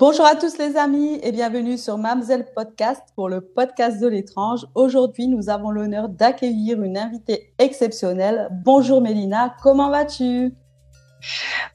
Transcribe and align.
Bonjour 0.00 0.24
à 0.26 0.36
tous 0.36 0.58
les 0.58 0.76
amis 0.76 1.18
et 1.24 1.32
bienvenue 1.32 1.76
sur 1.76 1.98
Mamselle 1.98 2.46
Podcast 2.54 3.02
pour 3.16 3.28
le 3.28 3.40
podcast 3.40 4.00
de 4.00 4.06
l'étrange. 4.06 4.64
Aujourd'hui, 4.76 5.26
nous 5.26 5.50
avons 5.50 5.72
l'honneur 5.72 6.08
d'accueillir 6.08 6.80
une 6.80 6.96
invitée 6.96 7.52
exceptionnelle. 7.58 8.48
Bonjour 8.64 9.00
Mélina, 9.00 9.56
comment 9.60 9.90
vas-tu? 9.90 10.54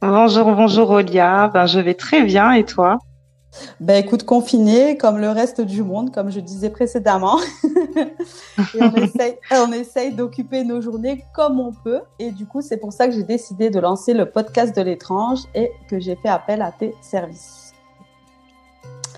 Bonjour, 0.02 0.56
bonjour 0.56 0.92
Olia. 0.92 1.50
Ben, 1.50 1.66
je 1.66 1.80
vais 1.80 1.96
très 1.96 2.24
bien 2.24 2.54
et 2.54 2.64
toi? 2.64 2.98
Ben 3.82 4.02
écoute, 4.02 4.24
confiné 4.24 4.96
comme 4.96 5.18
le 5.18 5.30
reste 5.30 5.60
du 5.60 5.84
monde, 5.84 6.14
comme 6.14 6.32
je 6.32 6.40
disais 6.40 6.70
précédemment. 6.70 7.40
et 7.98 8.80
on 8.80 8.94
essaye, 8.94 9.36
on 9.52 9.72
essaye 9.74 10.14
d'occuper 10.14 10.64
nos 10.64 10.80
journées 10.80 11.26
comme 11.36 11.60
on 11.60 11.74
peut. 11.74 12.00
Et 12.20 12.32
du 12.32 12.46
coup, 12.46 12.62
c'est 12.62 12.78
pour 12.78 12.94
ça 12.94 13.06
que 13.06 13.14
j'ai 13.14 13.24
décidé 13.24 13.70
de 13.70 13.82
lancer 13.82 14.14
le 14.14 14.32
podcast 14.32 14.74
de 14.74 14.82
l'étrange 14.82 15.40
et 15.54 15.72
que 15.90 16.00
j'ai 16.00 16.16
fait 16.16 16.30
appel 16.30 16.62
à 16.62 16.72
tes 16.72 16.96
services. 17.02 17.63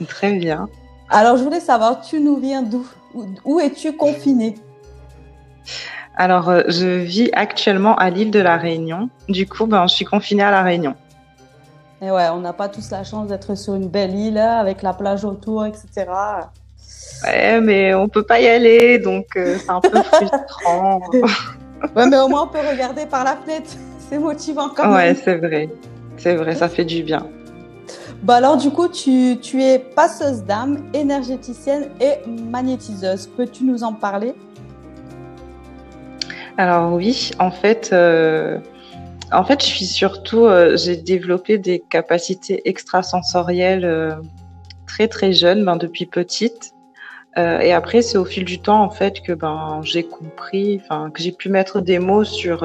Très 0.07 0.33
bien. 0.33 0.67
Alors, 1.09 1.37
je 1.37 1.43
voulais 1.43 1.59
savoir, 1.59 2.01
tu 2.01 2.19
nous 2.19 2.37
viens 2.37 2.61
d'où? 2.63 2.85
Où, 3.45 3.59
es-tu 3.59 3.95
confiné? 3.95 4.55
Alors, 6.17 6.49
euh, 6.49 6.63
je 6.67 6.87
vis 6.87 7.29
actuellement 7.33 7.95
à 7.95 8.09
l'île 8.09 8.31
de 8.31 8.39
la 8.39 8.57
Réunion. 8.57 9.09
Du 9.29 9.47
coup, 9.47 9.65
ben, 9.65 9.87
je 9.87 9.95
suis 9.95 10.05
confinée 10.05 10.43
à 10.43 10.51
la 10.51 10.63
Réunion. 10.63 10.95
Et 12.01 12.11
ouais, 12.11 12.27
on 12.29 12.39
n'a 12.39 12.53
pas 12.53 12.67
tous 12.67 12.91
la 12.91 13.03
chance 13.03 13.27
d'être 13.27 13.55
sur 13.55 13.75
une 13.75 13.87
belle 13.87 14.13
île 14.13 14.37
avec 14.37 14.81
la 14.81 14.93
plage 14.93 15.23
autour, 15.23 15.65
etc. 15.65 16.05
Ouais, 17.23 17.61
mais 17.61 17.93
on 17.93 18.09
peut 18.09 18.23
pas 18.23 18.39
y 18.39 18.47
aller, 18.47 18.99
donc 18.99 19.27
euh, 19.37 19.57
c'est 19.57 19.69
un 19.69 19.79
peu 19.79 20.01
frustrant. 20.03 20.99
ouais, 21.95 22.05
mais 22.07 22.17
au 22.19 22.27
moins 22.27 22.43
on 22.43 22.47
peut 22.47 22.59
regarder 22.59 23.05
par 23.05 23.23
la 23.23 23.35
fenêtre. 23.37 23.71
C'est 24.09 24.19
motivant 24.19 24.69
quand 24.69 24.83
même. 24.83 24.93
Ouais, 24.93 25.15
c'est 25.15 25.37
vrai. 25.37 25.67
C'est 26.17 26.35
vrai, 26.35 26.53
ça 26.53 26.69
fait 26.69 26.85
du 26.85 27.01
bien. 27.01 27.27
Bah 28.25 28.37
alors 28.37 28.57
du 28.57 28.71
coup, 28.71 28.87
tu, 28.87 29.37
tu 29.39 29.61
es 29.61 29.77
passeuse 29.77 30.45
d'âme, 30.45 30.83
énergéticienne 30.95 31.89
et 32.01 32.27
magnétiseuse. 32.27 33.27
Peux-tu 33.27 33.65
nous 33.65 33.83
en 33.83 33.93
parler? 33.93 34.33
Alors 36.57 36.91
oui, 36.93 37.29
en 37.37 37.51
fait, 37.51 37.91
euh, 37.93 38.57
en 39.31 39.43
fait, 39.43 39.61
je 39.61 39.67
suis 39.67 39.85
surtout, 39.85 40.45
euh, 40.45 40.75
j'ai 40.75 40.97
développé 40.97 41.59
des 41.59 41.79
capacités 41.79 42.67
extrasensorielles 42.67 43.85
euh, 43.85 44.15
très 44.87 45.07
très 45.07 45.31
jeune, 45.31 45.63
ben, 45.63 45.75
depuis 45.75 46.07
petite. 46.07 46.73
et 47.37 47.73
après, 47.73 48.01
c'est 48.01 48.17
au 48.17 48.25
fil 48.25 48.43
du 48.43 48.59
temps 48.59 48.81
en 48.81 48.89
fait 48.89 49.21
que 49.21 49.33
ben 49.33 49.81
j'ai 49.83 50.03
compris, 50.03 50.81
enfin 50.81 51.11
que 51.11 51.21
j'ai 51.21 51.33
pu 51.33 51.49
mettre 51.49 51.79
des 51.79 51.99
mots 51.99 52.23
sur 52.23 52.61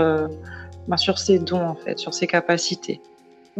ben, 0.88 0.96
sur 0.96 1.18
ces 1.18 1.38
dons 1.38 1.66
en 1.66 1.74
fait, 1.74 1.98
sur 1.98 2.14
ces 2.14 2.26
capacités. 2.26 3.02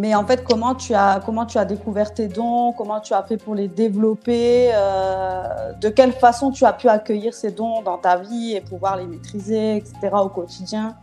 Mais 0.01 0.15
en 0.15 0.25
fait, 0.25 0.43
comment 0.45 0.75
tu 0.75 0.95
as, 0.95 1.21
comment 1.27 1.45
tu 1.45 1.59
as 1.59 1.67
découvert 1.67 2.15
tes 2.15 2.27
dons? 2.27 2.73
Comment 2.73 3.01
tu 3.01 3.13
as 3.13 3.23
fait 3.23 3.37
pour 3.37 3.55
les 3.55 3.69
développer? 3.69 4.71
Euh, 4.73 5.75
De 5.79 5.91
quelle 5.91 6.13
façon 6.13 6.51
tu 6.51 6.65
as 6.65 6.73
pu 6.73 6.89
accueillir 6.89 7.35
ces 7.35 7.51
dons 7.51 7.83
dans 7.83 7.99
ta 7.99 8.17
vie 8.17 8.55
et 8.57 8.63
pouvoir 8.63 8.97
les 8.97 9.05
maîtriser, 9.05 9.77
etc. 9.77 9.95
au 10.15 10.31
quotidien? 10.31 10.97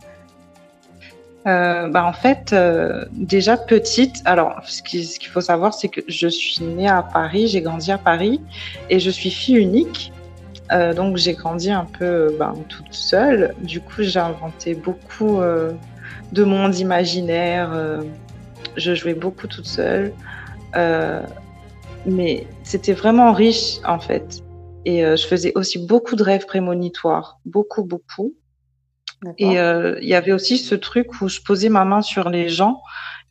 Euh, 1.46 1.88
bah 1.88 2.04
en 2.06 2.12
fait, 2.12 2.52
euh, 2.52 3.04
déjà 3.12 3.56
petite, 3.56 4.20
alors 4.24 4.56
ce 4.64 4.82
qu'il 4.82 5.28
faut 5.28 5.40
savoir, 5.40 5.74
c'est 5.74 5.86
que 5.86 6.00
je 6.08 6.26
suis 6.26 6.64
née 6.64 6.88
à 6.88 7.04
Paris, 7.04 7.46
j'ai 7.46 7.62
grandi 7.62 7.92
à 7.92 7.98
Paris 7.98 8.40
et 8.90 8.98
je 8.98 9.10
suis 9.10 9.30
fille 9.30 9.58
unique. 9.58 10.12
donc 10.96 11.18
j'ai 11.18 11.34
grandi 11.34 11.70
un 11.70 11.86
peu 11.98 12.34
ben, 12.36 12.52
toute 12.68 12.92
seule. 12.92 13.54
Du 13.62 13.80
coup, 13.80 14.02
j'ai 14.02 14.18
inventé 14.18 14.74
beaucoup 14.74 15.40
de 16.32 16.44
monde 16.44 16.76
imaginaire 16.76 17.70
je 18.78 18.94
jouais 18.94 19.14
beaucoup 19.14 19.46
toute 19.46 19.66
seule. 19.66 20.12
Euh, 20.76 21.22
mais 22.06 22.46
c'était 22.62 22.92
vraiment 22.92 23.32
riche 23.32 23.78
en 23.84 23.98
fait. 23.98 24.42
Et 24.84 25.04
euh, 25.04 25.16
je 25.16 25.26
faisais 25.26 25.52
aussi 25.54 25.78
beaucoup 25.86 26.16
de 26.16 26.22
rêves 26.22 26.46
prémonitoires, 26.46 27.38
beaucoup, 27.44 27.84
beaucoup. 27.84 28.34
Et 29.36 29.58
euh, 29.58 29.98
il 30.00 30.08
y 30.08 30.14
avait 30.14 30.30
aussi 30.30 30.58
ce 30.58 30.76
truc 30.76 31.20
où 31.20 31.28
je 31.28 31.40
posais 31.40 31.68
ma 31.68 31.84
main 31.84 32.02
sur 32.02 32.30
les 32.30 32.48
gens 32.48 32.80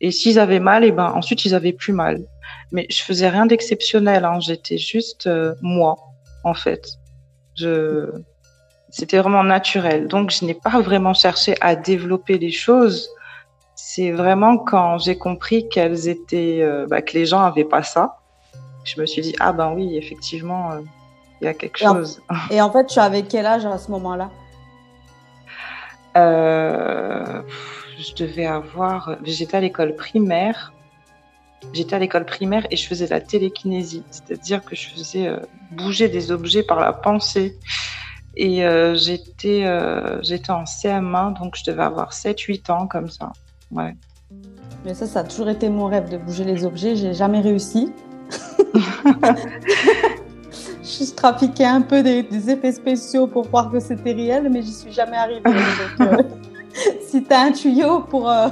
et 0.02 0.10
s'ils 0.10 0.38
avaient 0.38 0.60
mal, 0.60 0.84
et 0.84 0.92
ben 0.92 1.10
ensuite 1.14 1.46
ils 1.46 1.54
avaient 1.54 1.72
plus 1.72 1.94
mal. 1.94 2.20
Mais 2.72 2.86
je 2.90 3.02
faisais 3.02 3.30
rien 3.30 3.46
d'exceptionnel. 3.46 4.26
Hein. 4.26 4.38
J'étais 4.40 4.76
juste 4.76 5.28
moi 5.62 5.96
en 6.44 6.52
fait. 6.52 6.86
Je 7.56 8.10
c'était 8.90 9.18
vraiment 9.18 9.44
naturel. 9.44 10.08
Donc 10.08 10.30
je 10.30 10.44
n'ai 10.44 10.54
pas 10.54 10.80
vraiment 10.80 11.14
cherché 11.14 11.54
à 11.62 11.74
développer 11.74 12.38
les 12.38 12.52
choses 12.52 13.08
c'est 13.80 14.10
vraiment 14.10 14.58
quand 14.58 14.98
j'ai 14.98 15.16
compris 15.16 15.68
qu'elles 15.68 16.08
étaient, 16.08 16.62
euh, 16.62 16.88
bah, 16.88 17.00
que 17.00 17.12
les 17.12 17.26
gens 17.26 17.42
avaient 17.42 17.64
pas 17.64 17.84
ça. 17.84 18.18
Je 18.82 19.00
me 19.00 19.06
suis 19.06 19.22
dit 19.22 19.36
ah 19.38 19.52
ben 19.52 19.72
oui 19.72 19.96
effectivement 19.96 20.72
euh, 20.72 20.80
il 21.40 21.44
y 21.44 21.46
a 21.46 21.54
quelque 21.54 21.78
chose. 21.78 22.20
et 22.50 22.60
en 22.60 22.72
fait 22.72 22.86
tu 22.86 22.98
avais 22.98 23.22
quel 23.22 23.46
âge 23.46 23.64
à 23.66 23.78
ce 23.78 23.92
moment-là? 23.92 24.30
Euh, 26.16 27.40
Je 28.00 28.14
devais 28.16 28.46
avoir, 28.46 29.16
j'étais 29.22 29.56
à 29.56 29.60
l'école 29.60 29.94
primaire. 29.94 30.72
J'étais 31.72 31.94
à 31.94 32.00
l'école 32.00 32.24
primaire 32.24 32.66
et 32.72 32.76
je 32.76 32.86
faisais 32.88 33.06
la 33.06 33.20
télékinésie, 33.20 34.02
c'est-à-dire 34.10 34.64
que 34.64 34.74
je 34.74 34.88
faisais 34.88 35.32
bouger 35.70 36.08
des 36.08 36.32
objets 36.32 36.64
par 36.64 36.80
la 36.80 36.92
pensée. 36.92 37.56
Et 38.36 38.64
j'étais 38.94 39.64
j'étais 40.22 40.50
en 40.50 40.64
CM1, 40.64 41.38
donc 41.38 41.56
je 41.56 41.64
devais 41.70 41.82
avoir 41.84 42.12
7-8 42.12 42.72
ans 42.72 42.86
comme 42.88 43.08
ça. 43.08 43.32
Ouais. 43.70 43.94
Mais 44.84 44.94
ça, 44.94 45.06
ça 45.06 45.20
a 45.20 45.24
toujours 45.24 45.48
été 45.48 45.68
mon 45.68 45.86
rêve 45.86 46.10
de 46.10 46.16
bouger 46.16 46.44
les 46.44 46.64
objets. 46.64 46.96
J'ai 46.96 47.14
jamais 47.14 47.40
réussi. 47.40 47.92
je 50.82 51.14
trafiquais 51.14 51.64
un 51.64 51.80
peu 51.80 52.02
des, 52.02 52.26
effets 52.50 52.72
spéciaux 52.72 53.26
pour 53.26 53.46
croire 53.48 53.70
que 53.70 53.80
c'était 53.80 54.12
réel, 54.12 54.48
mais 54.50 54.62
j'y 54.62 54.72
suis 54.72 54.92
jamais 54.92 55.16
arrivée. 55.16 55.42
Euh, 56.00 56.22
si 57.06 57.22
tu 57.22 57.32
as 57.32 57.40
un 57.40 57.52
tuyau 57.52 58.00
pour, 58.00 58.30
euh, 58.30 58.48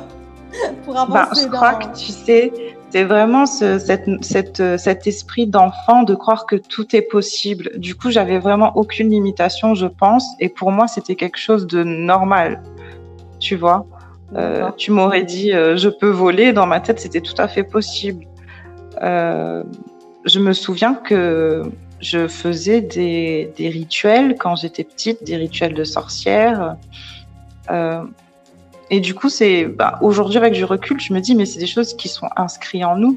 pour 0.84 0.94
bah, 0.94 1.02
avancer. 1.02 1.42
je 1.42 1.48
crois 1.48 1.74
que 1.74 1.96
tu 1.96 2.12
sais, 2.12 2.52
c'est 2.90 3.04
vraiment 3.04 3.46
ce, 3.46 3.78
cette, 3.78 4.08
cette, 4.22 4.78
cet 4.78 5.06
esprit 5.06 5.46
d'enfant 5.46 6.02
de 6.02 6.14
croire 6.14 6.46
que 6.46 6.56
tout 6.56 6.94
est 6.94 7.02
possible. 7.02 7.70
Du 7.78 7.94
coup, 7.94 8.10
j'avais 8.10 8.38
vraiment 8.38 8.76
aucune 8.76 9.10
limitation, 9.10 9.74
je 9.74 9.86
pense. 9.86 10.26
Et 10.40 10.48
pour 10.48 10.72
moi, 10.72 10.88
c'était 10.88 11.16
quelque 11.16 11.38
chose 11.38 11.66
de 11.66 11.82
normal. 11.84 12.62
Tu 13.38 13.56
vois? 13.56 13.86
Euh, 14.34 14.70
tu 14.76 14.90
m'aurais 14.90 15.22
dit 15.22 15.52
euh, 15.52 15.76
je 15.76 15.88
peux 15.88 16.10
voler, 16.10 16.52
dans 16.52 16.66
ma 16.66 16.80
tête 16.80 16.98
c'était 17.00 17.20
tout 17.20 17.34
à 17.38 17.48
fait 17.48 17.62
possible. 17.62 18.24
Euh, 19.02 19.62
je 20.24 20.40
me 20.40 20.52
souviens 20.52 20.94
que 20.94 21.62
je 22.00 22.26
faisais 22.26 22.80
des, 22.80 23.52
des 23.56 23.68
rituels 23.68 24.36
quand 24.38 24.56
j'étais 24.56 24.84
petite, 24.84 25.24
des 25.24 25.36
rituels 25.36 25.74
de 25.74 25.84
sorcière. 25.84 26.76
et 28.90 29.00
du 29.00 29.14
coup, 29.14 29.28
c'est 29.28 29.64
bah, 29.64 29.98
aujourd'hui 30.02 30.38
avec 30.38 30.52
du 30.52 30.64
recul, 30.64 31.00
je 31.00 31.12
me 31.12 31.20
dis 31.20 31.34
mais 31.34 31.46
c'est 31.46 31.58
des 31.58 31.66
choses 31.66 31.94
qui 31.94 32.08
sont 32.08 32.28
inscrites 32.36 32.84
en 32.84 32.96
nous. 32.96 33.16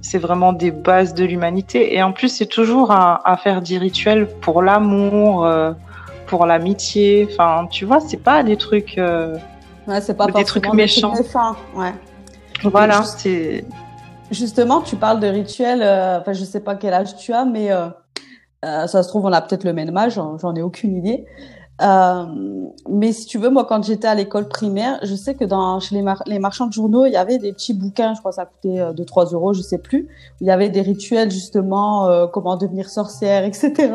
c'est 0.00 0.18
vraiment 0.18 0.52
des 0.52 0.70
bases 0.70 1.12
de 1.14 1.24
l'humanité. 1.24 1.94
Et 1.94 2.02
en 2.02 2.12
plus, 2.12 2.28
c'est 2.28 2.46
toujours 2.46 2.90
à, 2.90 3.20
à, 3.30 3.36
faire 3.36 3.60
des 3.60 3.78
rituels 3.78 4.26
pour 4.40 4.62
l'amour, 4.62 5.46
pour 6.30 6.46
l'amitié. 6.46 7.28
Enfin, 7.30 7.66
tu 7.68 7.84
vois, 7.84 8.00
c'est 8.00 8.22
pas 8.22 8.42
des 8.42 8.56
trucs. 8.56 8.96
Euh, 8.96 9.36
ouais, 9.86 10.00
c'est 10.00 10.14
pas 10.14 10.26
des 10.26 10.44
trucs 10.44 10.72
méchants. 10.72 11.12
ouais. 11.74 11.92
Voilà, 12.62 13.02
c'est. 13.02 13.64
Justement, 14.30 14.80
tu 14.80 14.94
parles 14.94 15.18
de 15.18 15.26
rituels. 15.26 15.82
Euh, 15.82 16.20
enfin, 16.20 16.32
je 16.32 16.44
sais 16.44 16.60
pas 16.60 16.76
quel 16.76 16.94
âge 16.94 17.16
tu 17.16 17.32
as, 17.32 17.44
mais 17.44 17.72
euh, 17.72 17.88
ça 18.62 19.02
se 19.02 19.08
trouve, 19.08 19.26
on 19.26 19.32
a 19.32 19.40
peut-être 19.40 19.64
le 19.64 19.72
même 19.72 19.94
âge. 19.96 20.14
J'en 20.14 20.54
ai 20.54 20.62
aucune 20.62 20.96
idée. 20.96 21.26
Euh, 21.80 22.24
mais 22.88 23.12
si 23.12 23.26
tu 23.26 23.38
veux, 23.38 23.50
moi, 23.50 23.64
quand 23.64 23.82
j'étais 23.82 24.08
à 24.08 24.14
l'école 24.14 24.48
primaire, 24.48 24.98
je 25.02 25.14
sais 25.14 25.34
que 25.34 25.44
dans 25.44 25.80
chez 25.80 25.94
les, 25.94 26.04
les, 26.26 26.38
marchands 26.38 26.66
de 26.66 26.72
journaux, 26.72 27.06
il 27.06 27.12
y 27.12 27.16
avait 27.16 27.38
des 27.38 27.52
petits 27.52 27.72
bouquins, 27.72 28.14
je 28.14 28.20
crois 28.20 28.32
que 28.32 28.36
ça 28.36 28.46
coûtait 28.46 28.80
2-3 28.92 29.28
euh, 29.32 29.34
euros, 29.34 29.52
je 29.54 29.62
sais 29.62 29.78
plus. 29.78 30.02
Où 30.02 30.44
il 30.44 30.46
y 30.46 30.50
avait 30.50 30.68
des 30.68 30.82
rituels, 30.82 31.30
justement, 31.30 32.06
euh, 32.06 32.26
comment 32.26 32.56
devenir 32.56 32.90
sorcière, 32.90 33.44
etc. 33.44 33.92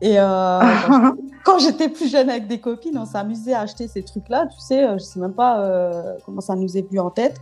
Et 0.00 0.18
euh, 0.18 0.60
quand 1.44 1.58
j'étais 1.58 1.88
plus 1.88 2.10
jeune 2.10 2.28
avec 2.28 2.46
des 2.46 2.60
copines, 2.60 2.98
on 2.98 3.06
s'amusait 3.06 3.54
à 3.54 3.60
acheter 3.60 3.88
ces 3.88 4.02
trucs-là. 4.02 4.46
Tu 4.46 4.60
sais, 4.60 4.86
je 4.94 5.04
sais 5.04 5.20
même 5.20 5.34
pas 5.34 5.92
comment 6.26 6.40
ça 6.40 6.54
nous 6.54 6.76
est 6.76 6.82
venu 6.82 7.00
en 7.00 7.10
tête. 7.10 7.40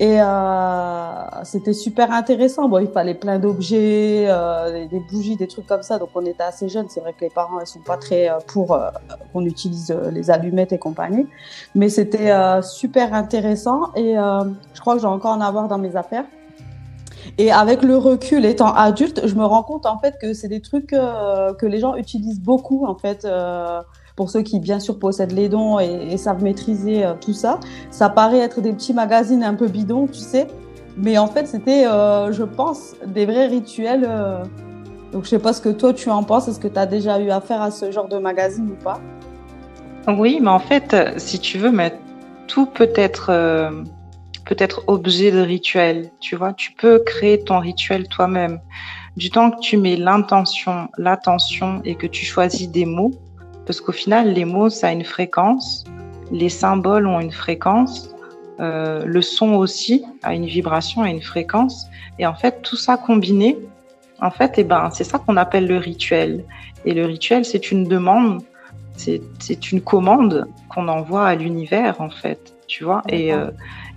Et 0.00 0.20
euh, 0.20 1.42
c'était 1.42 1.72
super 1.72 2.12
intéressant. 2.12 2.68
Bon, 2.68 2.78
il 2.78 2.86
fallait 2.86 3.14
plein 3.14 3.40
d'objets, 3.40 4.26
euh, 4.28 4.86
des 4.86 5.00
bougies, 5.00 5.34
des 5.34 5.48
trucs 5.48 5.66
comme 5.66 5.82
ça. 5.82 5.98
Donc, 5.98 6.10
on 6.14 6.24
était 6.24 6.44
assez 6.44 6.68
jeunes. 6.68 6.86
C'est 6.88 7.00
vrai 7.00 7.14
que 7.14 7.22
les 7.22 7.30
parents, 7.30 7.60
ils 7.60 7.66
sont 7.66 7.80
pas 7.80 7.96
très 7.96 8.30
euh, 8.30 8.34
pour 8.46 8.74
euh, 8.74 8.90
qu'on 9.32 9.44
utilise 9.44 9.90
euh, 9.90 10.12
les 10.12 10.30
allumettes 10.30 10.72
et 10.72 10.78
compagnie. 10.78 11.26
Mais 11.74 11.88
c'était 11.88 12.32
super 12.62 13.12
intéressant. 13.12 13.92
Et 13.96 14.14
je 14.14 14.80
crois 14.80 14.94
que 14.94 15.00
j'ai 15.00 15.06
encore 15.06 15.32
en 15.32 15.40
avoir 15.40 15.68
dans 15.68 15.78
mes 15.78 15.96
affaires. 15.96 16.24
Et 17.36 17.50
avec 17.50 17.82
le 17.82 17.96
recul, 17.96 18.44
étant 18.44 18.72
adulte, 18.72 19.26
je 19.26 19.34
me 19.34 19.44
rends 19.44 19.62
compte 19.62 19.86
en 19.86 19.98
fait 19.98 20.16
que 20.20 20.32
c'est 20.32 20.48
des 20.48 20.60
trucs 20.60 20.88
que 20.88 21.66
les 21.66 21.78
gens 21.78 21.96
utilisent 21.96 22.40
beaucoup 22.40 22.86
en 22.86 22.94
fait 22.94 23.26
pour 24.18 24.30
ceux 24.30 24.42
qui 24.42 24.58
bien 24.58 24.80
sûr 24.80 24.98
possèdent 24.98 25.30
les 25.30 25.48
dons 25.48 25.78
et, 25.78 26.16
savent 26.16 26.42
maîtriser 26.42 27.04
euh, 27.04 27.14
tout 27.20 27.32
ça. 27.32 27.60
Ça 27.92 28.08
paraît 28.08 28.40
être 28.40 28.60
des 28.60 28.72
petits 28.72 28.92
magazines 28.92 29.44
un 29.44 29.54
peu 29.54 29.68
bidons, 29.68 30.08
tu 30.08 30.18
sais, 30.18 30.48
Mais 30.96 31.18
en 31.18 31.28
fait, 31.28 31.46
c'était, 31.46 31.84
je 31.84 32.42
pense, 32.42 32.96
des 33.06 33.26
vrais 33.26 33.46
rituels. 33.46 34.08
Donc, 35.12 35.22
je 35.22 35.28
sais 35.28 35.38
pas 35.38 35.52
ce 35.52 35.60
que 35.60 35.68
toi 35.68 35.94
tu 35.94 36.10
en 36.10 36.24
penses. 36.24 36.48
Est-ce 36.48 36.58
que 36.58 36.66
tu 36.66 36.80
as 36.80 36.86
déjà 36.86 37.20
eu 37.20 37.30
affaire 37.30 37.62
à 37.62 37.70
ce 37.70 37.92
genre 37.92 38.08
de 38.08 38.18
magazine 38.18 38.68
ou 38.72 38.82
pas? 38.82 38.98
Oui, 40.08 40.40
mais 40.42 40.50
en 40.50 40.58
fait, 40.58 40.96
si 41.16 41.38
tu 41.38 41.58
veux, 41.58 41.70
mais 41.70 41.96
tout 42.48 42.66
peut 42.66 42.92
être 42.96 43.30
peut 44.48 44.56
être 44.58 44.82
objet 44.88 45.30
de 45.30 45.40
rituel. 45.40 46.10
Tu 46.18 46.34
vois, 46.34 46.52
tu 46.54 46.72
peux 46.72 46.98
créer 47.04 47.44
ton 47.44 47.60
rituel 47.60 48.08
toi-même. 48.08 48.58
Du 49.16 49.30
temps 49.30 49.50
que 49.50 49.60
tu 49.60 49.76
mets 49.76 49.96
l'intention, 49.96 50.88
l'attention 50.96 51.80
et 51.84 51.94
que 51.94 52.06
tu 52.06 52.24
choisis 52.24 52.68
des 52.68 52.86
mots, 52.86 53.12
parce 53.68 53.82
qu'au 53.82 53.92
final, 53.92 54.32
les 54.32 54.46
mots, 54.46 54.70
ça 54.70 54.88
a 54.88 54.92
une 54.92 55.04
fréquence, 55.04 55.84
les 56.32 56.48
symboles 56.48 57.06
ont 57.06 57.20
une 57.20 57.32
fréquence, 57.32 58.14
euh, 58.60 59.04
le 59.04 59.20
son 59.20 59.52
aussi 59.52 60.06
a 60.22 60.32
une 60.32 60.46
vibration, 60.46 61.02
a 61.02 61.10
une 61.10 61.20
fréquence. 61.20 61.86
Et 62.18 62.26
en 62.26 62.34
fait, 62.34 62.62
tout 62.62 62.76
ça 62.76 62.96
combiné, 62.96 63.58
en 64.22 64.30
fait, 64.30 64.54
eh 64.56 64.64
ben, 64.64 64.88
c'est 64.90 65.04
ça 65.04 65.18
qu'on 65.18 65.36
appelle 65.36 65.66
le 65.66 65.76
rituel. 65.76 66.44
Et 66.86 66.94
le 66.94 67.04
rituel, 67.04 67.44
c'est 67.44 67.70
une 67.70 67.84
demande, 67.84 68.40
c'est 68.96 69.70
une 69.70 69.82
commande 69.82 70.48
qu'on 70.70 70.88
envoie 70.88 71.26
à 71.26 71.34
l'univers, 71.34 72.00
en 72.00 72.08
fait. 72.08 72.54
Tu 72.68 72.84
vois 72.84 73.02
Et 73.10 73.34
euh, 73.34 73.50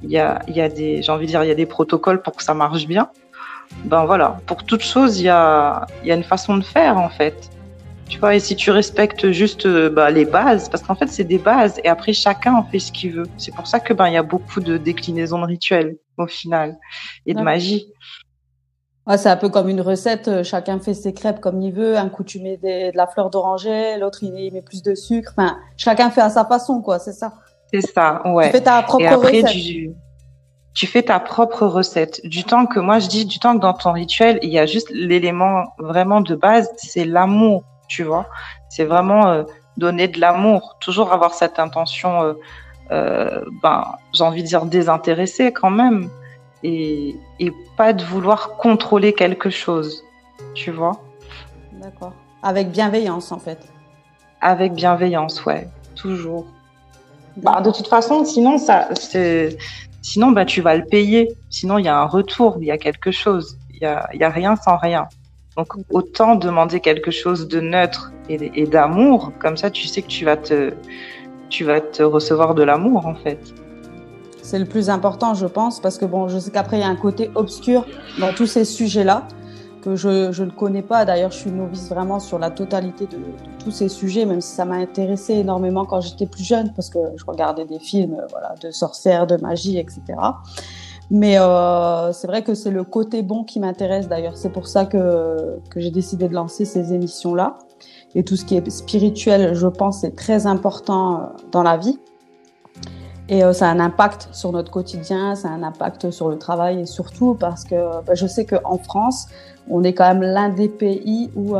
il 0.04 0.12
y 0.12 0.18
a, 0.18 0.42
y 0.50 0.60
a 0.60 0.68
des, 0.68 1.02
j'ai 1.02 1.12
envie 1.14 1.28
de 1.28 1.32
dire, 1.32 1.46
il 1.46 1.48
y 1.48 1.52
a 1.52 1.56
des 1.56 1.66
protocoles 1.66 2.22
pour 2.22 2.36
que 2.36 2.44
ça 2.44 2.54
marche 2.54 2.88
bien. 2.88 3.10
Ben 3.86 4.04
voilà, 4.04 4.42
pour 4.48 4.66
toute 4.66 4.84
chose, 4.84 5.22
il 5.22 5.28
y 5.28 5.30
a, 5.30 5.88
y 6.04 6.12
a 6.12 6.16
une 6.16 6.26
façon 6.26 6.58
de 6.58 6.64
faire 6.66 6.98
en 6.98 7.08
fait. 7.08 7.50
Tu 8.12 8.20
vois, 8.20 8.36
et 8.36 8.42
si 8.42 8.58
tu 8.58 8.72
respectes 8.72 9.32
juste 9.32 9.66
bah, 9.68 10.12
les 10.12 10.26
bases, 10.26 10.68
parce 10.68 10.84
qu'en 10.84 10.96
fait 10.96 11.08
c'est 11.08 11.24
des 11.24 11.38
bases, 11.38 11.80
et 11.86 11.88
après 11.88 12.12
chacun 12.12 12.54
en 12.54 12.64
fait 12.64 12.80
ce 12.80 12.92
qu'il 12.92 13.14
veut. 13.14 13.26
C'est 13.38 13.56
pour 13.56 13.68
ça 13.68 13.80
que 13.80 13.94
ben 13.94 14.08
il 14.08 14.14
y 14.14 14.18
a 14.18 14.24
beaucoup 14.24 14.60
de 14.60 14.76
déclinaisons 14.76 15.40
de 15.40 15.46
rituels 15.46 15.98
au 16.18 16.28
final 16.28 16.78
et 17.26 17.34
de 17.34 17.42
magie. 17.42 17.88
Ouais, 19.08 19.18
c'est 19.18 19.30
un 19.30 19.38
peu 19.38 19.50
comme 19.50 19.70
une 19.70 19.82
recette, 19.82 20.28
euh, 20.28 20.44
chacun 20.44 20.80
fait 20.80 20.94
ses 20.94 21.14
crêpes 21.14 21.40
comme 21.40 21.62
il 21.62 21.74
veut. 21.74 21.98
Un 21.98 22.10
coup 22.10 22.26
tu 22.26 22.40
mets 22.40 22.58
de 22.58 22.96
la 22.96 23.08
fleur 23.08 23.30
d'oranger, 23.30 23.98
l'autre 23.98 24.20
il 24.24 24.52
met 24.54 24.62
plus 24.62 24.84
de 24.84 24.94
sucre. 24.94 25.34
Enfin, 25.36 25.58
chacun 25.78 26.12
fait 26.12 26.22
à 26.22 26.30
sa 26.30 26.46
façon, 26.46 26.82
quoi, 26.82 27.00
c'est 27.00 27.14
ça. 27.14 27.34
C'est 27.74 27.82
ça, 27.82 28.22
ouais. 28.28 28.48
Tu 28.48 28.52
fais 28.52 28.62
ta 28.62 28.84
propre 28.84 29.16
recette. 29.16 29.48
Tu, 30.74 30.88
fais 30.88 31.04
ta 31.04 31.20
propre 31.20 31.66
recette. 31.66 32.22
Du 32.26 32.44
temps 32.44 32.66
que 32.66 32.80
moi 32.80 33.00
je 33.00 33.08
dis, 33.08 33.26
du 33.26 33.40
temps 33.40 33.56
que 33.56 33.62
dans 33.62 33.74
ton 33.74 33.94
rituel, 33.94 34.38
il 34.42 34.50
y 34.50 34.60
a 34.60 34.66
juste 34.66 34.90
l'élément 34.92 35.64
vraiment 35.80 36.22
de 36.22 36.36
base, 36.36 36.70
c'est 36.78 37.06
l'amour, 37.06 37.64
tu 37.92 38.04
vois. 38.04 38.26
C'est 38.70 38.86
vraiment 38.86 39.28
euh, 39.28 39.44
donner 39.76 40.08
de 40.08 40.20
l'amour, 40.20 40.78
toujours 40.80 41.12
avoir 41.12 41.34
cette 41.34 41.60
intention, 41.60 42.24
euh, 42.24 42.34
euh, 42.92 43.44
ben, 43.62 43.84
j'ai 44.14 44.24
envie 44.24 44.44
de 44.44 44.48
dire 44.48 44.66
désintéressée 44.66 45.52
quand 45.52 45.70
même, 45.70 46.10
et, 46.64 47.16
et 47.40 47.52
pas 47.76 47.92
de 47.92 48.04
vouloir 48.04 48.56
contrôler 48.56 49.12
quelque 49.14 49.50
chose, 49.50 50.04
tu 50.54 50.72
vois. 50.72 51.02
D'accord. 51.74 52.14
Avec 52.44 52.72
bienveillance 52.72 53.32
en 53.34 53.40
fait. 53.40 53.60
Avec 54.40 54.74
bienveillance, 54.74 55.46
ouais, 55.46 55.68
toujours. 55.96 56.46
Bah, 57.36 57.60
de 57.60 57.72
toute 57.72 57.88
façon, 57.88 58.24
sinon, 58.24 58.58
ça, 58.58 58.88
c'est, 58.94 59.58
sinon, 60.02 60.32
bah, 60.32 60.46
tu 60.46 60.62
vas 60.62 60.76
le 60.76 60.86
payer. 60.86 61.36
Sinon, 61.50 61.78
il 61.78 61.86
y 61.86 61.90
a 61.90 61.98
un 61.98 62.06
retour, 62.06 62.58
il 62.60 62.68
y 62.68 62.72
a 62.72 62.78
quelque 62.78 63.12
chose. 63.12 63.58
Il 63.70 63.82
y 63.82 63.86
a, 63.86 64.10
y 64.14 64.24
a 64.24 64.30
rien 64.30 64.56
sans 64.56 64.78
rien. 64.78 65.08
Donc, 65.58 65.74
autant 65.90 66.36
demander 66.36 66.80
quelque 66.80 67.12
chose 67.12 67.48
de 67.48 67.60
neutre 67.60 68.12
et, 68.30 68.66
d'amour. 68.66 69.34
Comme 69.40 69.58
ça, 69.58 69.70
tu 69.70 69.88
sais 69.88 70.02
que 70.02 70.08
tu 70.08 70.24
vas 70.24 70.38
te, 70.38 70.74
tu 71.50 71.66
vas 71.66 71.82
te 71.82 72.04
recevoir 72.04 72.56
de 72.56 72.64
l'amour, 72.64 73.06
en 73.06 73.16
fait. 73.16 73.40
C'est 74.42 74.60
le 74.60 74.66
plus 74.66 74.90
important, 74.90 75.34
je 75.34 75.46
pense, 75.46 75.80
parce 75.80 75.98
que 75.98 76.06
bon, 76.06 76.28
je 76.28 76.40
sais 76.40 76.52
qu'après, 76.52 76.78
il 76.78 76.82
y 76.82 76.84
a 76.84 76.88
un 76.88 76.96
côté 76.96 77.30
obscur 77.36 77.86
dans 78.20 78.34
tous 78.34 78.48
ces 78.48 78.66
sujets-là 78.66 79.28
que 79.82 79.96
je, 79.96 80.42
ne 80.42 80.50
connais 80.52 80.82
pas. 80.82 81.06
D'ailleurs, 81.06 81.32
je 81.32 81.38
suis 81.38 81.52
novice 81.52 81.90
vraiment 81.90 82.20
sur 82.20 82.40
la 82.40 82.50
totalité 82.50 83.06
de, 83.06 83.18
tous 83.64 83.72
ces 83.72 83.90
sujets, 83.90 84.26
même 84.26 84.42
si 84.42 84.56
ça 84.56 84.64
m'a 84.64 84.76
intéressé 84.76 85.34
énormément 85.34 85.86
quand 85.86 86.02
j'étais 86.02 86.28
plus 86.28 86.44
jeune, 86.44 86.72
parce 86.74 86.90
que 86.90 87.00
je 87.16 87.26
regardais 87.26 87.66
des 87.66 87.80
films 87.80 88.18
voilà, 88.30 88.56
de 88.62 88.72
sorcières, 88.72 89.28
de 89.28 89.38
magie, 89.38 89.78
etc. 89.78 90.02
Mais 91.14 91.38
euh, 91.38 92.14
c'est 92.14 92.26
vrai 92.26 92.42
que 92.42 92.54
c'est 92.54 92.72
le 92.72 92.86
côté 92.86 93.22
bon 93.22 93.44
qui 93.44 93.60
m'intéresse 93.60 94.08
d'ailleurs. 94.08 94.38
C'est 94.38 94.50
pour 94.50 94.66
ça 94.66 94.86
que, 94.86 95.60
j'ai 95.76 95.92
décidé 95.92 96.30
de 96.30 96.34
lancer 96.34 96.64
ces 96.64 96.94
émissions-là. 96.94 97.58
Et 98.16 98.24
tout 98.24 98.38
ce 98.38 98.46
qui 98.46 98.56
est 98.56 98.70
spirituel, 98.70 99.54
je 99.54 99.68
pense, 99.68 100.06
est 100.06 100.16
très 100.16 100.48
important 100.48 101.16
euh, 101.16 101.24
dans 101.52 101.64
la 101.64 101.76
vie. 101.76 102.00
Et 103.28 103.44
euh, 103.44 103.52
ça 103.52 103.68
a 103.68 103.74
un 103.74 103.82
impact 103.82 104.30
sur 104.32 104.54
notre 104.54 104.72
quotidien, 104.72 105.36
ça 105.36 105.50
a 105.50 105.52
un 105.52 105.64
impact 105.64 106.12
sur 106.12 106.30
le 106.30 106.38
travail 106.38 106.80
et 106.80 106.86
surtout 106.86 107.36
parce 107.38 107.66
que 107.66 108.02
bah, 108.06 108.14
je 108.14 108.26
sais 108.26 108.46
qu'en 108.46 108.78
France, 108.78 109.28
on 109.70 109.84
est 109.84 109.94
quand 109.94 110.08
même 110.08 110.22
l'un 110.22 110.48
des 110.48 110.70
pays 110.70 111.30
où 111.36 111.56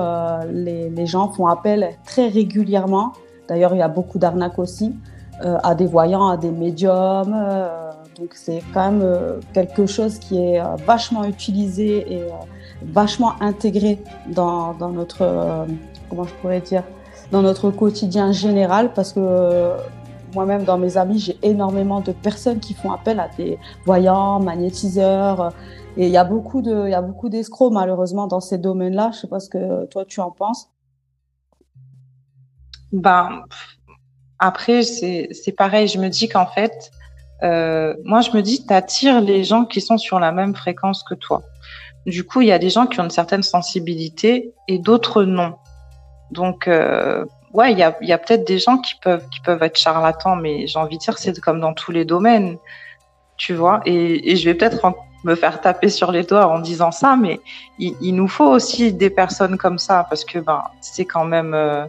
les, 0.50 1.06
gens 1.06 1.28
font 1.30 1.48
appel 1.48 1.90
très 2.06 2.30
régulièrement. 2.30 3.12
D'ailleurs, 3.50 3.76
il 3.76 3.80
y 3.80 3.84
a 3.84 3.90
beaucoup 3.90 4.18
d'arnaques 4.18 4.60
aussi 4.60 4.96
à 5.42 5.76
des 5.76 5.88
voyants, 5.88 6.28
à 6.28 6.38
des 6.38 6.52
médiums. 6.52 7.36
Donc 8.18 8.34
c'est 8.34 8.62
quand 8.74 8.92
même 8.92 9.40
quelque 9.54 9.86
chose 9.86 10.20
qui 10.20 10.38
est 10.38 10.62
vachement 10.86 11.24
utilisé 11.24 12.12
et 12.12 12.24
vachement 12.84 13.42
intégré 13.42 14.00
dans, 14.28 14.74
dans 14.74 14.90
notre, 14.90 15.66
comment 16.10 16.24
je 16.24 16.34
pourrais 16.36 16.62
dire, 16.62 16.84
dans 17.32 17.42
notre 17.42 17.72
quotidien 17.72 18.32
général 18.32 18.94
parce 18.94 19.14
que 19.14 19.76
moi-même, 20.34 20.64
dans 20.64 20.78
mes 20.78 20.98
amis, 20.98 21.20
j'ai 21.20 21.38
énormément 21.44 22.02
de 22.02 22.12
personnes 22.12 22.60
qui 22.60 22.74
font 22.74 22.92
appel 22.92 23.20
à 23.20 23.30
des 23.38 23.58
voyants, 23.86 24.40
magnétiseurs. 24.40 25.54
Et 25.98 26.06
il 26.08 26.12
y 26.12 26.18
a 26.18 26.24
beaucoup 26.24 26.62
de, 26.62 26.86
il 26.88 26.92
y 26.92 26.96
a 26.96 27.02
beaucoup 27.02 27.30
d'escrocs, 27.30 27.74
malheureusement, 27.74 28.28
dans 28.28 28.40
ces 28.40 28.58
domaines-là. 28.58 29.12
Je 29.14 29.20
sais 29.20 29.28
pas 29.28 29.40
ce 29.40 29.50
que 29.50 29.86
toi, 29.88 30.06
tu 30.06 30.20
en 30.22 30.32
penses. 30.32 30.70
Ben, 32.92 33.44
après, 34.40 34.84
c'est, 34.84 35.30
c'est 35.32 35.52
pareil. 35.52 35.88
Je 35.88 36.00
me 36.00 36.08
dis 36.08 36.28
qu'en 36.28 36.48
fait, 36.48 36.92
euh, 37.44 37.94
moi, 38.04 38.22
je 38.22 38.32
me 38.32 38.42
dis, 38.42 38.66
tu 38.66 38.74
attires 38.74 39.22
les 39.22 39.44
gens 39.44 39.66
qui 39.66 39.82
sont 39.82 39.98
sur 39.98 40.20
la 40.20 40.32
même 40.32 40.56
fréquence 40.56 41.04
que 41.04 41.16
toi. 41.16 41.42
Du 42.06 42.24
coup, 42.24 42.42
il 42.42 42.48
y 42.48 42.52
a 42.52 42.60
des 42.60 42.70
gens 42.70 42.88
qui 42.88 43.00
ont 43.00 43.04
une 43.04 43.10
certaine 43.10 43.44
sensibilité 43.44 44.54
et 44.68 44.80
d'autres 44.80 45.24
non. 45.24 45.56
Donc, 46.32 46.68
euh, 46.68 47.26
ouais, 47.54 47.72
il 47.72 47.78
y 47.78 47.84
a, 47.84 47.96
y 48.02 48.14
a 48.14 48.18
peut-être 48.18 48.46
des 48.46 48.60
gens 48.60 48.78
qui 48.78 48.96
peuvent, 48.96 49.28
qui 49.30 49.40
peuvent 49.42 49.62
être 49.64 49.78
charlatans, 49.78 50.36
mais 50.36 50.68
j'ai 50.68 50.80
envie 50.80 50.98
de 50.98 51.02
dire, 51.02 51.18
c'est 51.18 51.40
comme 51.40 51.60
dans 51.60 51.74
tous 51.74 51.92
les 51.92 52.06
domaines, 52.06 52.58
tu 53.38 53.54
vois. 53.54 53.82
Et, 53.86 54.32
et 54.32 54.36
je 54.36 54.46
vais 54.46 54.56
peut-être 54.56 54.86
me 55.24 55.36
faire 55.36 55.62
taper 55.62 55.90
sur 55.90 56.12
les 56.12 56.24
doigts 56.24 56.48
en 56.48 56.60
disant 56.60 56.92
ça, 56.92 57.16
mais 57.16 57.40
il, 57.80 57.96
il, 58.02 58.16
nous 58.16 58.28
faut 58.28 58.50
aussi 58.50 58.92
des 58.94 59.10
personnes 59.10 59.58
comme 59.58 59.78
ça 59.78 60.06
parce 60.10 60.26
que 60.26 60.40
ben 60.40 60.64
c'est 60.82 61.06
quand 61.06 61.26
même, 61.26 61.54
euh, 61.54 61.86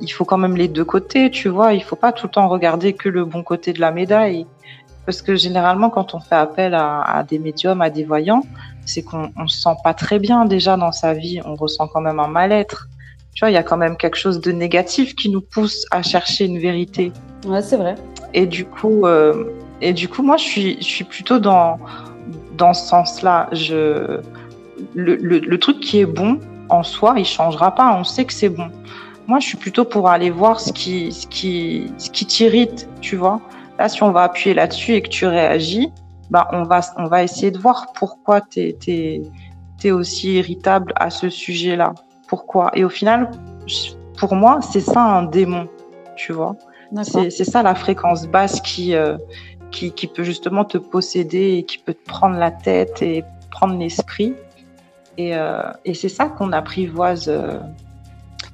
il 0.00 0.08
faut 0.08 0.24
quand 0.24 0.38
même 0.38 0.56
les 0.56 0.68
deux 0.68 0.84
côtés, 0.84 1.30
tu 1.30 1.48
vois. 1.48 1.72
Il 1.72 1.82
faut 1.82 1.96
pas 1.96 2.12
tout 2.12 2.26
le 2.26 2.32
temps 2.32 2.48
regarder 2.48 2.92
que 2.92 3.08
le 3.08 3.24
bon 3.24 3.42
côté 3.42 3.72
de 3.72 3.80
la 3.80 3.90
médaille, 3.90 4.46
parce 5.06 5.22
que 5.22 5.34
généralement 5.34 5.90
quand 5.90 6.14
on 6.14 6.20
fait 6.20 6.36
appel 6.36 6.74
à, 6.74 7.02
à 7.02 7.22
des 7.24 7.38
médiums, 7.38 7.82
à 7.82 7.90
des 7.90 8.04
voyants, 8.04 8.44
c'est 8.84 9.02
qu'on 9.02 9.32
on 9.36 9.48
se 9.48 9.60
sent 9.60 9.76
pas 9.82 9.94
très 9.94 10.18
bien 10.18 10.44
déjà 10.44 10.76
dans 10.76 10.92
sa 10.92 11.14
vie, 11.14 11.40
on 11.44 11.54
ressent 11.54 11.88
quand 11.88 12.00
même 12.00 12.20
un 12.20 12.28
mal-être 12.28 12.88
tu 13.34 13.40
vois, 13.40 13.50
il 13.50 13.54
y 13.54 13.58
a 13.58 13.62
quand 13.62 13.76
même 13.76 13.96
quelque 13.96 14.16
chose 14.16 14.40
de 14.40 14.52
négatif 14.52 15.14
qui 15.14 15.30
nous 15.30 15.40
pousse 15.40 15.86
à 15.90 16.02
chercher 16.02 16.44
une 16.44 16.58
vérité. 16.58 17.12
Ouais, 17.46 17.62
c'est 17.62 17.76
vrai. 17.76 17.94
Et 18.34 18.46
du 18.46 18.64
coup, 18.64 19.06
euh, 19.06 19.44
et 19.80 19.92
du 19.92 20.08
coup, 20.08 20.22
moi, 20.22 20.36
je 20.36 20.44
suis, 20.44 20.76
je 20.78 20.86
suis 20.86 21.04
plutôt 21.04 21.38
dans 21.38 21.78
dans 22.56 22.74
ce 22.74 22.86
sens-là. 22.86 23.48
Je 23.52 24.20
le, 24.94 25.16
le, 25.16 25.38
le, 25.38 25.58
truc 25.58 25.80
qui 25.80 26.00
est 26.00 26.06
bon 26.06 26.40
en 26.68 26.82
soi, 26.82 27.14
il 27.16 27.24
changera 27.24 27.74
pas. 27.74 27.96
On 27.98 28.04
sait 28.04 28.24
que 28.24 28.32
c'est 28.32 28.48
bon. 28.48 28.68
Moi, 29.26 29.38
je 29.38 29.46
suis 29.46 29.58
plutôt 29.58 29.84
pour 29.84 30.08
aller 30.08 30.30
voir 30.30 30.60
ce 30.60 30.72
qui 30.72 31.12
ce 31.12 31.26
qui 31.26 31.92
ce 31.98 32.10
qui 32.10 32.26
t'irrite, 32.26 32.88
tu 33.00 33.16
vois. 33.16 33.40
Là, 33.78 33.88
si 33.88 34.02
on 34.02 34.12
va 34.12 34.22
appuyer 34.22 34.54
là-dessus 34.54 34.94
et 34.94 35.02
que 35.02 35.08
tu 35.08 35.26
réagis, 35.26 35.92
bah, 36.30 36.48
on 36.52 36.64
va 36.64 36.80
on 36.96 37.06
va 37.06 37.22
essayer 37.22 37.50
de 37.50 37.58
voir 37.58 37.92
pourquoi 37.94 38.40
t'es 38.40 38.76
t'es 38.78 39.22
es 39.84 39.90
aussi 39.90 40.34
irritable 40.34 40.92
à 40.94 41.10
ce 41.10 41.28
sujet-là 41.28 41.92
pourquoi? 42.32 42.70
Et 42.72 42.82
au 42.82 42.88
final, 42.88 43.30
pour 44.16 44.34
moi, 44.34 44.60
c'est 44.62 44.80
ça 44.80 45.02
un 45.02 45.24
démon, 45.24 45.68
tu 46.16 46.32
vois. 46.32 46.56
C'est 47.04 47.44
ça 47.44 47.62
la 47.62 47.74
fréquence 47.74 48.26
basse 48.26 48.58
qui, 48.62 48.94
euh, 48.94 49.18
qui, 49.72 50.06
peut 50.06 50.22
justement 50.22 50.64
te 50.64 50.78
posséder 50.78 51.56
et 51.58 51.64
qui 51.64 51.78
peut 51.78 51.94
te 51.94 52.04
prendre 52.06 52.36
la 52.36 52.50
tête 52.50 53.02
et 53.02 53.24
prendre 53.50 53.76
l'esprit. 53.78 54.34
Et, 55.18 55.34
euh, 55.36 55.62
c'est 55.94 56.08
ça 56.08 56.26
qu'on 56.26 56.52
apprivoise, 56.52 57.28
euh, 57.28 57.58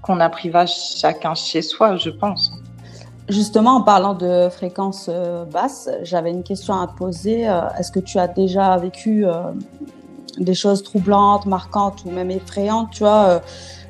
qu'on 0.03 0.21
apprivoise 0.21 0.73
chacun 0.97 1.35
chez 1.35 1.63
soi, 1.63 1.97
je 1.97 2.11
pense. 2.11 2.53
Justement, 3.29 3.77
en 3.77 3.83
parlant 3.83 4.15
de 4.15 4.49
fréquence 4.49 5.11
basse, 5.53 5.91
j'avais 6.03 6.31
une 6.31 6.43
question 6.43 6.81
à 6.81 6.87
te 6.87 6.97
poser. 6.97 7.43
Est-ce 7.79 7.93
que 7.93 8.01
tu 8.01 8.19
as 8.19 8.27
déjà 8.27 8.75
vécu 8.79 9.27
des 10.39 10.55
choses 10.55 10.83
troublantes, 10.83 11.45
marquantes 11.45 12.05
ou 12.07 12.11
même 12.11 12.31
effrayantes, 12.31 12.91
tu 12.91 13.01
vois. 13.01 13.43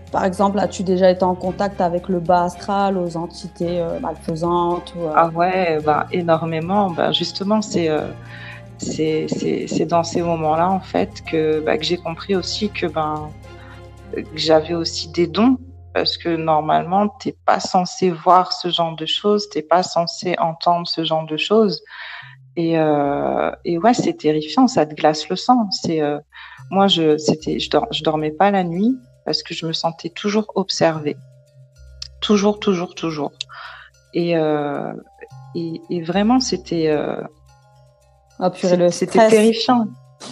Euh, 0.09 0.13
par 0.13 0.25
exemple, 0.25 0.59
as-tu 0.59 0.83
déjà 0.83 1.11
été 1.11 1.25
en 1.25 1.35
contact 1.35 1.81
avec 1.81 2.09
le 2.09 2.21
bas 2.21 2.45
astral, 2.45 2.99
aux 2.99 3.17
entités 3.17 3.81
euh, 3.81 4.01
malfaisantes 4.01 4.95
euh, 4.97 5.13
Ah 5.15 5.29
ouais, 5.29 5.79
bah, 5.85 6.07
énormément. 6.13 6.91
Bah, 6.91 7.13
justement, 7.13 7.63
c'est 7.63 7.91
c'est 8.79 9.87
dans 9.87 10.05
ces 10.05 10.23
moments-là, 10.23 10.71
en 10.71 10.81
fait, 10.81 11.23
que, 11.25 11.61
bah, 11.61 11.77
que 11.79 11.85
j'ai 11.85 11.97
compris 11.97 12.37
aussi 12.37 12.71
que, 12.71 12.87
ben, 12.87 13.29
que 14.15 14.23
j'avais 14.35 14.75
aussi 14.75 15.09
des 15.11 15.27
dons. 15.27 15.59
Parce 15.95 16.17
que 16.17 16.29
normalement, 16.29 17.09
t'es 17.09 17.35
pas 17.45 17.59
censé 17.59 18.11
voir 18.11 18.53
ce 18.53 18.69
genre 18.69 18.95
de 18.95 19.07
choses, 19.07 19.49
t'es 19.49 19.63
pas 19.63 19.83
censé 19.83 20.37
entendre 20.39 20.87
ce 20.87 21.03
genre 21.03 21.27
de 21.27 21.37
choses. 21.37 21.83
Et, 22.57 22.79
euh, 22.79 23.51
et 23.65 23.79
ouais, 23.79 23.95
c'est 23.95 24.15
terrifiant, 24.15 24.69
ça 24.69 24.85
te 24.85 24.95
glace 24.95 25.29
le 25.29 25.37
sang. 25.37 25.69
C'est 25.71 26.01
euh, 26.03 26.19
moi, 26.71 26.89
je 26.89 27.17
c'était, 27.17 27.59
je, 27.59 27.69
je 27.91 28.03
dormais 28.03 28.31
pas 28.31 28.51
la 28.51 28.65
nuit 28.65 28.99
parce 29.29 29.43
que 29.43 29.53
je 29.53 29.67
me 29.67 29.75
sentais 29.75 30.09
toujours 30.09 30.53
observée, 30.55 31.19
toujours, 32.23 32.61
toujours, 32.61 32.95
toujours. 32.95 33.33
Et 34.15 34.39
euh, 34.39 34.95
et, 35.55 35.83
et, 35.91 36.01
vraiment, 36.01 36.41
c'était 36.41 36.89
euh, 36.89 37.21
Oh, 38.41 38.49
c'était 38.91 39.29
terrifiant. 39.29 39.87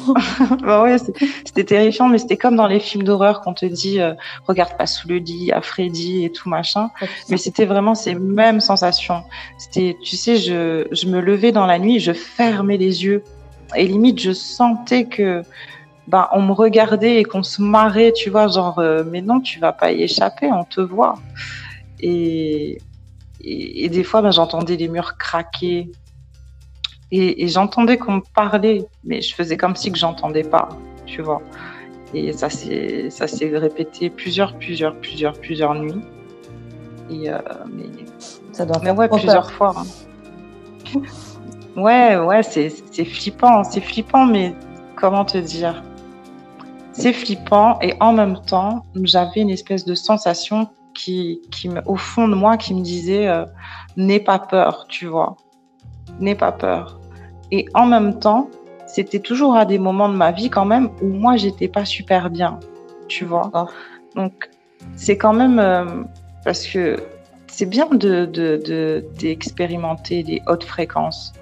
bah 0.63 0.83
ouais, 0.83 0.97
c'était 1.45 1.65
terrifiant, 1.65 2.09
mais 2.09 2.17
c'était 2.17 2.39
comme 2.39 2.57
dans 2.57 2.67
les 2.67 2.81
films 2.81 3.05
d'horreur 3.05 3.43
qu'on 3.43 3.53
te 3.53 3.67
dit 3.67 4.01
euh, 4.01 4.15
regarde 4.49 4.79
pas 4.79 4.87
sous 4.87 5.09
le 5.09 5.17
lit, 5.17 5.53
à 5.53 5.61
Freddy 5.61 6.25
et 6.25 6.33
tout 6.33 6.49
machin. 6.49 6.89
mais 7.29 7.37
c'était 7.37 7.67
vraiment 7.67 7.95
ces 7.95 8.15
mêmes 8.15 8.61
sensations. 8.61 9.25
C'était, 9.59 9.99
tu 10.03 10.17
sais, 10.17 10.37
je, 10.37 10.87
je 10.91 11.07
me 11.07 11.21
levais 11.21 11.53
dans 11.53 11.67
la 11.67 11.79
nuit, 11.79 12.01
je 12.01 12.13
fermais 12.13 12.79
les 12.79 13.05
yeux 13.05 13.23
et 13.75 13.87
limite 13.87 14.21
je 14.21 14.33
sentais 14.33 15.05
que 15.05 15.43
ben 16.09 16.29
on 16.33 16.43
me 16.43 16.53
regardait 16.53 17.21
et 17.21 17.25
qu'on 17.25 17.43
se 17.43 17.63
marrait, 17.63 18.13
tu 18.13 18.31
vois, 18.31 18.49
genre 18.49 18.79
euh, 18.79 19.05
mais 19.11 19.23
non, 19.23 19.41
tu 19.41 19.59
vas 19.59 19.73
pas 19.73 19.93
y 19.93 20.03
échapper, 20.03 20.51
on 20.53 20.65
te 20.65 20.81
voit. 20.81 21.19
Et 22.01 22.79
et, 23.43 23.85
et 23.85 23.89
des 23.89 24.03
fois, 24.03 24.23
ben, 24.23 24.33
j'entendais 24.33 24.77
les 24.77 24.89
murs 24.89 25.17
craquer, 25.19 25.91
et, 27.13 27.45
et 27.45 27.49
j'entendais 27.49 27.97
qu'on 27.99 28.15
me 28.15 28.23
parlait, 28.35 28.87
mais 29.05 29.23
je 29.23 29.35
faisais 29.35 29.57
comme 29.57 29.77
si 29.77 29.93
que 29.93 29.99
j'entendais 29.99 30.43
pas, 30.43 30.69
tu 31.07 31.23
vois. 31.23 31.41
Et 32.15 32.33
ça 32.33 32.49
s'est, 32.49 33.09
répété 33.53 34.11
plusieurs, 34.11 34.57
plusieurs, 34.57 34.97
plusieurs, 34.97 35.35
plusieurs 35.35 35.75
nuits. 35.75 36.03
Et 37.11 37.31
euh, 37.31 37.39
mais, 37.73 37.85
ça 38.53 38.65
doit 38.65 38.81
mais 38.83 38.91
ouais, 38.91 39.09
plusieurs 39.09 39.51
fois. 39.53 39.75
Hein. 39.77 41.01
Ouais, 41.77 42.17
ouais, 42.17 42.43
c'est, 42.43 42.73
c'est 42.91 43.05
flippant, 43.05 43.63
c'est 43.63 43.81
flippant, 43.81 44.27
mais 44.27 44.55
comment 44.97 45.25
te 45.25 45.39
dire? 45.39 45.83
C'est 46.99 47.13
flippant 47.13 47.79
et 47.83 47.95
en 48.01 48.13
même 48.13 48.41
temps, 48.41 48.87
j'avais 49.03 49.43
une 49.43 49.51
espèce 49.51 49.85
de 49.85 49.95
sensation 49.95 50.69
qui, 50.95 51.43
qui 51.51 51.69
me, 51.69 51.83
au 51.85 51.97
fond 51.97 52.27
de 52.27 52.35
moi, 52.35 52.57
qui 52.57 52.73
me 52.75 52.83
disait 52.83 53.29
euh, 53.29 53.45
n'aie 53.99 54.21
pas 54.21 54.39
peur, 54.39 54.87
tu 54.89 55.07
vois 55.07 55.37
n'aie 56.21 56.35
pas 56.35 56.53
peur. 56.53 56.99
Et 57.51 57.67
en 57.75 57.87
même 57.87 58.19
temps, 58.19 58.49
c'était 58.87 59.21
toujours 59.21 59.57
à 59.57 59.65
des 59.65 59.79
moments 59.79 60.09
de 60.09 60.17
ma 60.17 60.33
vie 60.33 60.51
quand 60.51 60.65
même 60.65 60.91
où 61.03 61.07
moi 61.07 61.37
j'étais 61.37 61.69
pas 61.69 61.85
super 61.85 62.31
bien, 62.31 62.59
tu 63.09 63.25
vois. 63.25 63.51
Donc 64.15 64.51
c'est 64.95 65.19
quand 65.19 65.33
même 65.33 65.59
euh, 65.59 65.85
parce 66.45 66.67
que 66.67 66.97
c'est 67.47 67.67
bien 67.67 67.87
de 67.87 68.25
d'expérimenter 69.19 70.23
de, 70.23 70.29
les 70.29 70.43
hautes 70.47 70.65
fréquences, 70.65 71.33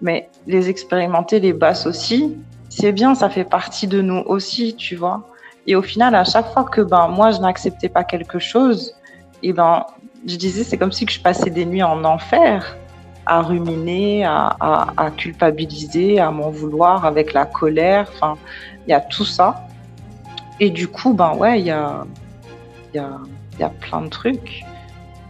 mais 0.00 0.28
les 0.46 0.68
expérimenter 0.68 1.40
les 1.40 1.52
basses 1.52 1.86
aussi, 1.86 2.36
c'est 2.76 2.92
bien, 2.92 3.14
ça 3.14 3.30
fait 3.30 3.44
partie 3.44 3.86
de 3.86 4.00
nous 4.00 4.22
aussi, 4.26 4.74
tu 4.74 4.96
vois. 4.96 5.28
Et 5.66 5.76
au 5.76 5.82
final, 5.82 6.14
à 6.14 6.24
chaque 6.24 6.52
fois 6.52 6.64
que 6.64 6.80
ben 6.80 7.08
moi 7.08 7.30
je 7.30 7.40
n'acceptais 7.40 7.88
pas 7.88 8.04
quelque 8.04 8.38
chose, 8.38 8.94
et 9.42 9.52
ben 9.52 9.86
je 10.26 10.36
disais 10.36 10.64
c'est 10.64 10.76
comme 10.76 10.92
si 10.92 11.06
que 11.06 11.12
je 11.12 11.20
passais 11.20 11.50
des 11.50 11.64
nuits 11.66 11.82
en 11.82 12.04
enfer 12.04 12.76
à 13.26 13.40
ruminer, 13.40 14.24
à, 14.24 15.10
culpabiliser, 15.16 16.20
à 16.20 16.30
m'en 16.30 16.50
vouloir 16.50 17.06
avec 17.06 17.32
la 17.32 17.46
colère. 17.46 18.06
Enfin, 18.12 18.36
il 18.86 18.90
y 18.90 18.92
a 18.92 19.00
tout 19.00 19.24
ça. 19.24 19.66
Et 20.60 20.68
du 20.70 20.88
coup, 20.88 21.14
ben 21.14 21.34
ouais, 21.34 21.58
il 21.60 21.66
y 21.66 21.70
a, 21.70 22.04
y, 22.92 22.98
a, 22.98 23.18
y 23.58 23.62
a 23.62 23.70
plein 23.70 24.02
de 24.02 24.08
trucs. 24.08 24.62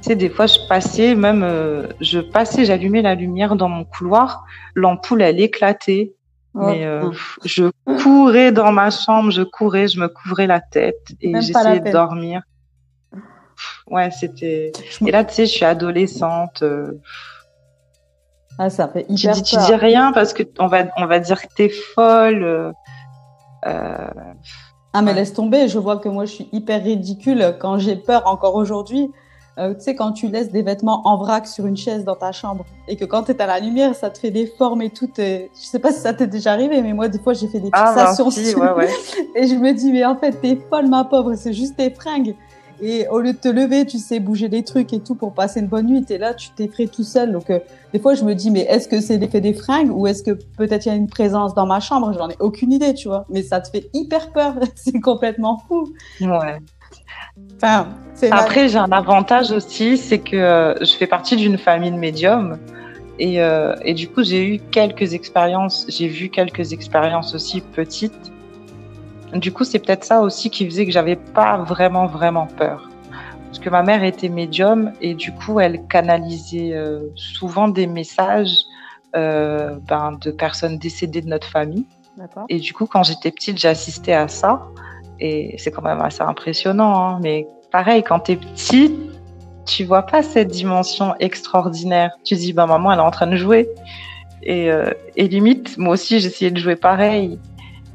Tu 0.02 0.10
sais, 0.10 0.16
des 0.16 0.28
fois, 0.28 0.46
je 0.46 0.58
passais, 0.68 1.14
même, 1.14 1.44
euh, 1.44 1.86
je 2.00 2.18
passais, 2.18 2.64
j'allumais 2.64 3.02
la 3.02 3.14
lumière 3.14 3.54
dans 3.54 3.68
mon 3.68 3.84
couloir, 3.84 4.44
l'ampoule, 4.74 5.22
elle 5.22 5.40
éclatait. 5.40 6.14
Mais 6.54 6.84
euh, 6.84 7.10
je 7.44 7.64
courais 8.02 8.52
dans 8.52 8.70
ma 8.70 8.90
chambre, 8.90 9.32
je 9.32 9.42
courais, 9.42 9.88
je 9.88 9.98
me 9.98 10.08
couvrais 10.08 10.46
la 10.46 10.60
tête 10.60 11.12
et 11.20 11.32
j'essayais 11.40 11.80
de 11.80 11.90
dormir. 11.90 12.42
Ouais, 13.88 14.10
c'était. 14.10 14.72
Et 15.04 15.10
là, 15.10 15.24
tu 15.24 15.34
sais, 15.34 15.46
je 15.46 15.52
suis 15.52 15.64
adolescente. 15.64 16.62
Euh, 16.62 17.00
ah, 18.58 18.70
ça 18.70 18.88
fait 18.88 19.04
hyper 19.08 19.34
tu 19.34 19.42
dis, 19.42 19.50
tu 19.50 19.56
dis 19.56 19.74
rien 19.74 20.12
parce 20.12 20.32
que 20.32 20.44
on 20.60 20.68
va, 20.68 20.84
on 20.96 21.06
va 21.06 21.18
dire 21.18 21.42
que 21.42 21.48
t'es 21.54 21.68
folle. 21.68 22.44
Euh... 23.66 24.10
Ah, 24.92 25.02
mais 25.02 25.12
laisse 25.12 25.32
tomber. 25.32 25.66
Je 25.66 25.78
vois 25.78 25.98
que 25.98 26.08
moi, 26.08 26.24
je 26.24 26.32
suis 26.32 26.48
hyper 26.52 26.82
ridicule 26.82 27.56
quand 27.58 27.78
j'ai 27.78 27.96
peur 27.96 28.28
encore 28.28 28.54
aujourd'hui. 28.54 29.10
Euh, 29.56 29.72
tu 29.74 29.82
sais, 29.82 29.94
quand 29.94 30.12
tu 30.12 30.26
laisses 30.26 30.50
des 30.50 30.62
vêtements 30.62 31.06
en 31.06 31.16
vrac 31.16 31.46
sur 31.46 31.66
une 31.66 31.76
chaise 31.76 32.04
dans 32.04 32.16
ta 32.16 32.32
chambre 32.32 32.64
et 32.88 32.96
que 32.96 33.04
quand 33.04 33.24
tu 33.24 33.32
es 33.32 33.40
à 33.40 33.46
la 33.46 33.60
lumière, 33.60 33.94
ça 33.94 34.10
te 34.10 34.18
fait 34.18 34.32
des 34.32 34.46
formes 34.46 34.82
et 34.82 34.90
tout. 34.90 35.08
Je 35.16 35.46
sais 35.52 35.78
pas 35.78 35.92
si 35.92 36.00
ça 36.00 36.12
t'est 36.12 36.26
déjà 36.26 36.52
arrivé, 36.52 36.82
mais 36.82 36.92
moi, 36.92 37.08
des 37.08 37.20
fois, 37.20 37.34
j'ai 37.34 37.46
fait 37.46 37.60
des 37.60 37.70
ah, 37.72 37.94
fixations. 37.94 38.28
Ah, 38.60 38.76
ouais, 38.76 38.84
ouais. 38.84 38.90
et 39.36 39.46
je 39.46 39.54
me 39.54 39.72
dis, 39.72 39.92
mais 39.92 40.04
en 40.04 40.16
fait, 40.16 40.32
t'es 40.40 40.58
folle, 40.68 40.88
ma 40.88 41.04
pauvre, 41.04 41.34
c'est 41.36 41.52
juste 41.52 41.76
tes 41.76 41.90
fringues. 41.90 42.34
Et 42.80 43.06
au 43.08 43.20
lieu 43.20 43.32
de 43.32 43.38
te 43.38 43.48
lever, 43.48 43.86
tu 43.86 43.98
sais, 43.98 44.18
bouger 44.18 44.48
des 44.48 44.64
trucs 44.64 44.92
et 44.92 45.00
tout 45.00 45.14
pour 45.14 45.32
passer 45.32 45.60
une 45.60 45.68
bonne 45.68 45.86
nuit, 45.86 46.04
et 46.10 46.18
là, 46.18 46.34
tu 46.34 46.50
t'effraies 46.50 46.88
tout 46.88 47.04
seul. 47.04 47.30
Donc, 47.30 47.48
euh, 47.50 47.60
des 47.92 48.00
fois, 48.00 48.14
je 48.14 48.24
me 48.24 48.34
dis, 48.34 48.50
mais 48.50 48.62
est-ce 48.62 48.88
que 48.88 49.00
c'est 49.00 49.16
l'effet 49.16 49.40
des 49.40 49.54
fringues 49.54 49.96
ou 49.96 50.06
est-ce 50.06 50.22
que 50.22 50.32
peut-être 50.32 50.86
il 50.86 50.88
y 50.88 50.92
a 50.92 50.96
une 50.96 51.06
présence 51.06 51.54
dans 51.54 51.66
ma 51.66 51.78
chambre? 51.78 52.12
J'en 52.12 52.28
ai 52.28 52.36
aucune 52.40 52.72
idée, 52.72 52.92
tu 52.94 53.08
vois. 53.08 53.24
Mais 53.30 53.42
ça 53.42 53.60
te 53.60 53.68
fait 53.68 53.88
hyper 53.94 54.32
peur. 54.32 54.54
c'est 54.74 55.00
complètement 55.00 55.62
fou. 55.68 55.92
Ouais. 56.20 56.58
Enfin, 57.56 57.88
Après, 58.30 58.68
j'ai 58.68 58.78
un 58.78 58.92
avantage 58.92 59.50
aussi, 59.50 59.96
c'est 59.98 60.18
que 60.18 60.36
euh, 60.36 60.74
je 60.80 60.92
fais 60.92 61.06
partie 61.06 61.36
d'une 61.36 61.58
famille 61.58 61.90
de 61.90 61.96
médiums. 61.96 62.58
Et, 63.18 63.40
euh, 63.40 63.74
et 63.82 63.94
du 63.94 64.08
coup, 64.08 64.24
j'ai 64.24 64.46
eu 64.46 64.58
quelques 64.58 65.14
expériences, 65.14 65.86
j'ai 65.88 66.08
vu 66.08 66.30
quelques 66.30 66.72
expériences 66.72 67.34
aussi 67.34 67.60
petites 67.60 68.32
du 69.34 69.52
coup, 69.52 69.64
c'est 69.64 69.78
peut-être 69.78 70.04
ça 70.04 70.20
aussi 70.20 70.50
qui 70.50 70.64
faisait 70.64 70.86
que 70.86 70.92
j'avais 70.92 71.16
pas 71.16 71.58
vraiment, 71.58 72.06
vraiment 72.06 72.46
peur. 72.46 72.88
Parce 73.46 73.58
que 73.58 73.70
ma 73.70 73.82
mère 73.82 74.02
était 74.02 74.28
médium 74.28 74.92
et 75.00 75.14
du 75.14 75.32
coup, 75.32 75.60
elle 75.60 75.86
canalisait 75.86 76.72
euh, 76.72 77.08
souvent 77.14 77.68
des 77.68 77.86
messages 77.86 78.58
euh, 79.16 79.76
ben, 79.88 80.18
de 80.20 80.30
personnes 80.30 80.78
décédées 80.78 81.20
de 81.20 81.28
notre 81.28 81.48
famille. 81.48 81.86
Et 82.48 82.60
du 82.60 82.72
coup, 82.72 82.86
quand 82.86 83.02
j'étais 83.02 83.30
petite, 83.30 83.58
j'assistais 83.58 84.12
à 84.12 84.28
ça. 84.28 84.66
Et 85.26 85.54
c'est 85.56 85.70
quand 85.70 85.80
même 85.80 86.02
assez 86.02 86.20
impressionnant. 86.20 86.94
Hein. 86.94 87.18
Mais 87.22 87.46
pareil, 87.72 88.02
quand 88.02 88.20
tu 88.20 88.32
es 88.32 88.36
petit, 88.36 88.94
tu 89.64 89.84
vois 89.84 90.02
pas 90.02 90.22
cette 90.22 90.48
dimension 90.48 91.14
extraordinaire. 91.18 92.10
Tu 92.24 92.34
dis, 92.34 92.52
ben, 92.52 92.66
maman, 92.66 92.92
elle 92.92 92.98
est 92.98 93.02
en 93.02 93.10
train 93.10 93.26
de 93.26 93.36
jouer. 93.36 93.66
Et, 94.42 94.70
euh, 94.70 94.90
et 95.16 95.26
limite, 95.28 95.78
moi 95.78 95.94
aussi, 95.94 96.20
j'essayais 96.20 96.50
de 96.50 96.58
jouer 96.58 96.76
pareil. 96.76 97.38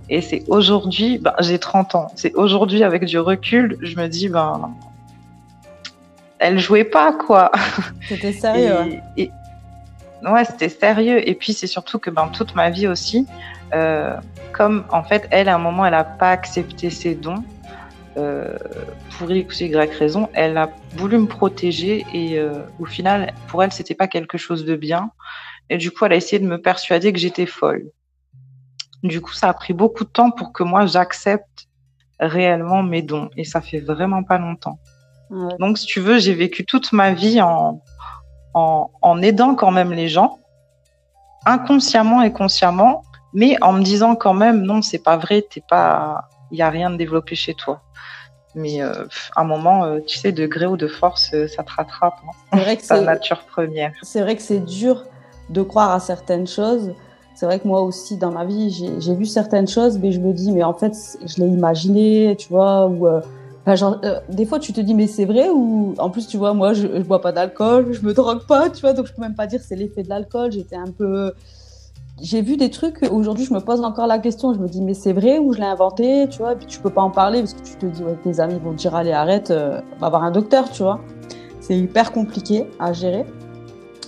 Et 0.09 0.21
c'est 0.21 0.43
aujourd'hui, 0.48 1.19
ben, 1.19 1.33
j'ai 1.39 1.59
30 1.59 1.93
ans, 1.93 2.07
c'est 2.15 2.33
aujourd'hui 2.33 2.83
avec 2.83 3.05
du 3.05 3.19
recul, 3.19 3.77
je 3.81 3.95
me 3.95 4.07
dis, 4.07 4.27
ben, 4.27 4.74
elle 6.39 6.57
jouait 6.57 6.83
pas, 6.83 7.13
quoi. 7.13 7.51
C'était 8.07 8.33
sérieux. 8.33 9.00
Et, 9.17 9.29
ouais, 10.23 10.45
c'était 10.45 10.69
sérieux. 10.69 11.27
Et 11.27 11.35
puis 11.35 11.53
c'est 11.53 11.67
surtout 11.67 11.99
que 11.99 12.09
ben, 12.09 12.27
toute 12.27 12.55
ma 12.55 12.69
vie 12.69 12.88
aussi, 12.88 13.25
euh, 13.73 14.15
comme 14.53 14.85
en 14.91 15.03
fait, 15.03 15.27
elle, 15.31 15.49
à 15.49 15.55
un 15.55 15.59
moment, 15.59 15.85
elle 15.85 15.93
a 15.93 16.03
pas 16.03 16.31
accepté 16.31 16.89
ses 16.89 17.15
dons. 17.15 17.43
Euh, 18.17 18.57
pour 19.17 19.31
X 19.31 19.61
ou 19.61 19.65
Y 19.65 19.97
raison, 19.97 20.29
elle 20.33 20.57
a 20.57 20.71
voulu 20.95 21.19
me 21.19 21.27
protéger 21.27 22.05
et 22.13 22.39
euh, 22.39 22.63
au 22.79 22.85
final, 22.85 23.33
pour 23.47 23.63
elle, 23.63 23.71
c'était 23.71 23.95
pas 23.95 24.07
quelque 24.07 24.38
chose 24.38 24.65
de 24.65 24.75
bien. 24.75 25.11
Et 25.69 25.77
du 25.77 25.91
coup, 25.91 26.05
elle 26.05 26.13
a 26.13 26.15
essayé 26.15 26.39
de 26.39 26.47
me 26.47 26.59
persuader 26.59 27.13
que 27.13 27.19
j'étais 27.19 27.45
folle. 27.45 27.91
Du 29.03 29.21
coup, 29.21 29.33
ça 29.33 29.49
a 29.49 29.53
pris 29.53 29.73
beaucoup 29.73 30.03
de 30.03 30.09
temps 30.09 30.31
pour 30.31 30.51
que 30.51 30.63
moi 30.63 30.85
j'accepte 30.85 31.67
réellement 32.19 32.83
mes 32.83 33.01
dons 33.01 33.29
et 33.38 33.45
ça 33.45 33.61
fait 33.61 33.79
vraiment 33.79 34.23
pas 34.23 34.38
longtemps. 34.38 34.79
Donc, 35.59 35.77
si 35.77 35.85
tu 35.85 35.99
veux, 35.99 36.17
j'ai 36.17 36.33
vécu 36.33 36.65
toute 36.65 36.91
ma 36.91 37.13
vie 37.13 37.39
en, 37.39 37.83
en, 38.53 38.89
en, 39.01 39.22
aidant 39.22 39.56
quand 39.56 39.72
même 39.72 39.91
les 39.91 40.08
gens, 40.08 40.39
inconsciemment 41.46 42.22
et 42.22 42.32
consciemment, 42.32 43.03
mais 43.34 43.58
en 43.62 43.74
me 43.74 43.84
disant 43.84 44.15
quand 44.15 44.34
même 44.34 44.62
non, 44.62 44.82
c'est 44.82 45.03
pas 45.03 45.18
vrai, 45.18 45.46
t'es 45.50 45.63
pas, 45.68 46.29
il 46.51 46.58
y 46.58 46.62
a 46.62 46.70
rien 46.70 46.89
de 46.89 46.96
développé 46.96 47.36
chez 47.36 47.53
toi. 47.53 47.82
Mais 48.56 48.82
euh, 48.82 49.06
à 49.36 49.41
un 49.41 49.44
moment, 49.44 49.86
euh, 49.86 50.00
tu 50.06 50.18
sais, 50.18 50.32
de 50.32 50.48
gré 50.48 50.65
ou 50.65 50.75
de 50.75 50.88
force, 50.88 51.29
euh, 51.34 51.48
ça 51.48 51.63
te 51.63 51.72
rattrape. 51.72 52.15
Hein. 52.27 52.32
C'est 52.53 52.60
vrai 52.60 52.77
que 52.77 52.84
c'est 52.84 53.01
nature 53.01 53.46
première. 53.46 53.94
C'est 54.01 54.22
vrai 54.22 54.36
que 54.36 54.41
c'est 54.41 54.60
dur 54.60 55.06
de 55.50 55.62
croire 55.62 55.91
à 55.91 56.00
certaines 56.00 56.48
choses 56.48 56.94
c'est 57.39 57.46
vrai 57.46 57.58
que 57.58 57.68
moi 57.70 57.84
aussi, 57.84 58.18
dans 58.18 58.32
ma 58.32 58.44
vie, 58.44 58.70
j'ai 59.00 59.15
vu 59.15 59.24
certaines 59.24 59.70
choses, 59.70 59.98
mais 59.98 60.12
je 60.12 60.20
me 60.20 60.34
dis, 60.34 60.51
mais 60.51 60.62
en 60.62 60.74
fait, 60.74 60.94
je 61.25 61.41
l'ai 61.41 61.48
imaginé, 61.48 62.36
tu 62.38 62.50
vois, 62.50 62.86
ou 62.88 63.08
euh, 63.69 63.75
genre, 63.75 63.97
euh, 64.03 64.19
des 64.29 64.45
fois, 64.45 64.59
tu 64.59 64.73
te 64.73 64.81
dis, 64.81 64.93
mais 64.93 65.07
c'est 65.07 65.25
vrai, 65.25 65.49
ou 65.49 65.93
en 65.97 66.09
plus, 66.09 66.27
tu 66.27 66.38
vois, 66.38 66.53
moi, 66.53 66.73
je, 66.73 66.88
je 66.88 67.01
bois 67.03 67.21
pas 67.21 67.31
d'alcool, 67.31 67.91
je 67.91 68.01
me 68.01 68.13
drogue 68.13 68.45
pas, 68.47 68.69
tu 68.69 68.81
vois, 68.81 68.93
donc 68.93 69.07
je 69.07 69.13
peux 69.13 69.21
même 69.21 69.35
pas 69.35 69.47
dire 69.47 69.61
c'est 69.61 69.75
l'effet 69.75 70.03
de 70.03 70.09
l'alcool. 70.09 70.51
J'étais 70.51 70.75
un 70.75 70.91
peu, 70.91 71.33
j'ai 72.21 72.41
vu 72.41 72.57
des 72.57 72.69
trucs 72.69 73.07
aujourd'hui, 73.11 73.45
je 73.45 73.53
me 73.53 73.59
pose 73.59 73.81
encore 73.81 74.07
la 74.07 74.19
question. 74.19 74.53
Je 74.53 74.59
me 74.59 74.67
dis, 74.67 74.81
mais 74.81 74.93
c'est 74.93 75.13
vrai 75.13 75.39
ou 75.39 75.53
je 75.53 75.59
l'ai 75.59 75.65
inventé, 75.65 76.27
tu 76.29 76.39
vois. 76.39 76.53
Et 76.53 76.55
puis 76.55 76.65
tu 76.65 76.79
peux 76.79 76.89
pas 76.89 77.01
en 77.01 77.11
parler 77.11 77.39
parce 77.39 77.53
que 77.53 77.61
tu 77.61 77.75
te 77.75 77.85
dis, 77.85 78.03
ouais, 78.03 78.17
tes 78.23 78.39
amis 78.39 78.59
vont 78.63 78.71
te 78.71 78.77
dire, 78.77 78.95
allez, 78.95 79.11
arrête, 79.11 79.51
euh, 79.51 79.81
on 79.97 79.99
va 79.99 80.09
voir 80.09 80.23
un 80.23 80.31
docteur, 80.31 80.69
tu 80.71 80.83
vois. 80.83 80.99
C'est 81.61 81.77
hyper 81.77 82.11
compliqué 82.11 82.65
à 82.79 82.93
gérer. 82.93 83.25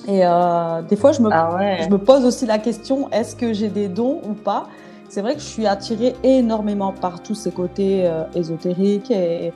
Et 0.08 0.26
euh, 0.26 0.82
des 0.82 0.96
fois, 0.96 1.12
je 1.12 1.22
me, 1.22 1.30
Ah 1.32 1.56
ouais. 1.56 1.80
je 1.84 1.90
me 1.90 1.98
pose 2.00 2.26
aussi 2.26 2.46
la 2.48 2.58
question 2.58 3.10
est-ce 3.12 3.36
que 3.36 3.54
j'ai 3.54 3.70
des 3.70 3.88
dons 3.88 4.20
ou 4.28 4.34
pas? 4.34 4.68
C'est 5.12 5.22
vrai 5.22 5.36
que 5.36 5.42
je 5.42 5.46
suis 5.46 5.68
attirée 5.68 6.16
énormément 6.24 6.94
par 6.94 7.22
tous 7.22 7.36
ces 7.36 7.52
côtés 7.52 8.08
euh, 8.08 8.24
ésotériques 8.34 9.12
et 9.12 9.52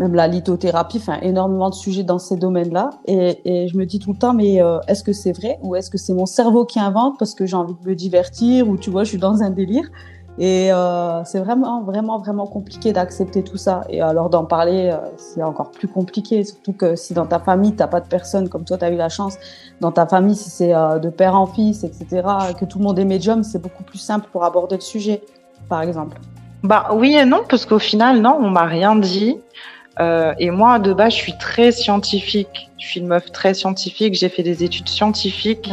même 0.00 0.14
la 0.14 0.26
lithothérapie, 0.26 0.98
enfin 0.98 1.20
énormément 1.22 1.70
de 1.70 1.76
sujets 1.76 2.02
dans 2.02 2.18
ces 2.18 2.36
domaines-là. 2.36 2.90
Et, 3.06 3.38
et 3.44 3.68
je 3.68 3.76
me 3.76 3.86
dis 3.86 4.00
tout 4.00 4.10
le 4.10 4.18
temps 4.18 4.34
mais 4.34 4.60
euh, 4.60 4.80
est-ce 4.88 5.04
que 5.04 5.12
c'est 5.12 5.30
vrai 5.30 5.60
ou 5.62 5.76
est-ce 5.76 5.90
que 5.90 5.96
c'est 5.96 6.12
mon 6.12 6.26
cerveau 6.26 6.64
qui 6.64 6.80
invente 6.80 7.20
parce 7.20 7.36
que 7.36 7.46
j'ai 7.46 7.54
envie 7.54 7.74
de 7.80 7.88
me 7.88 7.94
divertir 7.94 8.68
ou 8.68 8.76
tu 8.76 8.90
vois, 8.90 9.04
je 9.04 9.10
suis 9.10 9.18
dans 9.18 9.44
un 9.44 9.50
délire. 9.50 9.88
Et 10.38 10.70
euh, 10.70 11.24
c'est 11.24 11.40
vraiment, 11.40 11.82
vraiment, 11.82 12.18
vraiment 12.18 12.46
compliqué 12.46 12.92
d'accepter 12.92 13.42
tout 13.42 13.56
ça. 13.56 13.84
Et 13.88 14.02
alors 14.02 14.28
d'en 14.28 14.44
parler, 14.44 14.90
euh, 14.92 14.98
c'est 15.16 15.42
encore 15.42 15.70
plus 15.70 15.88
compliqué. 15.88 16.44
Surtout 16.44 16.74
que 16.74 16.94
si 16.94 17.14
dans 17.14 17.26
ta 17.26 17.38
famille, 17.38 17.74
t'as 17.74 17.86
pas 17.86 18.00
de 18.00 18.08
personne, 18.08 18.48
comme 18.48 18.64
toi, 18.64 18.76
tu 18.76 18.84
as 18.84 18.90
eu 18.90 18.96
la 18.96 19.08
chance, 19.08 19.38
dans 19.80 19.92
ta 19.92 20.06
famille, 20.06 20.36
si 20.36 20.50
c'est 20.50 20.74
euh, 20.74 20.98
de 20.98 21.08
père 21.08 21.34
en 21.34 21.46
fils, 21.46 21.84
etc., 21.84 22.22
que 22.58 22.66
tout 22.66 22.78
le 22.78 22.84
monde 22.84 22.98
est 22.98 23.04
médium, 23.04 23.42
c'est 23.42 23.60
beaucoup 23.60 23.82
plus 23.82 23.98
simple 23.98 24.28
pour 24.30 24.44
aborder 24.44 24.76
le 24.76 24.82
sujet, 24.82 25.22
par 25.68 25.80
exemple. 25.80 26.18
Bah 26.62 26.88
oui 26.92 27.14
et 27.14 27.24
non, 27.24 27.42
parce 27.48 27.64
qu'au 27.64 27.78
final, 27.78 28.20
non, 28.20 28.36
on 28.40 28.50
m'a 28.50 28.64
rien 28.64 28.96
dit. 28.96 29.38
Euh, 29.98 30.34
et 30.38 30.50
moi, 30.50 30.78
de 30.78 30.92
base, 30.92 31.12
je 31.12 31.18
suis 31.18 31.38
très 31.38 31.72
scientifique. 31.72 32.70
Je 32.78 32.86
suis 32.86 33.00
une 33.00 33.06
meuf 33.06 33.32
très 33.32 33.54
scientifique. 33.54 34.14
J'ai 34.14 34.28
fait 34.28 34.42
des 34.42 34.62
études 34.64 34.88
scientifiques. 34.88 35.70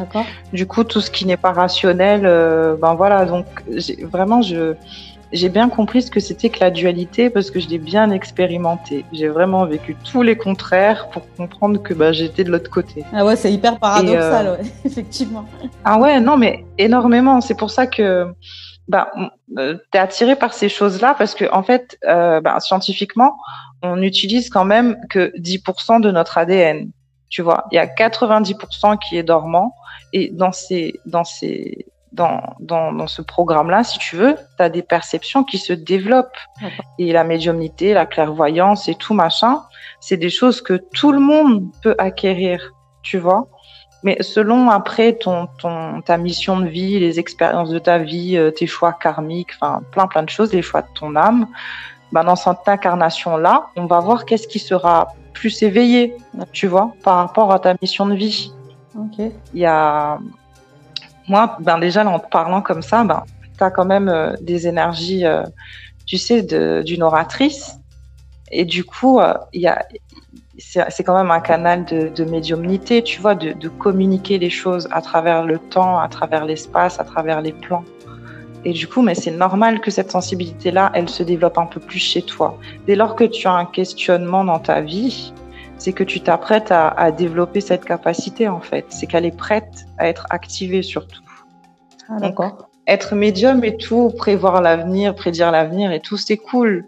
Du 0.53 0.65
coup, 0.65 0.83
tout 0.83 1.01
ce 1.01 1.11
qui 1.11 1.25
n'est 1.25 1.37
pas 1.37 1.51
rationnel, 1.51 2.21
euh, 2.25 2.75
ben 2.81 2.93
voilà. 2.95 3.25
Donc, 3.25 3.45
j'ai- 3.75 4.03
vraiment, 4.05 4.41
je 4.41 4.75
j'ai 5.33 5.49
bien 5.49 5.67
compris 5.67 6.03
ce 6.03 6.11
que 6.11 6.19
c'était 6.19 6.49
que 6.49 6.59
la 6.59 6.69
dualité 6.69 7.31
parce 7.31 7.49
que 7.49 7.59
je 7.59 7.67
l'ai 7.67 7.79
bien 7.79 8.11
expérimenté. 8.11 9.03
J'ai 9.13 9.29
vraiment 9.29 9.65
vécu 9.65 9.95
tous 10.03 10.21
les 10.21 10.37
contraires 10.37 11.09
pour 11.09 11.23
comprendre 11.35 11.81
que 11.81 11.95
bah, 11.95 12.11
j'étais 12.11 12.43
de 12.43 12.51
l'autre 12.51 12.69
côté. 12.69 13.03
Ah 13.11 13.25
ouais, 13.25 13.35
c'est 13.35 13.51
hyper 13.51 13.79
paradoxal, 13.79 14.45
euh, 14.47 14.57
ouais, 14.57 14.63
effectivement. 14.85 15.45
Ah 15.83 15.97
ouais, 15.97 16.19
non, 16.19 16.37
mais 16.37 16.63
énormément. 16.77 17.41
C'est 17.41 17.55
pour 17.57 17.71
ça 17.71 17.87
que 17.87 18.27
bah, 18.87 19.11
euh, 19.57 19.77
t'es 19.91 19.97
attiré 19.97 20.35
par 20.35 20.53
ces 20.53 20.69
choses-là 20.69 21.15
parce 21.17 21.33
que 21.33 21.45
en 21.51 21.63
fait, 21.63 21.97
euh, 22.07 22.39
bah, 22.39 22.59
scientifiquement, 22.59 23.35
on 23.83 23.97
n'utilise 23.97 24.49
quand 24.49 24.65
même 24.65 24.97
que 25.09 25.33
10% 25.37 26.01
de 26.01 26.09
notre 26.09 26.37
ADN. 26.37 26.89
Tu 27.29 27.41
vois, 27.41 27.65
il 27.71 27.75
y 27.75 27.79
a 27.79 27.85
90% 27.85 28.97
qui 28.97 29.17
est 29.17 29.23
dormant 29.23 29.75
et 30.13 30.29
dans 30.31 30.51
ces, 30.51 30.99
dans 31.05 31.23
ces, 31.23 31.85
dans, 32.13 32.41
dans, 32.59 32.93
dans 32.93 33.07
ce 33.07 33.21
programme-là, 33.21 33.83
si 33.83 33.97
tu 33.99 34.15
veux, 34.15 34.35
tu 34.57 34.63
as 34.63 34.69
des 34.69 34.83
perceptions 34.83 35.43
qui 35.43 35.57
se 35.57 35.73
développent. 35.73 36.37
Et 36.99 37.11
la 37.11 37.23
médiumnité, 37.23 37.93
la 37.93 38.05
clairvoyance 38.05 38.87
et 38.87 38.95
tout 38.95 39.13
machin, 39.13 39.63
c'est 39.99 40.17
des 40.17 40.29
choses 40.29 40.61
que 40.61 40.75
tout 40.93 41.11
le 41.11 41.19
monde 41.19 41.65
peut 41.81 41.95
acquérir, 41.97 42.73
tu 43.01 43.17
vois. 43.17 43.47
Mais 44.03 44.21
selon 44.21 44.69
après 44.69 45.13
ton, 45.13 45.47
ton, 45.59 46.01
ta 46.01 46.17
mission 46.17 46.59
de 46.59 46.67
vie, 46.67 46.99
les 46.99 47.19
expériences 47.19 47.69
de 47.69 47.79
ta 47.79 47.99
vie, 47.99 48.37
euh, 48.37 48.51
tes 48.51 48.67
choix 48.67 48.91
karmiques, 48.93 49.51
enfin 49.59 49.81
plein 49.91 50.07
plein 50.07 50.23
de 50.23 50.29
choses, 50.29 50.53
les 50.53 50.61
choix 50.61 50.81
de 50.81 50.89
ton 50.93 51.15
âme, 51.15 51.47
ben 52.13 52.23
dans 52.23 52.35
cette 52.35 52.67
incarnation-là, 52.67 53.67
on 53.75 53.87
va 53.87 53.99
voir 53.99 54.25
qu'est-ce 54.25 54.47
qui 54.47 54.59
sera 54.59 55.07
plus 55.33 55.63
éveillé, 55.63 56.15
tu 56.51 56.67
vois, 56.67 56.93
par 57.03 57.15
rapport 57.17 57.51
à 57.51 57.59
ta 57.59 57.73
mission 57.81 58.05
de 58.05 58.13
vie. 58.13 58.53
Ok. 58.95 59.17
Il 59.53 59.59
y 59.59 59.65
a, 59.65 60.19
moi, 61.27 61.57
ben 61.59 61.79
déjà 61.79 62.05
en 62.05 62.19
te 62.19 62.29
parlant 62.29 62.61
comme 62.61 62.83
ça, 62.83 63.03
ben 63.03 63.23
t'as 63.57 63.71
quand 63.71 63.85
même 63.85 64.09
euh, 64.09 64.35
des 64.41 64.67
énergies, 64.67 65.25
euh, 65.25 65.43
tu 66.05 66.17
sais, 66.17 66.43
d'une 66.83 67.01
oratrice, 67.01 67.79
et 68.51 68.65
du 68.65 68.83
coup, 68.83 69.19
euh, 69.19 69.33
il 69.51 69.61
y 69.61 69.67
a, 69.67 69.83
c'est 70.59 70.85
c'est 70.91 71.03
quand 71.03 71.17
même 71.17 71.31
un 71.31 71.39
canal 71.39 71.83
de, 71.85 72.09
de 72.09 72.23
médiumnité, 72.25 73.01
tu 73.01 73.19
vois, 73.19 73.33
de, 73.33 73.53
de 73.53 73.69
communiquer 73.69 74.37
les 74.37 74.51
choses 74.51 74.87
à 74.91 75.01
travers 75.01 75.43
le 75.43 75.57
temps, 75.57 75.97
à 75.97 76.07
travers 76.09 76.45
l'espace, 76.45 76.99
à 76.99 77.03
travers 77.03 77.41
les 77.41 77.53
plans. 77.53 77.83
Et 78.65 78.71
du 78.71 78.87
coup, 78.87 79.01
mais 79.01 79.15
c'est 79.15 79.31
normal 79.31 79.81
que 79.81 79.91
cette 79.91 80.11
sensibilité-là, 80.11 80.91
elle 80.93 81.09
se 81.09 81.21
développe 81.23 81.57
un 81.57 81.65
peu 81.65 81.79
plus 81.79 81.99
chez 81.99 82.21
toi. 82.21 82.57
Dès 82.87 82.95
lors 82.95 83.15
que 83.15 83.25
tu 83.25 83.47
as 83.47 83.53
un 83.53 83.65
questionnement 83.65 84.45
dans 84.45 84.59
ta 84.59 84.79
vie, 84.79 85.33
c'est 85.77 85.91
que 85.91 86.03
tu 86.03 86.21
t'apprêtes 86.21 86.71
à, 86.71 86.87
à 86.87 87.11
développer 87.11 87.59
cette 87.59 87.83
capacité, 87.83 88.47
en 88.47 88.61
fait. 88.61 88.85
C'est 88.89 89.05
qu'elle 89.05 89.25
est 89.25 89.35
prête 89.35 89.85
à 89.97 90.07
être 90.07 90.27
activée 90.29 90.81
surtout. 90.81 91.21
Ah, 92.07 92.19
d'accord. 92.19 92.69
Être 92.87 93.15
médium 93.15 93.63
et 93.63 93.75
tout, 93.75 94.11
prévoir 94.17 94.61
l'avenir, 94.61 95.13
prédire 95.15 95.51
l'avenir 95.51 95.91
et 95.91 95.99
tout, 95.99 96.17
c'est 96.17 96.37
cool. 96.37 96.85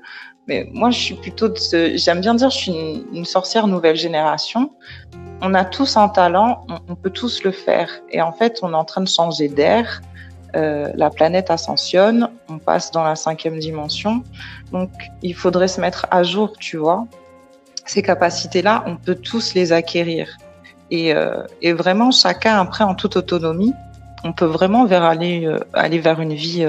Mais 0.48 0.70
moi, 0.74 0.92
je 0.92 1.00
suis 1.00 1.16
plutôt 1.16 1.50
de 1.50 1.58
ce... 1.58 1.98
J'aime 1.98 2.22
bien 2.22 2.36
dire, 2.36 2.50
je 2.50 2.58
suis 2.58 2.72
une, 2.72 3.06
une 3.14 3.26
sorcière 3.26 3.68
nouvelle 3.68 3.96
génération. 3.96 4.72
On 5.42 5.54
a 5.54 5.66
tous 5.66 5.98
un 5.98 6.08
talent, 6.08 6.66
on, 6.70 6.78
on 6.90 6.96
peut 6.96 7.10
tous 7.10 7.44
le 7.44 7.52
faire. 7.52 7.90
Et 8.12 8.22
en 8.22 8.32
fait, 8.32 8.60
on 8.62 8.72
est 8.72 8.76
en 8.76 8.86
train 8.86 9.02
de 9.02 9.10
changer 9.10 9.50
d'air. 9.50 10.02
Euh, 10.56 10.90
la 10.96 11.10
planète 11.10 11.52
ascensionne, 11.52 12.30
on 12.48 12.60
passe 12.60 12.92
dans 12.92 13.04
la 13.04 13.16
cinquième 13.16 13.60
dimension. 13.60 14.24
Donc, 14.72 14.90
il 15.22 15.36
faudrait 15.36 15.68
se 15.68 15.82
mettre 15.82 16.08
à 16.12 16.24
jour, 16.24 16.54
tu 16.58 16.78
vois. 16.78 17.06
Ces 17.86 18.02
capacités-là, 18.02 18.84
on 18.88 18.96
peut 18.96 19.16
tous 19.16 19.54
les 19.54 19.74
acquérir. 19.74 20.38
Et, 20.92 21.14
euh, 21.14 21.44
et 21.62 21.74
vraiment, 21.74 22.12
chacun 22.12 22.60
après 22.60 22.86
en 22.86 22.96
toute 22.96 23.18
autonomie, 23.18 23.74
on 24.24 24.32
peut 24.32 24.46
vraiment 24.46 24.86
vers 24.86 25.04
aller, 25.04 25.46
euh, 25.46 25.60
aller 25.74 26.00
vers 26.00 26.22
une 26.22 26.34
vie 26.34 26.66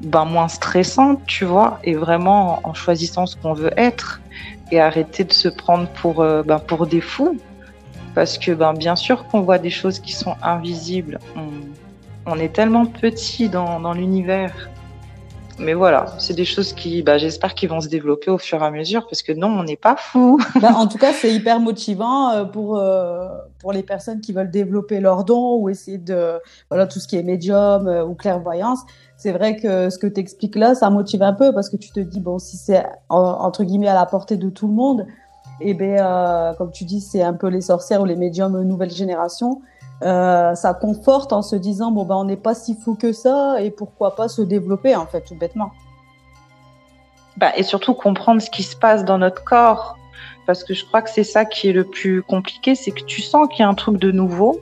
ben, 0.00 0.24
moins 0.24 0.48
stressante, 0.48 1.20
tu 1.26 1.44
vois, 1.44 1.78
et 1.84 1.94
vraiment 1.94 2.60
en 2.64 2.74
choisissant 2.74 3.26
ce 3.26 3.36
qu'on 3.36 3.52
veut 3.52 3.72
être 3.76 4.20
et 4.72 4.80
arrêter 4.80 5.22
de 5.22 5.32
se 5.32 5.48
prendre 5.48 5.86
pour, 5.88 6.16
ben, 6.16 6.58
pour 6.58 6.86
des 6.86 7.00
fous. 7.00 7.38
Parce 8.14 8.38
que 8.38 8.50
ben, 8.52 8.74
bien 8.74 8.96
sûr 8.96 9.26
qu'on 9.28 9.42
voit 9.42 9.58
des 9.58 9.70
choses 9.70 10.00
qui 10.00 10.12
sont 10.12 10.34
invisibles. 10.42 11.18
On 12.26 12.38
est 12.38 12.52
tellement 12.52 12.86
petit 12.86 13.48
dans, 13.48 13.92
l'univers. 13.92 14.70
Mais 15.58 15.74
voilà, 15.74 16.06
c'est 16.18 16.34
des 16.34 16.46
choses 16.46 16.72
qui, 16.72 17.02
bah, 17.02 17.18
j'espère 17.18 17.54
qu'ils 17.54 17.68
vont 17.68 17.80
se 17.80 17.88
développer 17.88 18.30
au 18.30 18.38
fur 18.38 18.62
et 18.62 18.66
à 18.66 18.70
mesure 18.70 19.06
parce 19.06 19.22
que 19.22 19.32
non, 19.32 19.48
on 19.48 19.64
n'est 19.64 19.76
pas 19.76 19.96
fou. 19.96 20.40
Bah, 20.60 20.72
en 20.74 20.86
tout 20.86 20.98
cas, 20.98 21.12
c'est 21.12 21.32
hyper 21.32 21.60
motivant 21.60 22.30
euh, 22.30 22.44
pour, 22.44 22.78
euh, 22.78 23.28
pour 23.60 23.72
les 23.72 23.82
personnes 23.82 24.20
qui 24.20 24.32
veulent 24.32 24.50
développer 24.50 24.98
leurs 24.98 25.24
dons 25.24 25.56
ou 25.56 25.68
essayer 25.68 25.98
de. 25.98 26.40
Voilà, 26.70 26.86
tout 26.86 27.00
ce 27.00 27.06
qui 27.06 27.16
est 27.16 27.22
médium 27.22 27.86
euh, 27.86 28.04
ou 28.04 28.14
clairvoyance. 28.14 28.80
C'est 29.16 29.32
vrai 29.32 29.56
que 29.56 29.90
ce 29.90 29.98
que 29.98 30.06
tu 30.06 30.20
expliques 30.20 30.56
là, 30.56 30.74
ça 30.74 30.90
motive 30.90 31.22
un 31.22 31.34
peu 31.34 31.52
parce 31.52 31.68
que 31.68 31.76
tu 31.76 31.90
te 31.90 32.00
dis, 32.00 32.18
bon, 32.18 32.38
si 32.38 32.56
c'est 32.56 32.84
en- 33.08 33.20
entre 33.20 33.62
guillemets 33.62 33.88
à 33.88 33.94
la 33.94 34.06
portée 34.06 34.36
de 34.36 34.48
tout 34.48 34.66
le 34.66 34.74
monde, 34.74 35.06
et 35.60 35.74
ben, 35.74 35.98
euh, 36.00 36.54
comme 36.54 36.72
tu 36.72 36.84
dis, 36.84 37.00
c'est 37.00 37.22
un 37.22 37.34
peu 37.34 37.48
les 37.48 37.60
sorcières 37.60 38.00
ou 38.00 38.04
les 38.04 38.16
médiums 38.16 38.62
nouvelle 38.62 38.90
génération. 38.90 39.60
Euh, 40.02 40.54
ça 40.54 40.74
conforte 40.74 41.32
en 41.32 41.42
se 41.42 41.56
disant, 41.56 41.90
bon, 41.92 42.04
ben, 42.04 42.16
on 42.16 42.24
n'est 42.24 42.36
pas 42.36 42.54
si 42.54 42.74
fou 42.74 42.94
que 42.94 43.12
ça 43.12 43.60
et 43.60 43.70
pourquoi 43.70 44.16
pas 44.16 44.28
se 44.28 44.42
développer, 44.42 44.96
en 44.96 45.06
fait, 45.06 45.22
tout 45.22 45.36
bêtement. 45.36 45.70
Bah, 47.36 47.52
et 47.56 47.62
surtout 47.62 47.94
comprendre 47.94 48.42
ce 48.42 48.50
qui 48.50 48.62
se 48.62 48.76
passe 48.76 49.04
dans 49.04 49.18
notre 49.18 49.44
corps. 49.44 49.96
Parce 50.46 50.64
que 50.64 50.74
je 50.74 50.84
crois 50.84 51.02
que 51.02 51.10
c'est 51.10 51.24
ça 51.24 51.44
qui 51.44 51.68
est 51.68 51.72
le 51.72 51.84
plus 51.84 52.22
compliqué, 52.22 52.74
c'est 52.74 52.90
que 52.90 53.04
tu 53.04 53.22
sens 53.22 53.48
qu'il 53.48 53.60
y 53.60 53.62
a 53.62 53.68
un 53.68 53.74
truc 53.74 53.98
de 53.98 54.10
nouveau, 54.10 54.60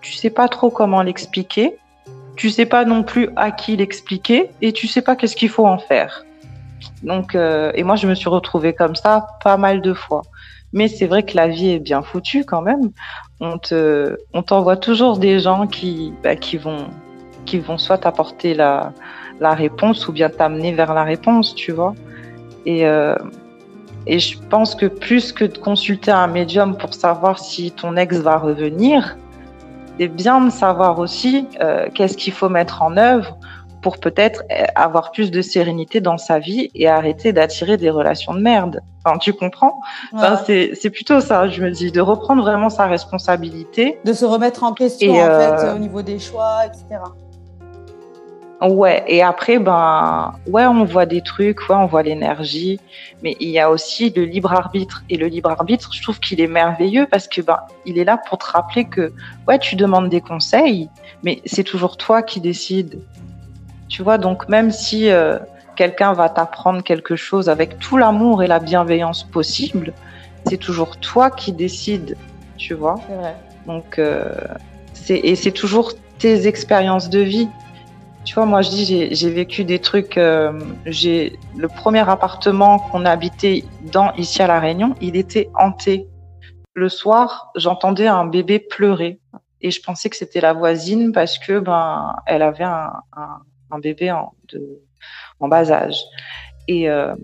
tu 0.00 0.12
sais 0.12 0.30
pas 0.30 0.48
trop 0.48 0.68
comment 0.68 1.00
l'expliquer, 1.00 1.78
tu 2.34 2.50
sais 2.50 2.66
pas 2.66 2.84
non 2.84 3.04
plus 3.04 3.30
à 3.36 3.52
qui 3.52 3.76
l'expliquer, 3.76 4.50
et 4.60 4.72
tu 4.72 4.88
sais 4.88 5.00
pas 5.00 5.14
qu'est-ce 5.14 5.36
qu'il 5.36 5.48
faut 5.48 5.66
en 5.66 5.78
faire. 5.78 6.24
Donc, 7.04 7.34
euh, 7.36 7.70
et 7.74 7.84
moi 7.84 7.94
je 7.94 8.08
me 8.08 8.14
suis 8.14 8.28
retrouvée 8.28 8.74
comme 8.74 8.96
ça 8.96 9.28
pas 9.44 9.56
mal 9.56 9.80
de 9.80 9.94
fois. 9.94 10.22
Mais 10.72 10.88
c'est 10.88 11.06
vrai 11.06 11.22
que 11.22 11.36
la 11.36 11.48
vie 11.48 11.70
est 11.70 11.78
bien 11.78 12.02
foutue 12.02 12.44
quand 12.44 12.62
même. 12.62 12.90
On 13.44 13.58
te, 13.58 14.16
on 14.32 14.42
t'envoie 14.42 14.76
toujours 14.76 15.18
des 15.18 15.40
gens 15.40 15.66
qui, 15.66 16.14
bah, 16.22 16.34
vont, 16.60 17.76
soit 17.76 17.98
t'apporter 17.98 18.54
la, 18.54 18.92
réponse 19.40 20.06
ou 20.06 20.12
bien 20.12 20.30
t'amener 20.30 20.72
vers 20.72 20.94
la 20.94 21.02
réponse, 21.02 21.52
tu 21.56 21.72
vois. 21.72 21.92
Et, 22.66 22.86
euh, 22.86 23.16
et 24.06 24.20
je 24.20 24.38
pense 24.48 24.76
que 24.76 24.86
plus 24.86 25.32
que 25.32 25.44
de 25.44 25.58
consulter 25.58 26.12
un 26.12 26.28
médium 26.28 26.76
pour 26.76 26.94
savoir 26.94 27.40
si 27.40 27.72
ton 27.72 27.96
ex 27.96 28.18
va 28.18 28.38
revenir, 28.38 29.16
c'est 29.98 30.06
bien 30.06 30.40
de 30.40 30.50
savoir 30.50 31.00
aussi 31.00 31.48
euh, 31.60 31.88
qu'est-ce 31.92 32.16
qu'il 32.16 32.32
faut 32.32 32.48
mettre 32.48 32.80
en 32.80 32.96
œuvre 32.96 33.36
pour 33.82 33.98
peut-être 33.98 34.44
euh, 34.50 34.64
avoir 34.74 35.10
plus 35.10 35.30
de 35.30 35.42
sérénité 35.42 36.00
dans 36.00 36.16
sa 36.16 36.38
vie 36.38 36.70
et 36.74 36.88
arrêter 36.88 37.32
d'attirer 37.32 37.76
des 37.76 37.90
relations 37.90 38.32
de 38.32 38.40
merde. 38.40 38.80
Enfin, 39.04 39.18
tu 39.18 39.32
comprends? 39.32 39.80
Enfin, 40.12 40.40
c'est, 40.46 40.90
plutôt 40.90 41.20
ça, 41.20 41.48
je 41.48 41.60
me 41.62 41.70
dis, 41.70 41.90
de 41.90 42.00
reprendre 42.00 42.42
vraiment 42.42 42.70
sa 42.70 42.86
responsabilité. 42.86 43.98
De 44.04 44.12
se 44.12 44.24
remettre 44.24 44.62
en 44.62 44.72
question, 44.72 45.12
Et, 45.12 45.20
en 45.20 45.26
euh, 45.26 45.58
fait, 45.58 45.74
au 45.74 45.78
niveau 45.78 46.02
des 46.02 46.20
choix, 46.20 46.60
etc. 46.66 47.00
Ouais, 48.62 49.02
et 49.08 49.22
après, 49.22 49.58
ben, 49.58 50.34
ouais, 50.46 50.66
on 50.66 50.84
voit 50.84 51.04
des 51.04 51.20
trucs, 51.20 51.68
ouais, 51.68 51.74
on 51.74 51.86
voit 51.86 52.04
l'énergie, 52.04 52.78
mais 53.20 53.36
il 53.40 53.48
y 53.48 53.58
a 53.58 53.68
aussi 53.68 54.10
le 54.10 54.22
libre 54.22 54.52
arbitre. 54.52 55.02
Et 55.10 55.16
le 55.16 55.26
libre 55.26 55.50
arbitre, 55.50 55.92
je 55.92 56.00
trouve 56.00 56.20
qu'il 56.20 56.40
est 56.40 56.46
merveilleux 56.46 57.08
parce 57.10 57.26
que, 57.26 57.40
ben, 57.40 57.58
il 57.86 57.98
est 57.98 58.04
là 58.04 58.18
pour 58.28 58.38
te 58.38 58.44
rappeler 58.44 58.84
que, 58.84 59.12
ouais, 59.48 59.58
tu 59.58 59.74
demandes 59.74 60.08
des 60.08 60.20
conseils, 60.20 60.88
mais 61.24 61.42
c'est 61.44 61.64
toujours 61.64 61.96
toi 61.96 62.22
qui 62.22 62.40
décides. 62.40 63.00
Tu 63.92 64.02
vois, 64.02 64.16
donc 64.16 64.48
même 64.48 64.70
si 64.70 65.10
euh, 65.10 65.38
quelqu'un 65.76 66.14
va 66.14 66.30
t'apprendre 66.30 66.82
quelque 66.82 67.14
chose 67.14 67.50
avec 67.50 67.78
tout 67.78 67.98
l'amour 67.98 68.42
et 68.42 68.46
la 68.46 68.58
bienveillance 68.58 69.22
possible, 69.22 69.92
c'est 70.46 70.56
toujours 70.56 70.96
toi 70.96 71.30
qui 71.30 71.52
décides, 71.52 72.16
tu 72.56 72.72
vois. 72.72 72.94
C'est 73.06 73.14
vrai. 73.14 73.36
Donc, 73.66 73.98
euh, 73.98 74.32
c'est, 74.94 75.18
et 75.18 75.36
c'est 75.36 75.50
toujours 75.50 75.92
tes 76.18 76.46
expériences 76.46 77.10
de 77.10 77.18
vie. 77.18 77.50
Tu 78.24 78.34
vois, 78.34 78.46
moi 78.46 78.62
je 78.62 78.70
dis, 78.70 78.86
j'ai, 78.86 79.14
j'ai 79.14 79.28
vécu 79.28 79.62
des 79.64 79.78
trucs. 79.78 80.16
euh, 80.16 80.58
j'ai 80.86 81.38
le 81.58 81.68
premier 81.68 82.08
appartement 82.08 82.78
qu'on 82.78 83.04
habitait 83.04 83.62
dans 83.92 84.14
ici 84.14 84.42
à 84.42 84.46
la 84.46 84.58
Réunion, 84.58 84.94
il 85.02 85.16
était 85.16 85.50
hanté. 85.54 86.08
Le 86.72 86.88
soir, 86.88 87.52
j'entendais 87.56 88.06
un 88.06 88.24
bébé 88.24 88.58
pleurer 88.58 89.20
et 89.60 89.70
je 89.70 89.82
pensais 89.82 90.08
que 90.08 90.16
c'était 90.16 90.40
la 90.40 90.54
voisine 90.54 91.12
parce 91.12 91.38
que 91.38 91.58
ben 91.58 92.16
elle 92.24 92.40
avait 92.40 92.64
un, 92.64 92.90
un, 93.14 93.42
un 93.72 93.80
bébé 93.80 94.12
en, 94.12 94.32
de, 94.52 94.60
en 95.40 95.48
bas 95.48 95.70
âge. 95.72 95.98
Et, 96.68 96.88
euh, 96.88 97.14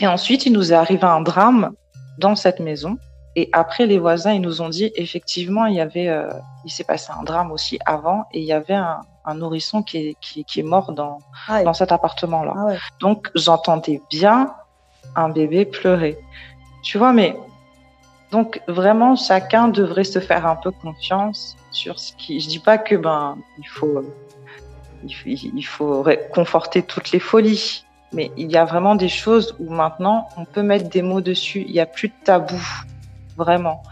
et 0.00 0.06
ensuite, 0.06 0.44
il 0.46 0.52
nous 0.52 0.72
est 0.72 0.76
arrivé 0.76 1.04
un 1.04 1.22
drame 1.22 1.72
dans 2.18 2.36
cette 2.36 2.60
maison. 2.60 2.98
Et 3.36 3.48
après, 3.52 3.86
les 3.86 3.98
voisins, 3.98 4.32
ils 4.32 4.40
nous 4.42 4.60
ont 4.60 4.68
dit, 4.68 4.90
effectivement, 4.96 5.66
il 5.66 5.76
y 5.76 5.80
avait, 5.80 6.08
euh, 6.08 6.28
il 6.64 6.70
s'est 6.70 6.84
passé 6.84 7.12
un 7.18 7.22
drame 7.22 7.50
aussi 7.52 7.78
avant, 7.86 8.24
et 8.32 8.40
il 8.40 8.44
y 8.44 8.52
avait 8.52 8.74
un, 8.74 9.00
un 9.24 9.34
nourrisson 9.34 9.82
qui 9.82 9.96
est, 9.98 10.16
qui, 10.20 10.44
qui 10.44 10.60
est 10.60 10.64
mort 10.74 10.92
dans, 10.92 11.18
Ah, 11.46 11.62
dans 11.62 11.74
cet 11.74 11.92
appartement-là. 11.92 12.52
ah 12.56 12.64
ouais. 12.66 12.78
Donc, 13.00 13.30
j'entendais 13.34 14.00
bien 14.10 14.52
un 15.14 15.28
bébé 15.28 15.64
pleurer. 15.64 16.18
Tu 16.82 16.98
vois, 16.98 17.12
mais 17.12 17.36
donc 18.30 18.60
vraiment, 18.68 19.16
chacun 19.16 19.68
devrait 19.68 20.04
se 20.04 20.18
faire 20.18 20.46
un 20.46 20.56
peu 20.56 20.70
confiance 20.70 21.56
sur 21.70 21.98
ce 21.98 22.12
qui. 22.14 22.40
Je 22.40 22.48
dis 22.48 22.58
pas 22.58 22.76
que 22.78 22.94
ben 22.94 23.36
il 23.58 23.68
faut 23.68 24.02
il 25.04 25.12
faut, 25.12 25.28
il 25.28 25.62
faut 25.62 26.02
ré- 26.02 26.20
conforter 26.32 26.82
toutes 26.82 27.10
les 27.12 27.18
folies, 27.20 27.84
mais 28.12 28.30
il 28.36 28.50
y 28.50 28.56
a 28.56 28.64
vraiment 28.64 28.94
des 28.94 29.08
choses 29.08 29.54
où 29.58 29.70
maintenant 29.72 30.28
on 30.36 30.44
peut 30.44 30.62
mettre 30.62 30.88
des 30.88 31.02
mots 31.02 31.20
dessus. 31.20 31.64
Il 31.66 31.74
y 31.74 31.80
a 31.80 31.86
plus 31.86 32.08
de 32.08 32.14
tabou, 32.24 32.60
vraiment. 33.36 33.82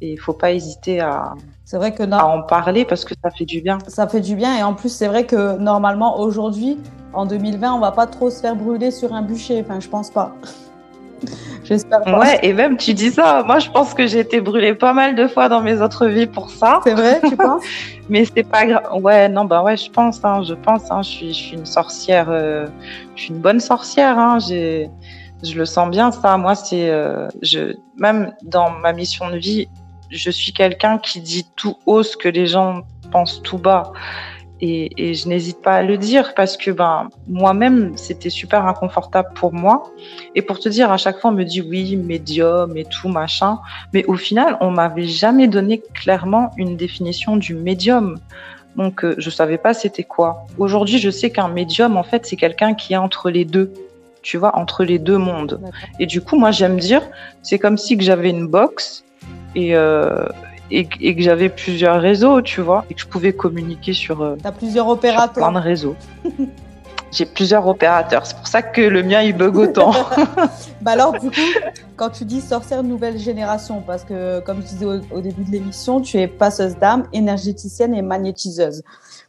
Et 0.00 0.12
il 0.12 0.18
faut 0.18 0.32
pas 0.32 0.50
hésiter 0.52 1.00
à, 1.00 1.34
C'est 1.64 1.76
vrai 1.76 1.94
que 1.94 2.02
à 2.02 2.26
en 2.26 2.42
parler 2.42 2.84
parce 2.84 3.04
que 3.04 3.14
ça 3.22 3.30
fait 3.30 3.44
du 3.44 3.60
bien. 3.60 3.78
ça 3.86 4.08
fait 4.08 4.20
du 4.20 4.34
bien. 4.34 4.58
Et 4.58 4.62
en 4.62 4.74
plus, 4.74 4.88
c'est 4.88 5.06
vrai 5.06 5.26
que 5.26 5.56
normalement, 5.58 6.18
aujourd'hui, 6.20 6.78
en 7.12 7.24
2020, 7.24 7.74
on 7.74 7.78
va 7.78 7.92
pas 7.92 8.06
trop 8.06 8.28
se 8.30 8.40
faire 8.40 8.56
brûler 8.56 8.90
sur 8.90 9.12
un 9.12 9.22
bûcher. 9.22 9.62
Enfin, 9.64 9.78
je 9.80 9.88
pense 9.88 10.10
pas. 10.10 10.34
J'espère 11.64 12.02
pas. 12.02 12.18
Ouais, 12.18 12.40
et 12.42 12.52
même 12.52 12.76
tu 12.76 12.94
dis 12.94 13.10
ça. 13.12 13.44
Moi, 13.46 13.60
je 13.60 13.70
pense 13.70 13.94
que 13.94 14.06
j'ai 14.06 14.18
été 14.18 14.40
brûlée 14.40 14.74
pas 14.74 14.92
mal 14.92 15.14
de 15.14 15.28
fois 15.28 15.48
dans 15.48 15.60
mes 15.60 15.80
autres 15.80 16.06
vies 16.08 16.26
pour 16.26 16.50
ça. 16.50 16.80
C'est 16.84 16.94
vrai, 16.94 17.20
tu 17.28 17.36
penses? 17.36 17.62
Mais 18.12 18.26
c'est 18.26 18.42
pas 18.42 18.66
grave. 18.66 19.02
Ouais, 19.02 19.26
non, 19.30 19.46
bah 19.46 19.62
ouais, 19.62 19.74
je 19.74 19.90
pense, 19.90 20.22
hein, 20.22 20.42
je 20.42 20.52
pense, 20.52 20.90
hein, 20.90 21.00
je 21.00 21.08
suis, 21.08 21.28
je 21.28 21.42
suis 21.44 21.56
une 21.56 21.64
sorcière, 21.64 22.28
euh, 22.28 22.66
je 23.16 23.22
suis 23.22 23.32
une 23.32 23.40
bonne 23.40 23.58
sorcière, 23.58 24.18
hein, 24.18 24.38
je 24.38 24.86
le 25.54 25.64
sens 25.64 25.88
bien, 25.88 26.12
ça. 26.12 26.36
Moi, 26.36 26.54
c'est, 26.54 26.90
euh, 26.90 27.28
je, 27.40 27.74
même 27.96 28.34
dans 28.42 28.68
ma 28.68 28.92
mission 28.92 29.30
de 29.30 29.38
vie, 29.38 29.66
je 30.10 30.30
suis 30.30 30.52
quelqu'un 30.52 30.98
qui 30.98 31.22
dit 31.22 31.46
tout 31.56 31.78
haut 31.86 32.02
ce 32.02 32.18
que 32.18 32.28
les 32.28 32.46
gens 32.46 32.82
pensent 33.10 33.40
tout 33.42 33.56
bas. 33.56 33.94
Et, 34.64 34.92
et 34.96 35.14
je 35.14 35.28
n'hésite 35.28 35.60
pas 35.60 35.74
à 35.74 35.82
le 35.82 35.98
dire 35.98 36.34
parce 36.34 36.56
que 36.56 36.70
ben 36.70 37.08
moi-même 37.26 37.96
c'était 37.96 38.30
super 38.30 38.64
inconfortable 38.64 39.30
pour 39.34 39.52
moi. 39.52 39.92
Et 40.36 40.42
pour 40.42 40.60
te 40.60 40.68
dire 40.68 40.92
à 40.92 40.96
chaque 40.96 41.18
fois 41.18 41.32
on 41.32 41.34
me 41.34 41.42
dit 41.42 41.60
oui 41.60 41.96
médium 41.96 42.76
et 42.76 42.84
tout 42.84 43.08
machin. 43.08 43.58
Mais 43.92 44.04
au 44.04 44.14
final 44.14 44.56
on 44.60 44.70
m'avait 44.70 45.08
jamais 45.08 45.48
donné 45.48 45.82
clairement 45.94 46.52
une 46.56 46.76
définition 46.76 47.36
du 47.36 47.54
médium. 47.54 48.18
Donc 48.76 49.04
euh, 49.04 49.16
je 49.18 49.30
savais 49.30 49.58
pas 49.58 49.74
c'était 49.74 50.04
quoi. 50.04 50.46
Aujourd'hui 50.58 50.98
je 50.98 51.10
sais 51.10 51.30
qu'un 51.30 51.48
médium 51.48 51.96
en 51.96 52.04
fait 52.04 52.24
c'est 52.24 52.36
quelqu'un 52.36 52.74
qui 52.74 52.92
est 52.92 52.98
entre 52.98 53.30
les 53.30 53.44
deux. 53.44 53.72
Tu 54.22 54.36
vois 54.36 54.56
entre 54.56 54.84
les 54.84 55.00
deux 55.00 55.18
mondes. 55.18 55.60
Et 55.98 56.06
du 56.06 56.20
coup 56.20 56.38
moi 56.38 56.52
j'aime 56.52 56.78
dire 56.78 57.02
c'est 57.42 57.58
comme 57.58 57.76
si 57.76 57.98
que 57.98 58.04
j'avais 58.04 58.30
une 58.30 58.46
box 58.46 59.04
et 59.56 59.74
euh, 59.74 60.24
et, 60.72 60.88
et 61.00 61.14
que 61.14 61.22
j'avais 61.22 61.48
plusieurs 61.48 62.00
réseaux, 62.00 62.42
tu 62.42 62.60
vois, 62.60 62.84
et 62.90 62.94
que 62.94 63.00
je 63.00 63.06
pouvais 63.06 63.32
communiquer 63.32 63.92
sur, 63.92 64.22
euh, 64.22 64.36
T'as 64.42 64.52
plusieurs 64.52 64.86
sur 64.86 64.98
plein 64.98 65.10
opérateurs. 65.10 65.52
de 65.52 65.58
réseaux. 65.58 65.96
J'ai 67.12 67.26
plusieurs 67.26 67.66
opérateurs, 67.66 68.24
c'est 68.24 68.36
pour 68.38 68.46
ça 68.46 68.62
que 68.62 68.80
le 68.80 69.02
mien 69.02 69.20
il 69.20 69.36
bug 69.36 69.56
autant. 69.56 69.92
Bah 70.80 70.92
alors, 70.92 71.12
du 71.12 71.30
coup, 71.30 71.50
quand 71.94 72.08
tu 72.08 72.24
dis 72.24 72.40
sorcière 72.40 72.82
nouvelle 72.82 73.18
génération, 73.18 73.82
parce 73.86 74.02
que 74.02 74.40
comme 74.40 74.62
je 74.62 74.66
disais 74.66 74.86
au, 74.86 75.00
au 75.12 75.20
début 75.20 75.44
de 75.44 75.50
l'émission, 75.50 76.00
tu 76.00 76.16
es 76.16 76.26
passeuse 76.26 76.76
d'âme, 76.76 77.04
énergéticienne 77.12 77.94
et 77.94 78.02
magnétiseuse. 78.02 78.82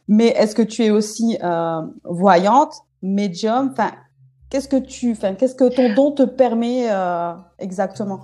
Mais 0.08 0.28
est-ce 0.28 0.54
que 0.54 0.62
tu 0.62 0.82
es 0.84 0.90
aussi 0.90 1.38
euh, 1.44 1.82
voyante, 2.04 2.74
médium? 3.02 3.70
Enfin, 3.72 3.92
qu'est-ce 4.50 4.68
que 4.68 4.76
tu, 4.76 5.12
enfin, 5.12 5.34
qu'est-ce 5.34 5.54
que 5.54 5.68
ton 5.68 5.94
don 5.94 6.10
te 6.12 6.22
permet 6.22 6.86
euh, 6.90 7.32
exactement? 7.58 8.20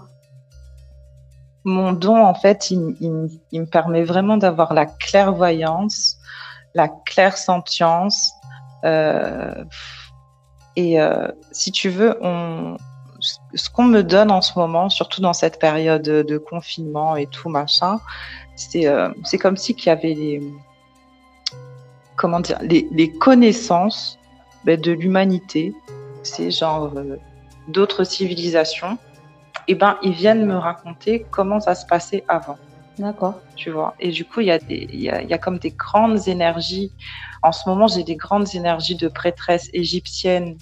Mon 1.65 1.93
don, 1.93 2.25
en 2.25 2.35
fait, 2.35 2.71
il, 2.71 2.79
me 2.81 3.65
permet 3.65 4.03
vraiment 4.03 4.37
d'avoir 4.37 4.73
la 4.73 4.87
clairvoyance, 4.87 6.17
la 6.75 6.89
clairsentience. 6.89 8.33
Euh, 8.85 9.65
et 10.77 11.01
euh, 11.01 11.29
si 11.53 11.71
tu 11.71 11.91
veux, 11.91 12.17
on, 12.23 12.77
ce 13.55 13.71
qu'on 13.71 13.85
me 13.85 14.03
donne 14.03 14.31
en 14.31 14.41
ce 14.41 14.59
moment, 14.59 14.89
surtout 14.89 15.21
dans 15.21 15.33
cette 15.33 15.59
période 15.59 16.03
de 16.03 16.39
confinement 16.39 17.17
et 17.17 17.27
tout 17.27 17.49
machin, 17.49 18.01
c'est 18.57 18.87
euh, 18.87 19.11
comme 19.41 19.57
si 19.57 19.75
qu'il 19.75 19.87
y 19.87 19.91
avait 19.91 20.15
les 20.15 20.43
comment 22.17 22.41
dire 22.41 22.59
les, 22.61 22.87
les 22.93 23.11
connaissances 23.11 24.19
ben, 24.65 24.79
de 24.79 24.93
l'humanité, 24.93 25.73
c'est 26.23 26.51
genre 26.51 26.93
euh, 26.97 27.17
d'autres 27.69 28.05
civilisations. 28.05 28.99
Et 29.71 29.77
ben 29.77 29.97
ils 30.03 30.11
viennent 30.13 30.47
me 30.47 30.57
raconter 30.57 31.27
comment 31.31 31.61
ça 31.61 31.77
se 31.77 31.87
passait 31.87 32.25
avant 32.27 32.59
D'accord. 32.99 33.41
tu 33.55 33.71
vois. 33.71 33.95
Et 34.01 34.11
du 34.11 34.25
coup, 34.25 34.41
il 34.41 34.49
y, 34.49 34.51
a 34.51 34.59
des- 34.59 34.89
y, 34.93 35.09
a, 35.09 35.23
il 35.23 35.31
y 35.31 35.33
a 35.33 35.39
comme 35.39 35.59
des 35.59 35.71
grandes 35.71 36.27
énergies. 36.27 36.91
En 37.41 37.53
ce 37.53 37.69
moment, 37.69 37.87
j'ai 37.87 38.03
des 38.03 38.17
grandes 38.17 38.53
énergies 38.55 38.97
de 38.97 39.07
prêtresse 39.07 39.71
égyptienne, 39.73 40.57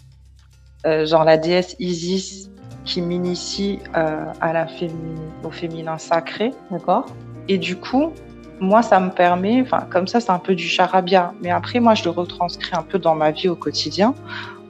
euh, 0.85 1.07
genre 1.07 1.25
la 1.25 1.39
déesse 1.39 1.75
Isis, 1.79 2.51
qui 2.85 3.01
m'initie 3.01 3.79
euh, 3.97 4.27
à 4.43 4.53
la 4.53 4.67
féminin, 4.67 5.23
au 5.43 5.51
féminin 5.51 5.97
sacré. 5.97 6.53
D'accord. 6.71 7.07
Et 7.49 7.57
du 7.57 7.77
coup, 7.77 8.13
moi, 8.61 8.83
ça 8.83 9.01
me 9.01 9.11
permet, 9.11 9.63
enfin, 9.63 9.87
comme 9.91 10.07
ça, 10.07 10.21
c'est 10.21 10.31
un 10.31 10.39
peu 10.39 10.55
du 10.55 10.69
charabia. 10.69 11.33
Mais 11.41 11.51
après, 11.51 11.81
moi, 11.81 11.95
je 11.95 12.05
le 12.05 12.11
retranscris 12.11 12.77
un 12.77 12.83
peu 12.83 12.99
dans 12.99 13.15
ma 13.15 13.31
vie 13.31 13.49
au 13.49 13.57
quotidien 13.57 14.15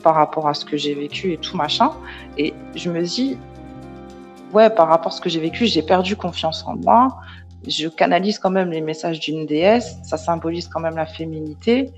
par 0.04 0.14
rapport 0.14 0.46
à 0.46 0.54
ce 0.54 0.64
que 0.64 0.76
j'ai 0.76 0.94
vécu 0.94 1.32
et 1.32 1.38
tout 1.38 1.56
machin. 1.56 1.90
Et 2.38 2.54
je 2.76 2.88
me 2.88 3.02
dis, 3.02 3.36
ouais, 4.52 4.70
par 4.70 4.88
rapport 4.88 5.12
à 5.12 5.14
ce 5.14 5.20
que 5.20 5.28
j'ai 5.28 5.40
vécu, 5.40 5.66
j'ai 5.66 5.82
perdu 5.82 6.16
confiance 6.16 6.64
en 6.66 6.76
moi. 6.76 7.18
Je 7.66 7.88
canalise 7.88 8.38
quand 8.38 8.50
même 8.50 8.70
les 8.70 8.80
messages 8.80 9.20
d'une 9.20 9.46
déesse. 9.46 9.98
Ça 10.02 10.16
symbolise 10.16 10.68
quand 10.68 10.80
même 10.80 10.96
la 10.96 11.06
féminité. 11.06 11.92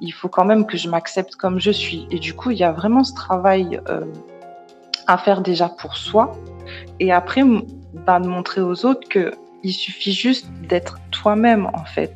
Il 0.00 0.12
faut 0.12 0.28
quand 0.28 0.44
même 0.44 0.66
que 0.66 0.76
je 0.76 0.88
m'accepte 0.88 1.34
comme 1.34 1.58
je 1.58 1.70
suis. 1.70 2.06
Et 2.10 2.18
du 2.18 2.34
coup, 2.34 2.50
il 2.50 2.58
y 2.58 2.64
a 2.64 2.72
vraiment 2.72 3.04
ce 3.04 3.14
travail 3.14 3.80
euh, 3.88 4.04
à 5.06 5.18
faire 5.18 5.40
déjà 5.40 5.68
pour 5.68 5.96
soi. 5.96 6.32
Et 7.00 7.12
après, 7.12 7.42
bah, 8.06 8.20
de 8.20 8.28
montrer 8.28 8.60
aux 8.60 8.84
autres 8.84 9.08
que 9.08 9.32
il 9.64 9.72
suffit 9.72 10.12
juste 10.12 10.46
d'être 10.68 10.98
toi-même, 11.10 11.68
en 11.74 11.84
fait. 11.84 12.14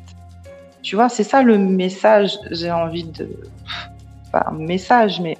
Tu 0.81 0.95
vois, 0.95 1.09
c'est 1.09 1.23
ça 1.23 1.41
le 1.41 1.57
message, 1.57 2.37
j'ai 2.51 2.71
envie 2.71 3.03
de... 3.03 3.29
Pas 4.31 4.45
un 4.47 4.57
message, 4.57 5.19
mais 5.19 5.37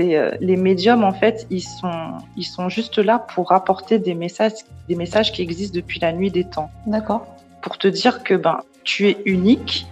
c'est 0.00 0.16
euh, 0.16 0.30
les 0.40 0.56
médiums, 0.56 1.04
en 1.04 1.12
fait, 1.12 1.46
ils 1.50 1.60
sont, 1.60 2.12
ils 2.36 2.44
sont 2.44 2.68
juste 2.68 2.98
là 2.98 3.18
pour 3.18 3.52
apporter 3.52 3.98
des 3.98 4.14
messages, 4.14 4.52
des 4.88 4.94
messages 4.94 5.32
qui 5.32 5.42
existent 5.42 5.76
depuis 5.76 6.00
la 6.00 6.12
nuit 6.12 6.30
des 6.30 6.44
temps. 6.44 6.70
D'accord. 6.86 7.26
Pour 7.60 7.76
te 7.76 7.88
dire 7.88 8.22
que 8.22 8.34
ben, 8.34 8.60
tu 8.84 9.08
es 9.08 9.18
unique 9.26 9.86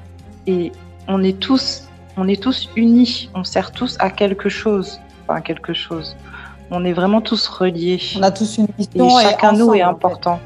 et 0.46 0.72
on 1.08 1.22
est 1.22 1.38
tous, 1.38 1.88
on 2.16 2.26
est 2.26 2.42
tous 2.42 2.70
unis. 2.76 3.28
On 3.34 3.44
sert 3.44 3.72
tous 3.72 3.96
à 4.00 4.10
quelque 4.10 4.48
chose. 4.48 4.98
Enfin, 5.26 5.42
quelque 5.42 5.74
chose. 5.74 6.16
On 6.70 6.84
est 6.84 6.94
vraiment 6.94 7.20
tous 7.20 7.46
reliés. 7.48 8.00
On 8.16 8.22
a 8.22 8.30
tous 8.30 8.56
une 8.56 8.64
Et 8.64 8.74
mission 8.78 9.20
et, 9.20 9.22
chacun 9.22 9.52
de 9.52 9.58
nous 9.58 9.74
est 9.74 9.82
ensemble, 9.82 9.82
en 9.82 9.86
fait. 9.86 10.06
important. 10.06 10.40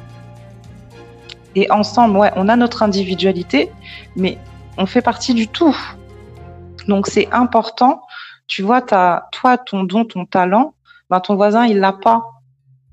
Et 1.54 1.70
ensemble, 1.70 2.16
ouais, 2.16 2.32
on 2.34 2.48
a 2.48 2.56
notre 2.56 2.82
individualité, 2.82 3.70
mais 4.16 4.38
on 4.76 4.86
fait 4.86 5.02
partie 5.02 5.34
du 5.34 5.46
tout. 5.46 5.76
Donc 6.88 7.06
c'est 7.06 7.28
important. 7.30 8.02
Tu 8.54 8.60
vois, 8.60 8.82
toi, 8.82 9.56
ton 9.64 9.84
don, 9.84 10.04
ton 10.04 10.26
talent, 10.26 10.74
ben, 11.08 11.20
ton 11.20 11.36
voisin, 11.36 11.64
il 11.64 11.80
l'a 11.80 11.94
pas. 11.94 12.22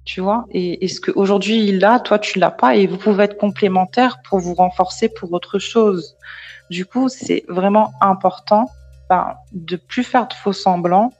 Tu 0.05 0.21
vois, 0.21 0.45
et, 0.51 0.85
et 0.85 0.87
ce 0.87 1.01
qu'aujourd'hui 1.01 1.67
il 1.67 1.83
a, 1.83 1.99
toi, 1.99 2.17
tu 2.17 2.39
l'as 2.39 2.49
pas, 2.49 2.77
et 2.77 2.87
vous 2.87 2.95
pouvez 2.95 3.25
être 3.25 3.37
complémentaires 3.37 4.19
pour 4.23 4.39
vous 4.39 4.53
renforcer 4.53 5.09
pour 5.09 5.33
autre 5.33 5.59
chose. 5.59 6.15
Du 6.69 6.85
coup, 6.85 7.09
c'est 7.09 7.43
vraiment 7.49 7.91
important 7.99 8.67
ben, 9.09 9.35
de 9.51 9.75
plus 9.75 10.05
faire 10.05 10.29
de 10.29 10.33
faux 10.33 10.53
semblants 10.53 11.11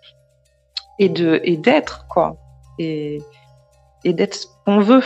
et 0.99 1.09
de 1.09 1.41
et 1.43 1.57
d'être 1.57 2.07
quoi 2.07 2.37
et 2.79 3.21
et 4.05 4.13
d'être 4.13 4.35
ce 4.35 4.47
qu'on 4.63 4.79
veut. 4.79 5.03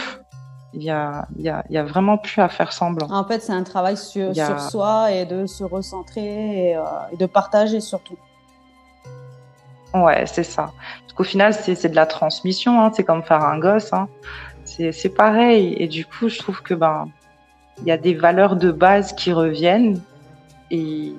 Il 0.76 0.84
y 0.84 0.92
a, 0.92 1.28
y, 1.40 1.50
a, 1.50 1.64
y 1.72 1.78
a 1.78 1.84
vraiment 1.84 2.20
plus 2.20 2.40
à 2.40 2.50
faire 2.50 2.72
semblant. 2.72 3.08
En 3.12 3.26
fait, 3.26 3.42
c'est 3.42 3.54
un 3.54 3.64
travail 3.64 3.98
sur, 3.98 4.36
sur 4.36 4.60
soi 4.60 5.12
et 5.12 5.26
de 5.26 5.48
se 5.48 5.64
recentrer 5.64 6.70
et, 6.70 6.76
euh, 6.76 6.84
et 7.12 7.18
de 7.18 7.26
partager 7.26 7.80
surtout. 7.80 8.18
Ouais, 9.94 10.26
c'est 10.26 10.44
ça. 10.44 10.72
Parce 11.02 11.14
qu'au 11.14 11.24
final, 11.24 11.54
c'est 11.54 11.90
de 11.90 11.96
la 11.96 12.06
transmission. 12.06 12.82
Hein. 12.82 12.92
C'est 12.96 13.04
comme 13.04 13.24
faire 13.24 13.44
un 13.44 13.60
gosse. 13.60 13.94
Hein. 13.94 14.08
C'est 14.66 15.16
pareil. 15.16 15.76
Et 15.78 15.88
du 15.88 16.06
coup, 16.06 16.30
je 16.30 16.40
trouve 16.40 16.62
que 16.62 16.74
ben, 16.74 17.08
il 17.82 17.88
y 17.88 17.92
a 17.92 17.98
des 17.98 18.14
valeurs 18.14 18.56
de 18.56 18.72
base 18.72 19.14
qui 19.14 19.32
reviennent 19.32 20.02
et, 20.72 21.14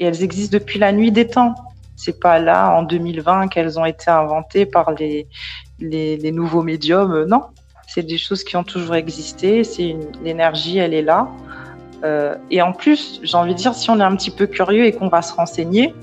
elles 0.00 0.22
existent 0.22 0.56
depuis 0.56 0.78
la 0.78 0.92
nuit 0.92 1.12
des 1.12 1.26
temps. 1.26 1.54
C'est 1.96 2.18
pas 2.18 2.38
là 2.38 2.70
en 2.70 2.82
2020 2.82 3.48
qu'elles 3.48 3.78
ont 3.78 3.84
été 3.84 4.10
inventées 4.10 4.64
par 4.64 4.92
les, 4.92 5.26
les, 5.78 6.32
nouveaux 6.32 6.62
médiums. 6.62 7.24
Non, 7.26 7.42
c'est 7.86 8.06
des 8.06 8.16
choses 8.16 8.44
qui 8.44 8.56
ont 8.56 8.64
toujours 8.64 8.94
existé. 8.94 9.64
C'est 9.64 9.96
l'énergie, 10.22 10.78
elle 10.78 10.94
est 10.94 11.02
là. 11.02 11.28
Euh, 12.04 12.36
et 12.50 12.62
en 12.62 12.72
plus, 12.72 13.20
j'ai 13.22 13.36
envie 13.36 13.52
de 13.52 13.58
dire, 13.58 13.74
si 13.74 13.90
on 13.90 14.00
est 14.00 14.04
un 14.04 14.16
petit 14.16 14.30
peu 14.30 14.46
curieux 14.46 14.86
et 14.86 14.92
qu'on 14.92 15.08
va 15.08 15.20
se 15.20 15.34
renseigner, 15.34 15.94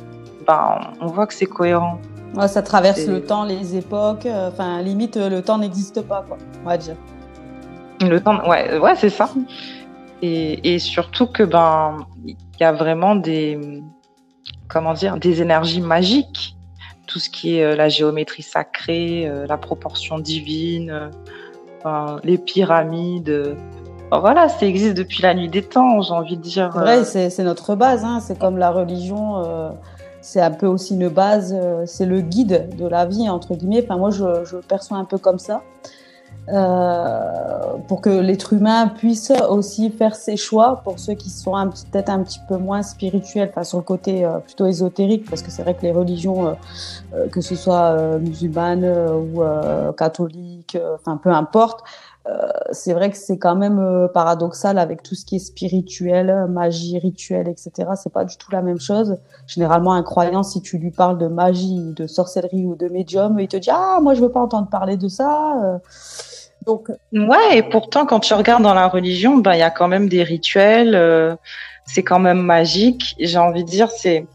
ben, 0.48 0.80
on 1.02 1.08
voit 1.08 1.28
que 1.28 1.34
c'est 1.34 1.46
cohérent. 1.46 2.00
Ouais, 2.36 2.48
ça 2.48 2.62
traverse 2.62 3.06
le 3.06 3.24
temps, 3.24 3.44
les 3.44 3.76
époques. 3.76 4.26
Euh, 4.26 4.50
enfin, 4.50 4.82
limite, 4.82 5.18
le 5.18 5.42
temps 5.42 5.58
n'existe 5.58 6.02
pas, 6.02 6.24
quoi. 6.28 6.38
On 6.64 6.70
va 6.70 6.78
dire. 6.78 6.96
Le 8.02 8.20
temps, 8.20 8.48
ouais, 8.48 8.78
ouais, 8.78 8.96
c'est 8.96 9.10
ça. 9.10 9.30
Et, 10.22 10.74
et, 10.74 10.80
surtout 10.80 11.28
que 11.28 11.44
ben, 11.44 11.98
il 12.26 12.36
y 12.60 12.64
a 12.64 12.72
vraiment 12.72 13.16
des, 13.16 13.82
comment 14.68 14.94
dire, 14.94 15.18
des 15.18 15.42
énergies 15.42 15.82
magiques. 15.82 16.56
Tout 17.06 17.20
ce 17.20 17.30
qui 17.30 17.58
est 17.58 17.64
euh, 17.64 17.76
la 17.76 17.88
géométrie 17.88 18.44
sacrée, 18.44 19.28
euh, 19.28 19.46
la 19.48 19.58
proportion 19.58 20.20
divine, 20.20 21.10
euh, 21.86 22.20
les 22.24 22.38
pyramides. 22.38 23.56
voilà, 24.12 24.50
ça 24.50 24.66
existe 24.66 24.96
depuis 24.96 25.22
la 25.22 25.34
nuit 25.34 25.48
des 25.48 25.64
temps, 25.64 26.02
j'ai 26.02 26.12
envie 26.12 26.36
de 26.36 26.42
dire. 26.42 26.70
C'est 26.74 26.80
vrai, 26.80 27.30
c'est 27.30 27.44
notre 27.44 27.76
base. 27.76 28.04
Hein. 28.04 28.20
C'est 28.20 28.38
comme 28.38 28.58
la 28.58 28.72
religion. 28.72 29.72
C'est 30.22 30.42
un 30.42 30.52
peu 30.52 30.68
aussi 30.68 30.96
une 30.96 31.10
base. 31.10 31.56
c'est 31.86 32.06
le 32.06 32.22
guide 32.22 32.70
de 32.78 32.88
la 32.88 33.06
vie 33.06 33.30
entre 33.30 33.56
guillemets. 33.56 33.84
Enfin, 33.84 33.98
moi, 33.98 34.10
je, 34.10 34.46
je 34.46 34.58
perçois 34.58 34.98
un 34.98 35.06
peu 35.06 35.18
comme 35.18 35.40
ça. 35.40 35.62
Euh, 36.50 37.78
pour 37.90 38.00
que 38.00 38.10
l'être 38.10 38.54
humain 38.54 38.88
puisse 38.88 39.34
aussi 39.50 39.90
faire 39.90 40.16
ses 40.16 40.38
choix 40.38 40.82
pour 40.82 40.98
ceux 40.98 41.14
qui 41.14 41.30
sont 41.30 41.52
peut-être 41.92 42.10
un 42.10 42.24
petit 42.24 42.40
peu 42.48 42.56
moins 42.56 42.84
spirituels, 42.84 43.50
enfin 43.50 43.66
sur 43.66 43.80
le 43.80 43.84
côté 43.84 44.24
euh, 44.24 44.38
plutôt 44.40 44.66
ésotérique, 44.66 45.30
parce 45.30 45.42
que 45.42 45.52
c'est 45.52 45.62
vrai 45.62 45.74
que 45.74 45.82
les 45.82 45.92
religions, 45.92 46.56
euh, 47.14 47.28
que 47.28 47.42
ce 47.42 47.56
soit 47.56 48.18
musulmanes 48.20 48.86
ou 48.86 49.42
catholiques, 49.98 50.78
enfin 50.96 51.18
peu 51.18 51.32
importe, 51.32 51.84
c'est 52.72 52.94
vrai 52.94 53.10
que 53.10 53.18
c'est 53.18 53.38
quand 53.38 53.56
même 53.56 54.10
paradoxal 54.14 54.78
avec 54.78 55.04
tout 55.04 55.16
ce 55.16 55.26
qui 55.26 55.38
est 55.38 55.40
spirituel, 55.40 56.46
magie, 56.50 57.00
rituel, 57.00 57.48
etc. 57.48 57.90
C'est 57.96 58.12
pas 58.12 58.26
du 58.26 58.38
tout 58.38 58.52
la 58.52 58.62
même 58.62 58.80
chose. 58.80 59.18
Généralement, 59.48 59.94
un 59.94 60.04
croyant, 60.04 60.44
si 60.44 60.62
tu 60.62 60.78
lui 60.78 60.92
parles 60.92 61.18
de 61.18 61.28
magie, 61.28 61.94
de 61.96 62.08
sorcellerie 62.08 62.66
ou 62.66 62.76
de 62.76 62.88
médium, 62.90 63.40
il 63.40 63.48
te 63.48 63.58
dit 63.58 63.70
ah 63.72 64.00
moi 64.02 64.14
je 64.14 64.22
veux 64.22 64.32
pas 64.32 64.42
entendre 64.42 64.70
parler 64.70 64.98
de 64.98 65.08
ça. 65.08 65.80
Donc, 66.68 66.90
ouais, 67.14 67.58
et 67.58 67.64
pourtant, 67.64 68.06
quand 68.06 68.20
tu 68.20 68.34
regardes 68.34 68.62
dans 68.62 68.74
la 68.74 68.90
religion, 68.90 69.38
ben, 69.38 69.54
il 69.54 69.60
y 69.60 69.64
a 69.64 69.70
quand 69.70 69.88
même 69.88 70.10
des 70.10 70.22
rituels, 70.22 70.96
euh, 70.96 71.34
c'est 71.86 72.04
quand 72.04 72.20
même 72.20 72.42
magique. 72.42 73.16
J'ai 73.20 73.38
envie 73.38 73.64
de 73.64 73.70
dire, 73.70 73.90
c'est 73.90 74.28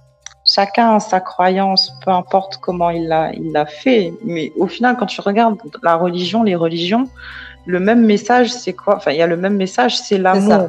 chacun 0.47 0.97
a 0.97 1.01
sa 1.01 1.21
croyance, 1.21 1.93
peu 2.03 2.11
importe 2.11 2.57
comment 2.57 2.89
il 2.89 3.07
l'a, 3.07 3.33
il 3.35 3.53
l'a 3.53 3.67
fait. 3.67 4.15
Mais 4.25 4.51
au 4.57 4.67
final, 4.67 4.97
quand 4.99 5.07
tu 5.07 5.21
regardes 5.21 5.59
la 5.83 5.97
religion, 5.97 6.43
les 6.43 6.55
religions, 6.55 7.07
le 7.67 7.81
même 7.81 8.05
message, 8.05 8.53
c'est 8.53 8.73
quoi? 8.73 8.97
Enfin, 8.97 9.13
il 9.13 9.19
y 9.19 9.23
a 9.23 9.27
le 9.27 9.37
même 9.37 9.57
message, 9.57 9.99
c'est 9.99 10.19
l'amour. 10.19 10.69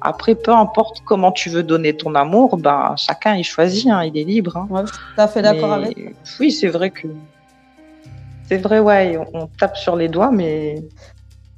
Après, 0.00 0.34
peu 0.34 0.52
importe 0.52 1.02
comment 1.04 1.32
tu 1.32 1.48
veux 1.48 1.62
donner 1.62 1.96
ton 1.96 2.14
amour, 2.14 2.58
ben, 2.58 2.94
chacun 2.96 3.36
il 3.36 3.44
choisit, 3.44 3.88
hein, 3.88 4.04
il 4.04 4.18
est 4.18 4.24
libre. 4.24 4.56
Hein. 4.56 4.66
Ouais, 4.68 4.82
je 4.82 4.92
suis 4.92 4.98
tout 4.98 5.20
à 5.20 5.28
fait 5.28 5.42
d'accord 5.42 5.72
avec. 5.72 5.96
Oui, 6.40 6.50
c'est 6.50 6.68
vrai 6.68 6.90
que 6.90 7.08
c'est 8.48 8.58
vrai, 8.58 8.78
ouais, 8.80 9.18
on, 9.32 9.46
tape 9.46 9.76
sur 9.76 9.96
les 9.96 10.08
doigts, 10.08 10.30
mais 10.30 10.82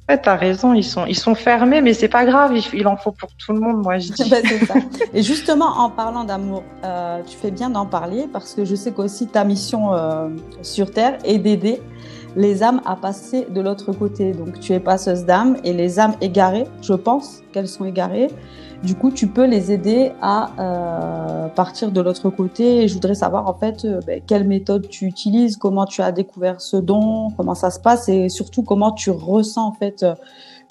ouais, 0.07 0.17
t'as 0.17 0.35
raison, 0.35 0.73
ils 0.73 0.83
sont, 0.83 1.05
ils 1.05 1.17
sont 1.17 1.35
fermés, 1.35 1.81
mais 1.81 1.93
c'est 1.93 2.07
pas 2.07 2.23
grave, 2.23 2.57
il, 2.73 2.87
en 2.87 2.95
faut 2.95 3.11
pour 3.11 3.29
tout 3.33 3.51
le 3.51 3.59
monde, 3.59 3.83
moi 3.83 3.99
je 3.99 4.11
dis. 4.13 4.29
Bah, 4.29 4.37
ça. 4.65 4.75
Et 5.13 5.21
justement, 5.21 5.79
en 5.79 5.89
parlant 5.89 6.23
d'amour, 6.23 6.63
euh, 6.85 7.21
tu 7.27 7.35
fais 7.35 7.51
bien 7.51 7.69
d'en 7.69 7.85
parler 7.85 8.27
parce 8.31 8.53
que 8.53 8.63
je 8.63 8.75
sais 8.75 8.93
qu'aussi 8.93 9.27
ta 9.27 9.43
mission 9.43 9.93
euh, 9.93 10.29
sur 10.61 10.91
Terre 10.91 11.17
est 11.25 11.39
d'aider 11.39 11.81
les 12.37 12.63
âmes 12.63 12.81
à 12.85 12.95
passer 12.95 13.45
de 13.53 13.59
l'autre 13.59 13.91
côté. 13.91 14.31
Donc 14.31 14.61
tu 14.61 14.71
es 14.71 14.79
passeuse 14.79 15.25
d'âmes 15.25 15.57
et 15.65 15.73
les 15.73 15.99
âmes 15.99 16.15
égarées, 16.21 16.67
je 16.81 16.93
pense 16.93 17.41
qu'elles 17.51 17.67
sont 17.67 17.83
égarées, 17.83 18.29
du 18.83 18.93
coup, 18.93 19.09
tu 19.11 19.27
peux 19.27 19.45
les 19.45 19.71
aider 19.71 20.11
à 20.21 20.51
euh, 20.59 21.47
partir 21.47 21.91
de 21.91 21.99
l'autre 21.99 22.29
côté. 22.29 22.83
Et 22.83 22.87
je 22.87 22.93
voudrais 22.93 23.15
savoir 23.15 23.47
en 23.47 23.53
fait 23.53 23.85
euh, 23.85 23.99
ben, 24.05 24.21
quelle 24.25 24.47
méthode 24.47 24.87
tu 24.87 25.05
utilises, 25.05 25.57
comment 25.57 25.85
tu 25.85 26.01
as 26.01 26.11
découvert 26.11 26.61
ce 26.61 26.77
don, 26.77 27.29
comment 27.35 27.55
ça 27.55 27.71
se 27.71 27.79
passe 27.79 28.07
et 28.07 28.29
surtout 28.29 28.61
comment 28.61 28.91
tu 28.91 29.09
ressens 29.09 29.67
en 29.67 29.71
fait 29.71 30.03
euh, 30.03 30.13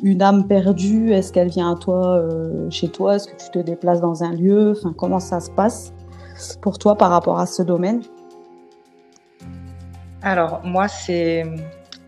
une 0.03 0.23
âme 0.23 0.47
perdue. 0.47 1.13
Est-ce 1.13 1.33
qu'elle 1.33 1.49
vient 1.49 1.73
à 1.73 1.77
toi 1.77 2.23
chez 2.71 2.89
toi? 2.89 3.17
Est-ce 3.17 3.29
que 3.29 3.37
tu 3.37 3.51
te 3.51 3.59
déplaces 3.59 4.01
dans 4.01 4.23
un 4.23 4.33
lieu? 4.33 4.75
Enfin, 4.77 4.95
comment 4.97 5.21
ça 5.21 5.41
se 5.41 5.51
passe 5.51 5.93
pour 6.61 6.79
toi 6.79 6.97
par 6.97 7.11
rapport 7.11 7.39
à 7.39 7.47
ce 7.47 7.63
domaine? 7.63 8.03
Alors 10.27 10.61
moi, 10.65 10.89
c'est 10.89 11.45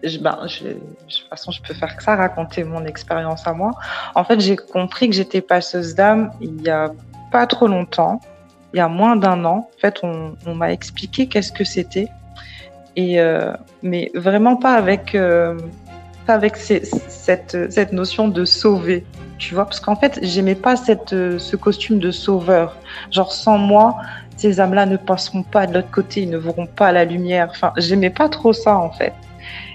je, 0.03 0.19
ben, 0.19 0.39
de 0.43 0.73
toute 0.73 1.29
façon, 1.31 1.53
je 1.53 1.63
peux 1.63 1.73
faire 1.73 1.97
que 1.97 2.03
ça, 2.03 2.17
raconter 2.17 2.65
mon 2.65 2.85
expérience 2.85 3.47
à 3.47 3.53
moi. 3.53 3.71
En 4.17 4.25
fait, 4.25 4.41
j'ai 4.41 4.57
compris 4.57 5.09
que 5.09 5.15
j'étais 5.15 5.41
passeuse 5.41 5.95
d'âme 5.95 6.33
il 6.41 6.61
y 6.63 6.69
a 6.69 6.91
pas 7.31 7.47
trop 7.47 7.69
longtemps, 7.69 8.21
il 8.75 8.79
y 8.79 8.81
a 8.81 8.89
moins 8.89 9.15
d'un 9.15 9.45
an. 9.45 9.71
En 9.73 9.81
fait, 9.81 10.01
on, 10.03 10.35
m'a 10.53 10.73
expliqué 10.73 11.29
qu'est-ce 11.29 11.53
que 11.53 11.63
c'était, 11.63 12.09
euh, 12.99 13.55
mais 13.85 14.11
vraiment 14.17 14.57
pas 14.57 14.75
avec 14.75 15.15
euh, 15.15 15.57
avec 16.27 16.57
cette 16.57 17.71
cette 17.71 17.93
notion 17.93 18.27
de 18.27 18.45
sauver, 18.45 19.07
tu 19.39 19.55
vois, 19.55 19.65
parce 19.65 19.79
qu'en 19.79 19.95
fait, 19.95 20.19
j'aimais 20.23 20.57
pas 20.57 20.75
cette 20.75 21.11
ce 21.11 21.55
costume 21.55 22.01
de 22.01 22.11
sauveur. 22.11 22.77
Genre 23.13 23.33
sans 23.33 23.59
moi, 23.59 23.97
ces 24.39 24.61
âmes-là 24.61 24.87
ne 24.87 24.97
passeront 24.97 25.43
pas 25.43 25.67
de 25.67 25.75
l'autre 25.75 25.91
côté, 25.91 26.23
ils 26.23 26.31
ne 26.31 26.39
verront 26.39 26.67
pas 26.67 26.93
la 26.93 27.05
lumière. 27.05 27.49
Enfin, 27.51 27.73
j'aimais 27.77 28.11
pas 28.11 28.29
trop 28.29 28.53
ça 28.53 28.77
en 28.77 28.91
fait. 28.91 29.13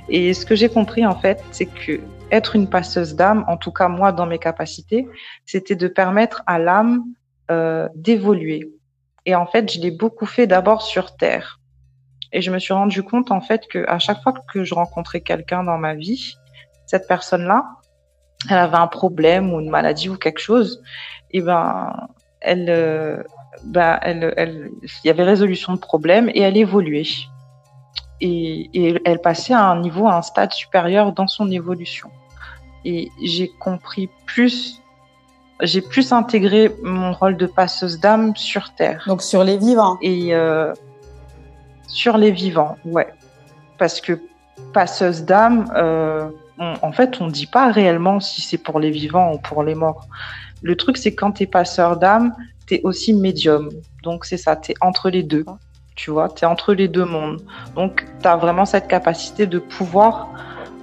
Et 0.09 0.33
ce 0.33 0.45
que 0.45 0.55
j'ai 0.55 0.69
compris, 0.69 1.05
en 1.05 1.15
fait, 1.15 1.43
c'est 1.51 1.65
que 1.65 1.99
être 2.31 2.55
une 2.55 2.67
passeuse 2.67 3.15
d'âme, 3.15 3.45
en 3.47 3.57
tout 3.57 3.71
cas 3.71 3.87
moi 3.87 4.11
dans 4.11 4.25
mes 4.25 4.39
capacités, 4.39 5.07
c'était 5.45 5.75
de 5.75 5.87
permettre 5.87 6.41
à 6.47 6.57
l'âme 6.57 7.03
euh, 7.51 7.87
d'évoluer. 7.93 8.71
Et 9.25 9.35
en 9.35 9.45
fait, 9.45 9.71
je 9.71 9.79
l'ai 9.79 9.91
beaucoup 9.91 10.25
fait 10.25 10.47
d'abord 10.47 10.81
sur 10.81 11.15
Terre. 11.15 11.59
Et 12.31 12.41
je 12.41 12.49
me 12.51 12.57
suis 12.57 12.73
rendu 12.73 13.03
compte, 13.03 13.31
en 13.31 13.41
fait, 13.41 13.67
que 13.67 13.85
à 13.87 13.99
chaque 13.99 14.21
fois 14.23 14.33
que 14.51 14.63
je 14.63 14.73
rencontrais 14.73 15.21
quelqu'un 15.21 15.63
dans 15.63 15.77
ma 15.77 15.93
vie, 15.93 16.33
cette 16.87 17.07
personne-là, 17.07 17.65
elle 18.49 18.57
avait 18.57 18.77
un 18.77 18.87
problème 18.87 19.53
ou 19.53 19.59
une 19.59 19.69
maladie 19.69 20.09
ou 20.09 20.17
quelque 20.17 20.39
chose, 20.39 20.81
et 21.31 21.41
ben, 21.41 21.93
elle, 22.41 22.69
euh, 22.69 23.23
ben, 23.63 23.99
elle, 24.01 24.33
elle, 24.37 24.71
il 24.81 25.07
y 25.07 25.09
avait 25.09 25.23
résolution 25.23 25.73
de 25.73 25.79
problème 25.79 26.29
et 26.33 26.41
elle 26.41 26.57
évoluait 26.57 27.03
et, 28.23 29.01
elle 29.05 29.19
passait 29.19 29.53
à 29.53 29.65
un 29.65 29.79
niveau, 29.81 30.07
à 30.07 30.15
un 30.15 30.21
stade 30.21 30.53
supérieur 30.53 31.11
dans 31.11 31.27
son 31.27 31.51
évolution. 31.51 32.09
Et 32.85 33.11
j'ai 33.21 33.49
compris 33.49 34.09
plus, 34.25 34.81
j'ai 35.61 35.81
plus 35.81 36.11
intégré 36.11 36.73
mon 36.83 37.13
rôle 37.13 37.37
de 37.37 37.45
passeuse 37.45 37.99
d'âme 37.99 38.35
sur 38.35 38.73
Terre. 38.75 39.03
Donc 39.07 39.21
sur 39.21 39.43
les 39.43 39.57
vivants. 39.57 39.97
Et 40.01 40.33
euh, 40.33 40.73
sur 41.87 42.17
les 42.17 42.31
vivants, 42.31 42.77
ouais. 42.85 43.13
Parce 43.77 43.99
que 43.99 44.19
passeuse 44.73 45.23
d'âme, 45.23 45.65
euh, 45.75 46.29
en 46.59 46.91
fait, 46.91 47.19
on 47.19 47.25
ne 47.25 47.31
dit 47.31 47.47
pas 47.47 47.71
réellement 47.71 48.19
si 48.19 48.41
c'est 48.41 48.57
pour 48.57 48.79
les 48.79 48.91
vivants 48.91 49.33
ou 49.33 49.37
pour 49.37 49.63
les 49.63 49.75
morts. 49.75 50.07
Le 50.61 50.77
truc, 50.77 50.97
c'est 50.97 51.13
quand 51.13 51.33
tu 51.33 51.43
es 51.43 51.47
passeur 51.47 51.97
d'âme, 51.97 52.33
tu 52.67 52.75
es 52.75 52.81
aussi 52.83 53.13
médium. 53.13 53.69
Donc 54.03 54.25
c'est 54.25 54.37
ça, 54.37 54.55
tu 54.55 54.71
es 54.71 54.75
entre 54.81 55.09
les 55.09 55.23
deux 55.23 55.45
tu 55.95 56.11
vois, 56.11 56.29
tu 56.29 56.43
es 56.43 56.47
entre 56.47 56.73
les 56.73 56.87
deux 56.87 57.05
mondes. 57.05 57.41
Donc, 57.75 58.05
tu 58.21 58.27
as 58.27 58.35
vraiment 58.35 58.65
cette 58.65 58.87
capacité 58.87 59.45
de 59.45 59.59
pouvoir... 59.59 60.29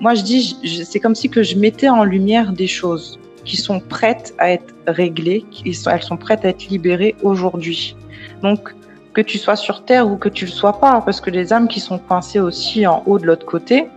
Moi, 0.00 0.14
je 0.14 0.22
dis, 0.22 0.84
c'est 0.84 1.00
comme 1.00 1.14
si 1.14 1.28
que 1.28 1.42
je 1.42 1.56
mettais 1.56 1.88
en 1.88 2.04
lumière 2.04 2.52
des 2.52 2.66
choses 2.66 3.18
qui 3.44 3.56
sont 3.56 3.80
prêtes 3.80 4.34
à 4.38 4.50
être 4.52 4.72
réglées, 4.86 5.44
qui 5.50 5.74
sont, 5.74 5.90
elles 5.90 6.02
sont 6.02 6.16
prêtes 6.16 6.44
à 6.44 6.48
être 6.48 6.68
libérées 6.68 7.16
aujourd'hui. 7.22 7.96
Donc, 8.42 8.74
que 9.12 9.20
tu 9.20 9.38
sois 9.38 9.56
sur 9.56 9.84
Terre 9.84 10.08
ou 10.08 10.16
que 10.16 10.28
tu 10.28 10.46
le 10.46 10.50
sois 10.50 10.78
pas, 10.78 11.00
parce 11.00 11.20
que 11.20 11.30
les 11.30 11.52
âmes 11.52 11.68
qui 11.68 11.80
sont 11.80 11.98
coincées 11.98 12.40
aussi 12.40 12.86
en 12.86 13.02
haut 13.06 13.18
de 13.18 13.26
l'autre 13.26 13.44
côté, 13.44 13.88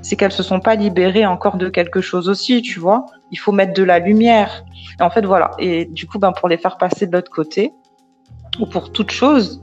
c'est 0.00 0.16
qu'elles 0.16 0.32
se 0.32 0.42
sont 0.42 0.60
pas 0.60 0.74
libérées 0.74 1.26
encore 1.26 1.56
de 1.56 1.68
quelque 1.68 2.00
chose 2.00 2.28
aussi, 2.28 2.62
tu 2.62 2.78
vois. 2.78 3.06
Il 3.32 3.38
faut 3.38 3.50
mettre 3.52 3.72
de 3.72 3.82
la 3.82 3.98
lumière. 3.98 4.64
Et 5.00 5.02
en 5.02 5.10
fait, 5.10 5.24
voilà. 5.24 5.50
Et 5.58 5.86
du 5.86 6.06
coup, 6.06 6.18
ben, 6.18 6.32
pour 6.32 6.48
les 6.48 6.58
faire 6.58 6.78
passer 6.78 7.06
de 7.06 7.12
l'autre 7.12 7.30
côté, 7.30 7.72
ou 8.60 8.66
pour 8.66 8.92
toute 8.92 9.10
chose, 9.10 9.60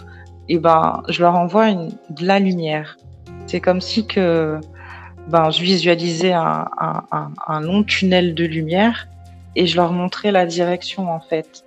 et 0.50 0.58
ben 0.58 1.04
je 1.08 1.22
leur 1.22 1.36
envoie 1.36 1.72
de 1.74 2.26
la 2.26 2.40
lumière. 2.40 2.98
C'est 3.46 3.62
comme 3.62 3.82
si 3.82 4.06
que 4.06 4.60
ben 5.28 5.52
je 5.52 5.62
visualisais 5.62 6.34
un, 6.34 7.62
long 7.62 7.84
tunnel 7.84 8.34
de 8.34 8.46
lumière 8.46 9.08
et 9.56 9.68
je 9.68 9.76
leur 9.76 9.92
montrais 9.92 10.32
la 10.32 10.46
direction 10.46 11.12
en 11.12 11.20
fait. 11.20 11.64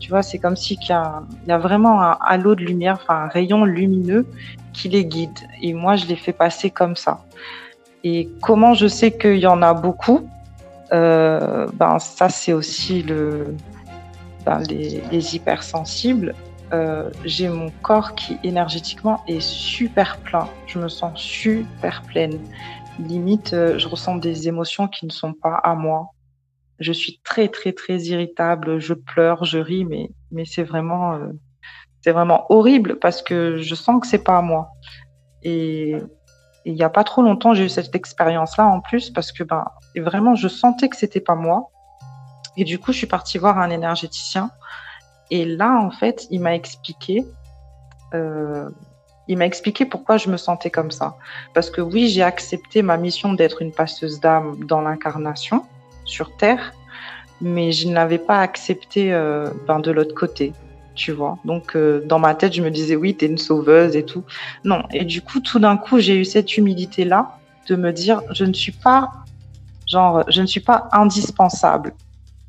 Tu 0.00 0.10
vois, 0.10 0.22
c'est 0.22 0.38
comme 0.38 0.56
si 0.56 0.76
qu'il 0.76 0.94
y, 0.94 1.48
y 1.48 1.52
a 1.52 1.58
vraiment 1.58 2.00
un 2.02 2.16
halo 2.20 2.54
de 2.54 2.64
lumière, 2.64 2.98
enfin 3.00 3.24
un 3.24 3.28
rayon 3.28 3.64
lumineux 3.64 4.26
qui 4.72 4.88
les 4.88 5.04
guide. 5.04 5.38
Et 5.60 5.72
moi, 5.72 5.96
je 5.96 6.06
les 6.06 6.16
fais 6.16 6.32
passer 6.32 6.70
comme 6.70 6.94
ça. 6.94 7.24
Et 8.04 8.28
comment 8.40 8.74
je 8.74 8.86
sais 8.86 9.10
qu'il 9.10 9.38
y 9.38 9.46
en 9.46 9.60
a 9.60 9.74
beaucoup? 9.74 10.28
Ben 10.90 11.98
ça, 11.98 12.28
c'est 12.28 12.52
aussi 12.52 13.02
le, 13.02 13.54
ben, 14.44 14.60
les, 14.68 15.02
les 15.10 15.36
hypersensibles. 15.36 16.34
Euh, 16.72 17.10
j'ai 17.24 17.48
mon 17.48 17.70
corps 17.82 18.14
qui 18.14 18.38
énergétiquement 18.44 19.22
est 19.26 19.40
super 19.40 20.18
plein. 20.18 20.48
Je 20.66 20.78
me 20.78 20.88
sens 20.88 21.18
super 21.18 22.02
pleine. 22.02 22.38
Limite, 22.98 23.54
euh, 23.54 23.78
je 23.78 23.88
ressens 23.88 24.16
des 24.16 24.48
émotions 24.48 24.86
qui 24.88 25.06
ne 25.06 25.10
sont 25.10 25.32
pas 25.32 25.54
à 25.54 25.74
moi. 25.74 26.10
Je 26.78 26.92
suis 26.92 27.20
très 27.24 27.48
très 27.48 27.72
très 27.72 27.98
irritable. 27.98 28.78
Je 28.80 28.94
pleure, 28.94 29.44
je 29.44 29.58
ris, 29.58 29.84
mais 29.84 30.10
mais 30.30 30.44
c'est 30.44 30.62
vraiment 30.62 31.14
euh, 31.14 31.28
c'est 32.02 32.12
vraiment 32.12 32.44
horrible 32.50 32.98
parce 32.98 33.22
que 33.22 33.56
je 33.58 33.74
sens 33.74 34.00
que 34.00 34.06
c'est 34.06 34.22
pas 34.22 34.38
à 34.38 34.42
moi. 34.42 34.70
Et 35.42 35.96
il 36.68 36.76
y 36.76 36.82
a 36.82 36.90
pas 36.90 37.04
trop 37.04 37.22
longtemps, 37.22 37.54
j'ai 37.54 37.64
eu 37.64 37.68
cette 37.68 37.94
expérience-là 37.94 38.66
en 38.66 38.80
plus 38.80 39.10
parce 39.10 39.32
que 39.32 39.42
ben 39.42 39.64
vraiment 39.96 40.34
je 40.34 40.48
sentais 40.48 40.88
que 40.88 40.96
c'était 40.96 41.20
pas 41.20 41.34
moi. 41.34 41.70
Et 42.56 42.64
du 42.64 42.78
coup, 42.78 42.92
je 42.92 42.98
suis 42.98 43.06
partie 43.06 43.38
voir 43.38 43.58
un 43.58 43.70
énergéticien 43.70 44.50
et 45.30 45.44
là, 45.44 45.80
en 45.80 45.90
fait, 45.90 46.26
il 46.30 46.40
m'a 46.40 46.54
expliqué, 46.54 47.24
euh, 48.14 48.68
il 49.28 49.38
m'a 49.38 49.46
expliqué 49.46 49.84
pourquoi 49.84 50.16
je 50.16 50.30
me 50.30 50.36
sentais 50.36 50.70
comme 50.70 50.90
ça. 50.90 51.16
Parce 51.54 51.70
que 51.70 51.80
oui, 51.80 52.08
j'ai 52.08 52.22
accepté 52.22 52.82
ma 52.82 52.96
mission 52.96 53.32
d'être 53.34 53.62
une 53.62 53.72
passeuse 53.72 54.20
d'âme 54.20 54.64
dans 54.64 54.80
l'incarnation 54.80 55.64
sur 56.04 56.36
Terre, 56.36 56.72
mais 57.40 57.72
je 57.72 57.88
ne 57.88 57.94
l'avais 57.94 58.18
pas 58.18 58.40
accepté 58.40 59.12
euh, 59.12 59.50
ben, 59.66 59.80
de 59.80 59.90
l'autre 59.90 60.14
côté, 60.14 60.52
tu 60.98 61.12
vois. 61.12 61.38
Donc, 61.44 61.76
euh, 61.76 62.02
dans 62.04 62.18
ma 62.18 62.34
tête, 62.34 62.52
je 62.52 62.60
me 62.60 62.70
disais, 62.70 62.96
oui, 62.96 63.14
t'es 63.14 63.26
une 63.26 63.38
sauveuse 63.38 63.94
et 63.96 64.04
tout. 64.04 64.24
Non. 64.64 64.82
Et 64.92 65.04
du 65.04 65.22
coup, 65.22 65.40
tout 65.40 65.60
d'un 65.60 65.76
coup, 65.76 66.00
j'ai 66.00 66.16
eu 66.16 66.24
cette 66.24 66.56
humilité-là 66.58 67.38
de 67.68 67.76
me 67.76 67.92
dire, 67.92 68.20
je 68.32 68.44
ne 68.44 68.52
suis 68.52 68.72
pas, 68.72 69.10
genre, 69.86 70.24
je 70.28 70.42
ne 70.42 70.46
suis 70.46 70.60
pas 70.60 70.88
indispensable, 70.92 71.94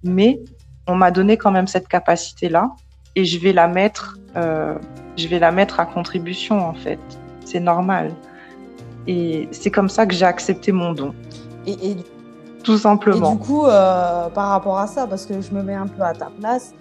mais 0.04 0.40
on 0.88 0.96
m'a 0.96 1.12
donné 1.12 1.38
quand 1.38 1.52
même 1.52 1.68
cette 1.68 1.88
capacité-là 1.88 2.72
et 3.16 3.24
je 3.24 3.40
vais 3.40 3.54
la 3.54 3.68
mettre, 3.68 4.18
euh, 4.36 4.76
je 5.16 5.28
vais 5.28 5.40
la 5.40 5.52
mettre 5.52 5.80
à 5.80 5.86
contribution 5.86 6.60
en 6.60 6.74
fait. 6.74 7.00
C'est 7.46 7.60
normal. 7.60 8.12
Et 9.06 9.48
c'est 9.52 9.72
comme 9.72 9.90
ça 9.90 10.06
que 10.08 10.14
j'ai 10.14 10.26
accepté 10.26 10.72
mon 10.72 10.94
don. 10.94 11.14
Et, 11.68 11.96
tout 12.64 12.78
simplement. 12.78 13.34
Et 13.34 13.38
du 13.38 13.40
coup, 13.40 13.66
euh, 13.66 14.30
par 14.30 14.50
rapport 14.50 14.80
à 14.80 14.88
ça, 14.88 15.08
parce 15.08 15.26
que 15.26 15.40
je 15.40 15.52
me 15.52 15.62
mets 15.62 15.76
un 15.76 15.88
peu 15.88 16.02
à 16.02 16.14
ta 16.14 16.30
place, 16.40 16.74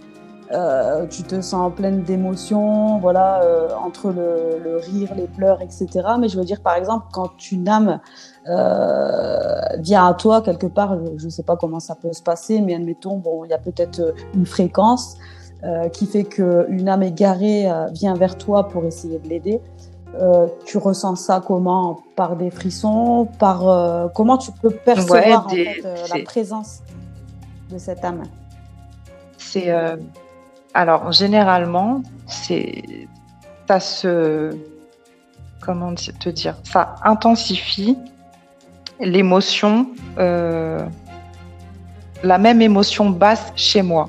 euh, 0.50 1.06
tu 1.06 1.24
te 1.24 1.42
sens 1.42 1.70
pleine 1.74 2.02
d'émotions, 2.04 2.98
voilà, 3.00 3.42
euh, 3.42 3.68
entre 3.84 4.08
le, 4.08 4.58
le, 4.64 4.76
rire, 4.76 5.12
les 5.14 5.26
pleurs, 5.26 5.60
etc. 5.60 5.86
Mais 6.18 6.28
je 6.28 6.38
veux 6.38 6.44
dire, 6.44 6.62
par 6.62 6.74
exemple, 6.74 7.06
quand 7.12 7.52
une 7.52 7.68
âme 7.68 8.00
euh, 8.46 9.60
vient 9.78 10.06
à 10.06 10.14
toi 10.14 10.40
quelque 10.40 10.66
part, 10.66 10.96
je 11.16 11.24
ne 11.26 11.30
sais 11.30 11.42
pas 11.42 11.56
comment 11.56 11.80
ça 11.80 11.94
peut 11.94 12.14
se 12.14 12.22
passer, 12.22 12.62
mais 12.62 12.74
admettons, 12.74 13.18
bon, 13.18 13.44
il 13.44 13.50
y 13.50 13.52
a 13.52 13.58
peut-être 13.58 14.14
une 14.34 14.46
fréquence 14.46 15.16
qui 15.92 16.06
fait 16.06 16.22
qu'une 16.22 16.88
âme 16.88 17.02
égarée 17.02 17.68
vient 17.90 18.14
vers 18.14 18.38
toi 18.38 18.68
pour 18.68 18.84
essayer 18.84 19.18
de 19.18 19.28
l'aider. 19.28 19.60
tu 20.64 20.78
ressens 20.78 21.16
ça 21.16 21.42
comment? 21.44 21.98
Par 22.14 22.36
des 22.36 22.50
frissons? 22.50 23.26
Par 23.40 24.12
comment 24.14 24.38
tu 24.38 24.52
peux 24.52 24.70
percevoir 24.70 25.46
en 25.46 25.48
fait, 25.48 25.82
la 26.14 26.22
présence 26.22 26.78
de 27.72 27.78
cette 27.78 28.04
âme? 28.04 28.22
C'est 29.36 29.68
alors, 30.74 31.12
généralement, 31.12 32.02
c'est 32.26 33.08
ça 33.66 33.80
se 33.80 34.50
comment 35.60 35.94
te 35.94 36.28
dire 36.30 36.54
ça 36.62 36.94
intensifie 37.04 37.98
l'émotion 39.00 39.88
euh, 40.18 40.80
la 42.22 42.38
même 42.38 42.62
émotion 42.62 43.10
basse 43.10 43.52
chez 43.56 43.82
moi. 43.82 44.08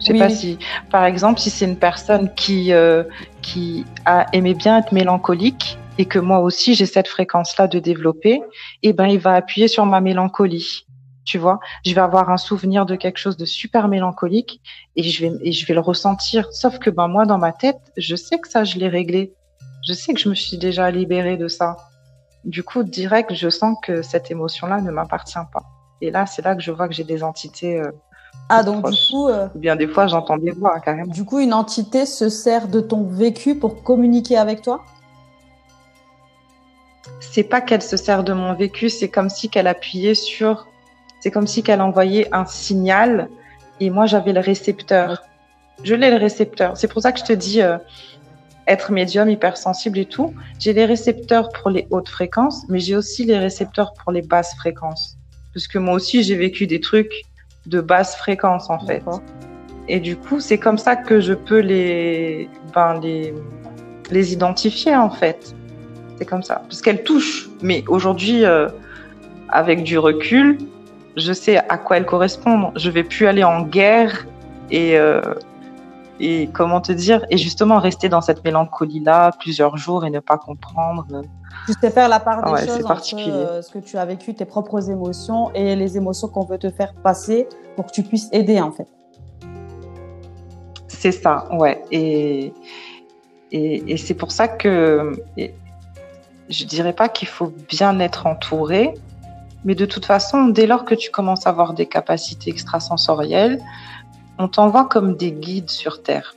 Je 0.00 0.12
sais 0.12 0.18
pas 0.18 0.28
si 0.28 0.58
par 0.90 1.04
exemple 1.04 1.40
si 1.40 1.50
c'est 1.50 1.64
une 1.64 1.78
personne 1.78 2.34
qui 2.34 2.72
euh, 2.72 3.04
qui 3.40 3.86
a 4.04 4.26
aimé 4.32 4.54
bien 4.54 4.78
être 4.78 4.92
mélancolique 4.92 5.78
et 5.96 6.04
que 6.04 6.18
moi 6.18 6.40
aussi 6.40 6.74
j'ai 6.74 6.86
cette 6.86 7.08
fréquence 7.08 7.56
là 7.56 7.66
de 7.66 7.78
développer 7.78 8.42
et 8.82 8.90
eh 8.90 8.92
ben 8.92 9.06
il 9.06 9.18
va 9.18 9.34
appuyer 9.34 9.68
sur 9.68 9.86
ma 9.86 10.00
mélancolie 10.00 10.84
tu 11.24 11.38
vois. 11.38 11.60
Je 11.84 11.94
vais 11.94 12.00
avoir 12.00 12.30
un 12.30 12.36
souvenir 12.36 12.86
de 12.86 12.96
quelque 12.96 13.18
chose 13.18 13.36
de 13.36 13.44
super 13.44 13.88
mélancolique 13.88 14.60
et 14.96 15.02
je 15.02 15.26
vais, 15.26 15.32
et 15.42 15.52
je 15.52 15.66
vais 15.66 15.74
le 15.74 15.80
ressentir. 15.80 16.52
Sauf 16.52 16.78
que 16.78 16.90
ben, 16.90 17.08
moi, 17.08 17.24
dans 17.26 17.38
ma 17.38 17.52
tête, 17.52 17.80
je 17.96 18.16
sais 18.16 18.38
que 18.38 18.48
ça, 18.48 18.64
je 18.64 18.78
l'ai 18.78 18.88
réglé. 18.88 19.34
Je 19.86 19.92
sais 19.92 20.14
que 20.14 20.20
je 20.20 20.28
me 20.28 20.34
suis 20.34 20.58
déjà 20.58 20.90
libérée 20.90 21.36
de 21.36 21.48
ça. 21.48 21.76
Du 22.44 22.62
coup, 22.62 22.82
direct, 22.82 23.34
je 23.34 23.48
sens 23.48 23.76
que 23.82 24.02
cette 24.02 24.30
émotion-là 24.30 24.80
ne 24.80 24.90
m'appartient 24.90 25.34
pas. 25.52 25.62
Et 26.00 26.10
là, 26.10 26.26
c'est 26.26 26.42
là 26.42 26.54
que 26.54 26.62
je 26.62 26.70
vois 26.70 26.88
que 26.88 26.94
j'ai 26.94 27.04
des 27.04 27.22
entités. 27.22 27.80
Euh, 27.80 27.90
ah, 28.48 28.62
donc 28.62 28.90
du 28.90 28.98
coup. 29.10 29.28
Euh, 29.28 29.48
bien 29.54 29.76
des 29.76 29.86
fois, 29.86 30.06
j'entends 30.06 30.36
des 30.36 30.50
voix, 30.50 30.78
carrément. 30.80 31.12
Du 31.12 31.24
coup, 31.24 31.38
une 31.38 31.54
entité 31.54 32.04
se 32.04 32.28
sert 32.28 32.68
de 32.68 32.80
ton 32.80 33.04
vécu 33.04 33.54
pour 33.54 33.82
communiquer 33.82 34.36
avec 34.36 34.60
toi? 34.62 34.84
C'est 37.20 37.44
pas 37.44 37.60
qu'elle 37.60 37.82
se 37.82 37.96
sert 37.96 38.24
de 38.24 38.32
mon 38.32 38.54
vécu, 38.54 38.90
c'est 38.90 39.08
comme 39.08 39.28
si 39.28 39.48
qu'elle 39.48 39.66
appuyait 39.66 40.14
sur 40.14 40.66
c'est 41.24 41.30
comme 41.30 41.46
si 41.46 41.62
qu'elle 41.62 41.80
envoyait 41.80 42.28
un 42.32 42.44
signal 42.44 43.30
et 43.80 43.88
moi 43.88 44.04
j'avais 44.04 44.34
le 44.34 44.40
récepteur. 44.40 45.22
Je 45.82 45.94
l'ai 45.94 46.10
le 46.10 46.18
récepteur. 46.18 46.76
C'est 46.76 46.86
pour 46.86 47.00
ça 47.00 47.12
que 47.12 47.18
je 47.18 47.24
te 47.24 47.32
dis 47.32 47.62
euh, 47.62 47.78
être 48.66 48.92
médium, 48.92 49.30
hypersensible 49.30 49.98
et 50.00 50.04
tout. 50.04 50.34
J'ai 50.58 50.74
les 50.74 50.84
récepteurs 50.84 51.48
pour 51.48 51.70
les 51.70 51.86
hautes 51.88 52.10
fréquences, 52.10 52.66
mais 52.68 52.78
j'ai 52.78 52.94
aussi 52.94 53.24
les 53.24 53.38
récepteurs 53.38 53.94
pour 53.94 54.12
les 54.12 54.20
basses 54.20 54.54
fréquences. 54.56 55.16
Parce 55.54 55.66
que 55.66 55.78
moi 55.78 55.94
aussi 55.94 56.22
j'ai 56.22 56.36
vécu 56.36 56.66
des 56.66 56.80
trucs 56.80 57.22
de 57.64 57.80
basse 57.80 58.16
fréquence 58.16 58.68
en 58.68 58.80
fait. 58.80 59.02
Et 59.88 60.00
du 60.00 60.16
coup, 60.16 60.40
c'est 60.40 60.58
comme 60.58 60.76
ça 60.76 60.94
que 60.94 61.22
je 61.22 61.32
peux 61.32 61.60
les, 61.60 62.50
ben, 62.74 63.00
les, 63.00 63.32
les 64.10 64.34
identifier 64.34 64.94
en 64.94 65.08
fait. 65.08 65.54
C'est 66.18 66.26
comme 66.26 66.42
ça. 66.42 66.56
Parce 66.68 66.82
qu'elles 66.82 67.02
touchent. 67.02 67.48
Mais 67.62 67.82
aujourd'hui, 67.88 68.44
euh, 68.44 68.68
avec 69.48 69.84
du 69.84 69.96
recul, 69.96 70.58
je 71.16 71.32
sais 71.32 71.56
à 71.56 71.78
quoi 71.78 71.96
elles 71.96 72.06
correspondent. 72.06 72.72
Je 72.76 72.90
vais 72.90 73.04
plus 73.04 73.26
aller 73.26 73.44
en 73.44 73.62
guerre 73.62 74.26
et 74.70 74.98
euh, 74.98 75.20
et 76.20 76.48
comment 76.52 76.80
te 76.80 76.92
dire 76.92 77.26
et 77.30 77.36
justement 77.36 77.78
rester 77.78 78.08
dans 78.08 78.20
cette 78.20 78.44
mélancolie 78.44 79.00
là 79.00 79.32
plusieurs 79.38 79.76
jours 79.76 80.04
et 80.04 80.10
ne 80.10 80.20
pas 80.20 80.38
comprendre. 80.38 81.22
Tu 81.66 81.72
sais 81.80 81.90
faire 81.90 82.08
la 82.08 82.20
part 82.20 82.42
des 82.54 82.66
choses 82.66 82.84
entre 82.84 83.14
euh, 83.16 83.62
ce 83.62 83.70
que 83.70 83.78
tu 83.78 83.96
as 83.96 84.04
vécu, 84.04 84.34
tes 84.34 84.44
propres 84.44 84.90
émotions 84.90 85.50
et 85.54 85.76
les 85.76 85.96
émotions 85.96 86.28
qu'on 86.28 86.44
veut 86.44 86.58
te 86.58 86.70
faire 86.70 86.94
passer 87.02 87.48
pour 87.76 87.86
que 87.86 87.92
tu 87.92 88.02
puisses 88.02 88.28
aider 88.32 88.60
en 88.60 88.70
fait. 88.70 88.86
C'est 90.88 91.12
ça, 91.12 91.48
ouais. 91.52 91.82
Et 91.90 92.52
et, 93.50 93.92
et 93.92 93.96
c'est 93.96 94.14
pour 94.14 94.32
ça 94.32 94.48
que 94.48 95.12
je 96.48 96.64
dirais 96.64 96.92
pas 96.92 97.08
qu'il 97.08 97.28
faut 97.28 97.52
bien 97.68 97.98
être 98.00 98.26
entouré, 98.26 98.94
mais 99.64 99.74
de 99.74 99.86
toute 99.86 100.04
façon, 100.04 100.46
dès 100.46 100.66
lors 100.66 100.84
que 100.84 100.94
tu 100.94 101.10
commences 101.10 101.46
à 101.46 101.50
avoir 101.50 101.74
des 101.74 101.86
capacités 101.86 102.50
extrasensorielles, 102.50 103.60
on 104.38 104.48
t'envoie 104.48 104.86
comme 104.86 105.16
des 105.16 105.32
guides 105.32 105.70
sur 105.70 106.02
Terre. 106.02 106.34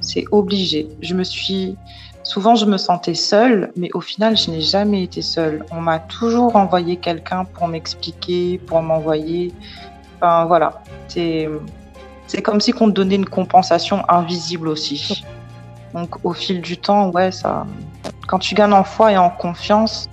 C'est 0.00 0.24
obligé. 0.30 0.88
Je 1.00 1.14
me 1.14 1.24
suis 1.24 1.76
souvent 2.22 2.54
je 2.54 2.66
me 2.66 2.76
sentais 2.76 3.14
seule, 3.14 3.72
mais 3.76 3.90
au 3.94 4.00
final 4.00 4.36
je 4.36 4.50
n'ai 4.50 4.60
jamais 4.60 5.02
été 5.02 5.22
seule. 5.22 5.64
On 5.70 5.80
m'a 5.80 5.98
toujours 5.98 6.56
envoyé 6.56 6.96
quelqu'un 6.96 7.44
pour 7.44 7.68
m'expliquer, 7.68 8.58
pour 8.58 8.82
m'envoyer. 8.82 9.52
Enfin 10.16 10.44
voilà, 10.46 10.82
c'est 11.08 11.48
comme 12.42 12.60
si 12.60 12.72
qu'on 12.72 12.86
te 12.86 12.92
donnait 12.92 13.16
une 13.16 13.28
compensation 13.28 14.08
invisible 14.08 14.68
aussi. 14.68 15.24
Donc 15.94 16.24
au 16.24 16.32
fil 16.32 16.60
du 16.62 16.76
temps, 16.78 17.10
ouais, 17.10 17.32
ça, 17.32 17.66
quand 18.26 18.38
tu 18.38 18.54
gagnes 18.54 18.72
en 18.72 18.84
foi 18.84 19.12
et 19.12 19.18
en 19.18 19.30
confiance, 19.30 20.08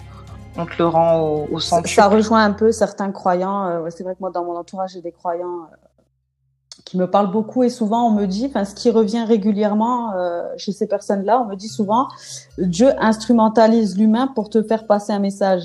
on 0.60 0.66
te 0.66 0.78
le 0.78 0.88
rend 0.88 1.20
au, 1.20 1.48
au 1.52 1.60
centre. 1.60 1.88
Ça, 1.90 2.08
rejoint 2.08 2.44
un 2.44 2.52
peu 2.52 2.72
certains 2.72 3.12
croyants. 3.12 3.66
Euh, 3.66 3.90
c'est 3.90 4.04
vrai 4.04 4.14
que 4.14 4.20
moi, 4.20 4.32
dans 4.32 4.44
mon 4.44 4.56
entourage, 4.56 4.92
j'ai 4.94 5.02
des 5.02 5.12
croyants 5.12 5.64
euh, 5.64 5.76
qui 6.86 6.98
me 6.98 7.10
parlent 7.10 7.32
beaucoup 7.32 7.64
et 7.64 7.70
souvent 7.70 8.08
on 8.08 8.12
me 8.12 8.26
dit, 8.26 8.48
enfin, 8.48 8.66
ce 8.66 8.76
qui 8.76 8.90
revient 8.90 9.24
régulièrement 9.24 10.14
euh, 10.14 10.44
chez 10.58 10.72
ces 10.72 10.88
personnes-là, 10.88 11.42
on 11.42 11.46
me 11.46 11.56
dit 11.56 11.68
souvent, 11.68 12.08
Dieu 12.58 12.90
instrumentalise 13.00 13.98
l'humain 13.98 14.28
pour 14.28 14.50
te 14.50 14.64
faire 14.64 14.88
passer 14.88 15.14
un 15.14 15.20
message. 15.20 15.64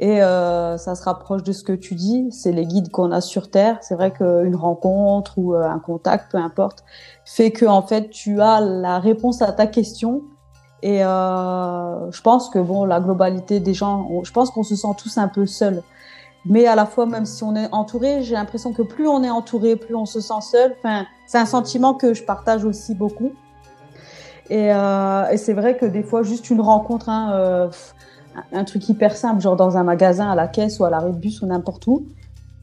Et 0.00 0.22
euh, 0.22 0.76
ça 0.76 0.94
se 0.94 1.02
rapproche 1.02 1.42
de 1.42 1.50
ce 1.50 1.64
que 1.64 1.72
tu 1.72 1.96
dis, 1.96 2.28
c'est 2.30 2.52
les 2.52 2.66
guides 2.66 2.90
qu'on 2.90 3.10
a 3.10 3.20
sur 3.20 3.50
Terre. 3.50 3.78
C'est 3.80 3.96
vrai 3.96 4.12
qu'une 4.12 4.54
rencontre 4.54 5.38
ou 5.38 5.54
un 5.54 5.80
contact, 5.80 6.30
peu 6.30 6.38
importe, 6.38 6.84
fait 7.24 7.50
que 7.50 7.66
en 7.66 7.82
fait 7.82 8.08
tu 8.10 8.40
as 8.40 8.60
la 8.60 9.00
réponse 9.00 9.42
à 9.42 9.50
ta 9.50 9.66
question. 9.66 10.22
Et 10.82 11.04
euh, 11.04 12.10
je 12.10 12.20
pense 12.22 12.50
que 12.50 12.58
bon, 12.58 12.84
la 12.84 13.00
globalité 13.00 13.60
des 13.60 13.74
gens, 13.74 14.08
je 14.22 14.32
pense 14.32 14.50
qu'on 14.50 14.62
se 14.62 14.76
sent 14.76 14.94
tous 14.96 15.18
un 15.18 15.28
peu 15.28 15.46
seuls. 15.46 15.82
Mais 16.44 16.66
à 16.66 16.76
la 16.76 16.86
fois, 16.86 17.04
même 17.06 17.26
si 17.26 17.42
on 17.42 17.56
est 17.56 17.68
entouré, 17.72 18.22
j'ai 18.22 18.34
l'impression 18.34 18.72
que 18.72 18.82
plus 18.82 19.08
on 19.08 19.22
est 19.22 19.30
entouré, 19.30 19.76
plus 19.76 19.94
on 19.94 20.06
se 20.06 20.20
sent 20.20 20.40
seul. 20.40 20.76
Enfin, 20.78 21.04
c'est 21.26 21.38
un 21.38 21.46
sentiment 21.46 21.94
que 21.94 22.14
je 22.14 22.22
partage 22.22 22.64
aussi 22.64 22.94
beaucoup. 22.94 23.32
Et, 24.48 24.72
euh, 24.72 25.28
et 25.30 25.36
c'est 25.36 25.52
vrai 25.52 25.76
que 25.76 25.84
des 25.84 26.02
fois, 26.02 26.22
juste 26.22 26.48
une 26.48 26.60
rencontre, 26.60 27.08
hein, 27.08 27.32
euh, 27.34 27.68
un 28.52 28.64
truc 28.64 28.88
hyper 28.88 29.16
simple, 29.16 29.40
genre 29.40 29.56
dans 29.56 29.76
un 29.76 29.82
magasin, 29.82 30.30
à 30.30 30.34
la 30.34 30.46
caisse 30.46 30.78
ou 30.78 30.84
à 30.84 30.90
l'arrêt 30.90 31.10
de 31.10 31.18
bus 31.18 31.42
ou 31.42 31.46
n'importe 31.46 31.86
où. 31.86 32.06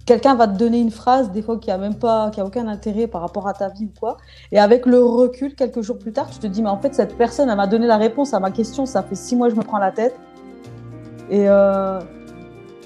Quelqu'un 0.05 0.35
va 0.35 0.47
te 0.47 0.55
donner 0.55 0.79
une 0.79 0.91
phrase, 0.91 1.31
des 1.31 1.41
fois 1.41 1.57
qui 1.57 1.71
a 1.71 1.79
même 1.79 1.95
pas, 1.95 2.29
qui 2.29 2.39
a 2.39 2.45
aucun 2.45 2.67
intérêt 2.67 3.07
par 3.07 3.21
rapport 3.21 3.47
à 3.47 3.53
ta 3.53 3.69
vie 3.69 3.85
ou 3.85 3.99
quoi. 3.99 4.17
Et 4.51 4.59
avec 4.59 4.85
le 4.85 5.03
recul, 5.03 5.55
quelques 5.55 5.81
jours 5.81 5.97
plus 5.97 6.11
tard, 6.11 6.29
tu 6.29 6.37
te 6.37 6.45
dis, 6.45 6.61
mais 6.61 6.69
en 6.69 6.77
fait, 6.77 6.93
cette 6.93 7.17
personne, 7.17 7.49
elle 7.49 7.57
m'a 7.57 7.65
donné 7.65 7.87
la 7.87 7.97
réponse 7.97 8.35
à 8.35 8.39
ma 8.39 8.51
question. 8.51 8.85
Ça 8.85 9.01
fait 9.01 9.15
six 9.15 9.35
mois 9.35 9.47
que 9.47 9.55
je 9.55 9.59
me 9.59 9.63
prends 9.63 9.79
la 9.79 9.91
tête. 9.91 10.15
Et 11.31 11.49
euh, 11.49 11.99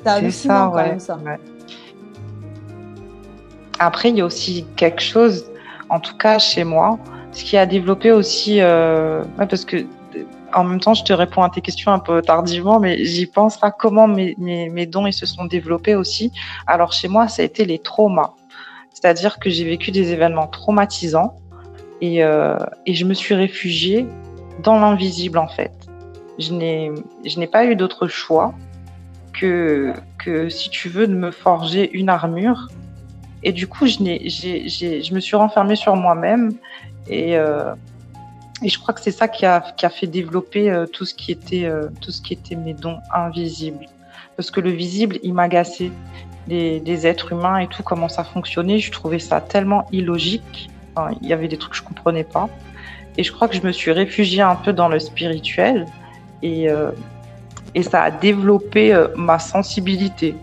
c'est 0.02 0.10
hallucinant 0.10 0.72
quand 0.72 0.78
même 0.78 1.00
ça. 1.00 1.20
Après, 3.80 4.10
il 4.10 4.18
y 4.18 4.22
a 4.22 4.26
aussi 4.26 4.66
quelque 4.78 5.02
chose, 5.02 5.46
en 5.90 6.00
tout 6.00 6.16
cas 6.16 6.40
chez 6.40 6.64
moi, 6.64 7.00
ce 7.34 7.44
qui 7.44 7.58
a 7.58 7.66
développé 7.66 8.14
aussi, 8.14 8.62
euh, 8.62 9.24
parce 9.38 9.66
que 9.66 9.86
en 10.54 10.64
même 10.64 10.80
temps, 10.80 10.94
je 10.94 11.04
te 11.04 11.14
réponds 11.14 11.44
à 11.44 11.50
tes 11.50 11.62
questions 11.62 11.92
un 11.92 12.00
peu 12.00 12.22
tardivement, 12.22 12.80
mais 12.80 13.04
j'y 13.04 13.26
pense 13.26 13.64
à 13.64 13.72
comment 13.72 14.08
mes, 14.08 14.86
dons 14.86 15.08
ils 15.08 15.14
se 15.14 15.26
sont 15.26 15.46
développés 15.46 15.96
aussi. 15.96 16.32
Alors 16.68 16.94
chez 16.94 17.08
moi, 17.08 17.28
ça 17.28 17.42
a 17.42 17.46
été 17.46 17.66
les 17.66 17.80
traumas. 17.80 18.34
C'est-à-dire 18.94 19.40
que 19.40 19.50
j'ai 19.50 19.64
vécu 19.64 19.92
des 19.92 20.12
événements 20.12 20.48
traumatisants 20.48 21.36
et, 22.02 22.24
euh, 22.24 22.58
je 22.88 23.06
me 23.06 23.14
suis 23.14 23.36
réfugiée 23.36 24.08
dans 24.64 24.80
l'invisible 24.80 25.38
en 25.38 25.48
fait. 25.48 25.72
Je 26.38 26.54
n'ai, 26.54 27.48
pas 27.48 27.66
eu 27.66 27.76
d'autre 27.76 28.08
choix 28.08 28.54
que, 29.34 29.94
que, 30.18 30.50
si 30.50 30.70
tu 30.70 30.90
veux, 30.90 31.08
de 31.08 31.16
me 31.16 31.32
forger 31.32 31.90
une 31.94 32.10
armure. 32.10 32.68
Et 33.44 33.52
du 33.52 33.68
coup, 33.68 33.88
je, 33.88 33.98
je 33.98 35.14
me 35.14 35.20
suis 35.20 35.36
renfermée 35.36 35.76
sur 35.76 35.96
moi-même 35.96 36.52
et, 37.10 37.38
euh, 37.38 37.74
et 38.62 38.70
je 38.70 38.80
crois 38.80 38.94
que 38.94 39.02
c'est 39.02 39.12
ça 39.12 39.28
qui 39.28 39.46
a, 39.46 39.62
qui 39.78 39.86
a 39.86 39.90
fait 39.90 40.08
développer 40.08 40.70
euh, 40.70 40.86
tout 40.86 41.06
ce 41.06 41.14
qui 41.14 41.32
était 41.32 41.66
euh, 41.66 41.88
tout 42.02 42.12
ce 42.12 42.22
qui 42.22 42.34
était 42.34 42.56
mes 42.56 42.74
dons 42.74 43.00
invisibles. 43.14 43.86
Parce 44.36 44.52
que 44.52 44.60
le 44.62 44.72
visible, 44.72 45.20
il 45.24 45.34
m'agaçait. 45.34 45.92
Les, 46.48 46.80
les, 46.80 47.06
êtres 47.06 47.34
humains 47.34 47.60
et 47.60 47.68
tout, 47.68 47.84
comment 47.84 48.10
ça 48.10 48.24
fonctionnait, 48.24 48.80
je 48.80 48.92
trouvais 48.92 49.20
ça 49.20 49.40
tellement 49.40 49.86
illogique. 49.92 50.70
Il 51.22 51.28
y 51.28 51.34
avait 51.34 51.48
des 51.48 51.58
trucs 51.58 51.74
que 51.74 51.78
je 51.78 51.84
comprenais 51.84 52.24
pas. 52.24 52.50
Et 53.18 53.24
je 53.24 53.32
crois 53.32 53.48
que 53.48 53.56
je 53.56 53.62
me 53.62 53.72
suis 53.72 53.92
réfugiée 53.92 54.42
un 54.42 54.56
peu 54.56 54.74
dans 54.74 54.88
le 54.88 55.00
spirituel. 55.00 55.86
Et, 56.42 56.70
euh, 56.70 56.92
et 57.76 57.84
ça 57.84 58.04
a 58.04 58.12
développé 58.12 58.94
euh, 58.94 59.10
ma 59.16 59.40
sensibilité. 59.40 60.36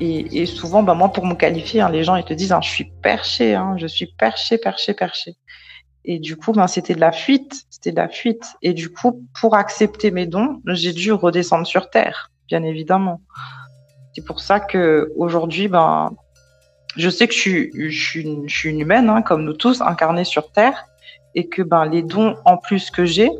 Et, 0.00 0.42
et, 0.42 0.46
souvent, 0.46 0.82
ben 0.82 0.94
moi, 0.94 1.12
pour 1.12 1.26
me 1.26 1.34
qualifier, 1.34 1.80
hein, 1.80 1.90
les 1.90 2.04
gens 2.04 2.16
ils 2.16 2.24
te 2.24 2.34
disent, 2.34 2.52
hein, 2.52 2.60
je 2.62 2.68
suis 2.68 2.90
perché, 3.02 3.54
hein, 3.54 3.76
je 3.78 3.86
suis 3.86 4.06
perché, 4.06 4.58
perché, 4.58 4.94
perché. 4.94 5.36
Et 6.06 6.20
du 6.20 6.36
coup, 6.36 6.52
ben, 6.52 6.68
c'était 6.68 6.94
de 6.94 7.00
la 7.00 7.12
fuite, 7.12 7.66
c'était 7.68 7.90
de 7.90 7.96
la 7.96 8.08
fuite. 8.08 8.54
Et 8.62 8.72
du 8.72 8.90
coup, 8.90 9.26
pour 9.40 9.56
accepter 9.56 10.12
mes 10.12 10.26
dons, 10.26 10.62
j'ai 10.66 10.92
dû 10.92 11.12
redescendre 11.12 11.66
sur 11.66 11.90
terre, 11.90 12.30
bien 12.46 12.62
évidemment. 12.62 13.20
C'est 14.14 14.24
pour 14.24 14.40
ça 14.40 14.60
que 14.60 15.12
aujourd'hui, 15.16 15.66
ben, 15.66 16.10
je 16.96 17.10
sais 17.10 17.26
que 17.26 17.34
je 17.34 17.38
suis, 17.38 17.70
je 17.74 18.04
suis, 18.04 18.22
une, 18.22 18.48
je 18.48 18.56
suis 18.56 18.70
une 18.70 18.80
humaine, 18.80 19.10
hein, 19.10 19.20
comme 19.20 19.44
nous 19.44 19.52
tous, 19.52 19.80
incarnée 19.80 20.24
sur 20.24 20.52
terre, 20.52 20.86
et 21.34 21.48
que 21.48 21.62
ben 21.62 21.84
les 21.84 22.02
dons 22.02 22.36
en 22.44 22.56
plus 22.56 22.90
que 22.90 23.04
j'ai, 23.04 23.30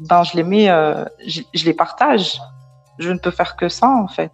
ben 0.00 0.24
je 0.24 0.36
les 0.36 0.42
mets, 0.42 0.68
euh, 0.68 1.04
je, 1.26 1.42
je, 1.54 1.64
les 1.64 1.74
partage. 1.74 2.40
Je 2.98 3.10
ne 3.10 3.18
peux 3.18 3.30
faire 3.30 3.56
que 3.56 3.68
ça 3.68 3.88
en 3.88 4.08
fait. 4.08 4.32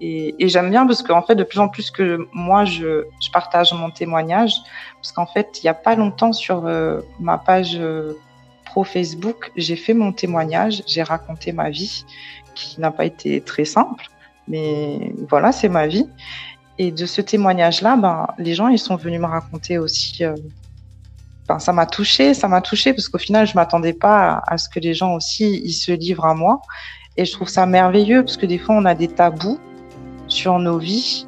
Et, 0.00 0.34
et 0.38 0.48
j'aime 0.48 0.70
bien 0.70 0.86
parce 0.86 1.02
qu'en 1.02 1.22
fait, 1.22 1.34
de 1.34 1.44
plus 1.44 1.58
en 1.58 1.68
plus 1.68 1.90
que 1.90 2.26
moi, 2.32 2.64
je, 2.64 3.04
je 3.20 3.30
partage 3.30 3.72
mon 3.72 3.90
témoignage, 3.90 4.54
parce 4.96 5.12
qu'en 5.12 5.26
fait, 5.26 5.60
il 5.62 5.66
n'y 5.66 5.70
a 5.70 5.74
pas 5.74 5.94
longtemps 5.94 6.32
sur 6.32 6.66
euh, 6.66 7.00
ma 7.18 7.38
page 7.38 7.76
euh, 7.78 8.14
pro 8.64 8.84
Facebook, 8.84 9.50
j'ai 9.56 9.76
fait 9.76 9.94
mon 9.94 10.12
témoignage, 10.12 10.82
j'ai 10.86 11.02
raconté 11.02 11.52
ma 11.52 11.70
vie, 11.70 12.04
qui 12.54 12.80
n'a 12.80 12.90
pas 12.90 13.04
été 13.04 13.40
très 13.40 13.64
simple, 13.64 14.06
mais 14.48 15.12
voilà, 15.28 15.52
c'est 15.52 15.68
ma 15.68 15.86
vie. 15.86 16.06
Et 16.78 16.90
de 16.90 17.04
ce 17.04 17.20
témoignage-là, 17.20 17.96
ben, 17.96 18.26
les 18.38 18.54
gens, 18.54 18.68
ils 18.68 18.78
sont 18.78 18.96
venus 18.96 19.20
me 19.20 19.26
raconter 19.26 19.76
aussi. 19.76 20.24
Euh, 20.24 20.34
ben, 21.46 21.58
ça 21.58 21.72
m'a 21.72 21.84
touché, 21.84 22.32
ça 22.32 22.48
m'a 22.48 22.62
touché 22.62 22.94
parce 22.94 23.08
qu'au 23.08 23.18
final, 23.18 23.46
je 23.46 23.54
m'attendais 23.54 23.92
pas 23.92 24.42
à, 24.46 24.56
ce 24.56 24.68
que 24.68 24.80
les 24.80 24.94
gens 24.94 25.14
aussi 25.14 25.60
ils 25.64 25.72
se 25.72 25.92
livrent 25.92 26.24
à 26.24 26.34
moi. 26.34 26.62
Et 27.16 27.24
je 27.24 27.32
trouve 27.32 27.48
ça 27.48 27.66
merveilleux 27.66 28.24
parce 28.24 28.36
que 28.36 28.46
des 28.46 28.58
fois, 28.58 28.76
on 28.76 28.84
a 28.84 28.94
des 28.94 29.08
tabous 29.08 29.58
sur 30.30 30.58
nos 30.58 30.78
vies, 30.78 31.26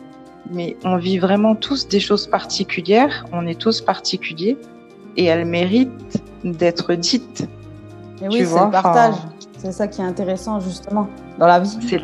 mais 0.51 0.77
on 0.85 0.97
vit 0.97 1.19
vraiment 1.19 1.55
tous 1.55 1.89
des 1.89 2.01
choses 2.01 2.27
particulières, 2.27 3.25
on 3.33 3.47
est 3.47 3.61
tous 3.61 3.81
particuliers, 3.81 4.57
et 5.17 5.27
elles 5.27 5.45
méritent 5.45 6.23
d'être 6.45 6.95
dites. 6.95 7.49
Et 8.23 8.29
oui, 8.29 8.47
c'est 8.47 8.65
le 8.65 8.71
partage. 8.71 9.15
C'est 9.59 9.73
ça 9.73 9.87
qui 9.87 10.01
est 10.01 10.05
intéressant, 10.05 10.61
justement, 10.61 11.09
dans 11.39 11.47
la 11.47 11.61
vie. 11.61 11.79
C'est... 11.89 12.01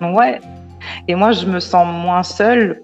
Ouais. 0.00 0.40
Et 1.08 1.14
moi, 1.14 1.32
je 1.32 1.46
me 1.46 1.60
sens 1.60 1.86
moins 1.86 2.22
seule 2.22 2.82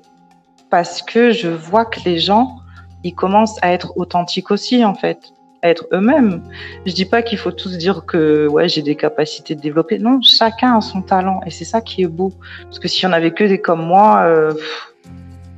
parce 0.70 1.02
que 1.02 1.32
je 1.32 1.48
vois 1.48 1.84
que 1.84 2.00
les 2.04 2.18
gens, 2.18 2.60
ils 3.02 3.14
commencent 3.14 3.58
à 3.62 3.72
être 3.72 3.92
authentiques 3.96 4.50
aussi, 4.50 4.84
en 4.84 4.94
fait 4.94 5.32
être 5.62 5.86
eux-mêmes. 5.92 6.42
Je 6.86 6.92
dis 6.92 7.04
pas 7.04 7.22
qu'il 7.22 7.38
faut 7.38 7.52
tous 7.52 7.76
dire 7.76 8.04
que 8.06 8.46
ouais 8.48 8.68
j'ai 8.68 8.82
des 8.82 8.96
capacités 8.96 9.54
de 9.54 9.60
développer. 9.60 9.98
Non, 9.98 10.20
chacun 10.22 10.78
a 10.78 10.80
son 10.80 11.02
talent 11.02 11.40
et 11.46 11.50
c'est 11.50 11.64
ça 11.64 11.80
qui 11.80 12.02
est 12.02 12.08
beau. 12.08 12.32
Parce 12.64 12.78
que 12.78 12.88
si 12.88 13.06
on 13.06 13.12
avait 13.12 13.32
que 13.32 13.44
des 13.44 13.60
comme 13.60 13.84
moi, 13.84 14.22
euh, 14.24 14.52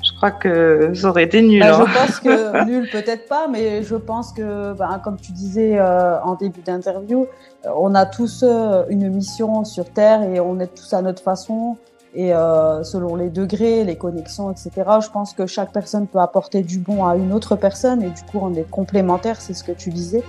je 0.03 0.13
crois 0.17 0.33
que 0.33 0.93
ça 0.95 1.09
aurait 1.09 1.25
été 1.25 1.43
nul. 1.43 1.61
Bah, 1.61 1.79
hein. 1.81 1.87
Je 1.87 1.99
pense 1.99 2.21
que 2.21 2.65
nul 2.67 2.89
peut-être 2.91 3.29
pas, 3.29 3.47
mais 3.49 3.83
je 3.83 3.95
pense 3.95 4.33
que 4.33 4.73
bah, 4.73 5.01
comme 5.03 5.17
tu 5.17 5.33
disais 5.33 5.79
euh, 5.79 6.21
en 6.23 6.35
début 6.35 6.61
d'interview, 6.61 7.27
euh, 7.65 7.71
on 7.77 7.95
a 7.95 8.07
tous 8.07 8.43
euh, 8.43 8.85
une 8.89 9.09
mission 9.09 9.65
sur 9.65 9.85
Terre 9.91 10.23
et 10.23 10.41
on 10.41 10.59
est 10.61 10.75
tous 10.75 10.93
à 10.93 11.03
notre 11.03 11.23
façon 11.23 11.77
et 12.15 12.35
euh, 12.35 12.83
selon 12.85 13.17
les 13.17 13.31
degrés, 13.31 13.85
les 13.85 13.97
connexions, 13.97 14.51
etc. 14.51 14.71
Je 15.03 15.09
pense 15.09 15.33
que 15.33 15.47
chaque 15.47 15.73
personne 15.73 16.07
peut 16.07 16.19
apporter 16.19 16.63
du 16.63 16.79
bon 16.79 17.07
à 17.07 17.17
une 17.17 17.33
autre 17.33 17.57
personne 17.57 18.03
et 18.03 18.11
du 18.11 18.23
coup 18.23 18.39
on 18.43 18.55
est 18.55 18.69
complémentaires, 18.69 19.41
c'est 19.41 19.55
ce 19.55 19.65
que 19.65 19.73
tu 19.73 19.91
disais. 19.91 20.23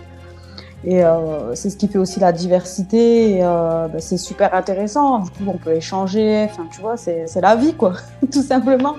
Et 0.85 1.03
euh, 1.03 1.55
c'est 1.55 1.69
ce 1.69 1.77
qui 1.77 1.87
fait 1.87 1.97
aussi 1.97 2.19
la 2.19 2.33
diversité. 2.33 3.39
Euh, 3.41 3.87
bah, 3.87 3.99
c'est 3.99 4.17
super 4.17 4.53
intéressant. 4.53 5.19
Du 5.19 5.29
coup, 5.29 5.43
on 5.47 5.57
peut 5.57 5.73
échanger. 5.73 6.45
Enfin, 6.49 6.67
tu 6.73 6.81
vois, 6.81 6.97
c'est 6.97 7.41
la 7.41 7.55
vie, 7.55 7.73
quoi, 7.73 7.93
tout 8.31 8.41
simplement. 8.41 8.95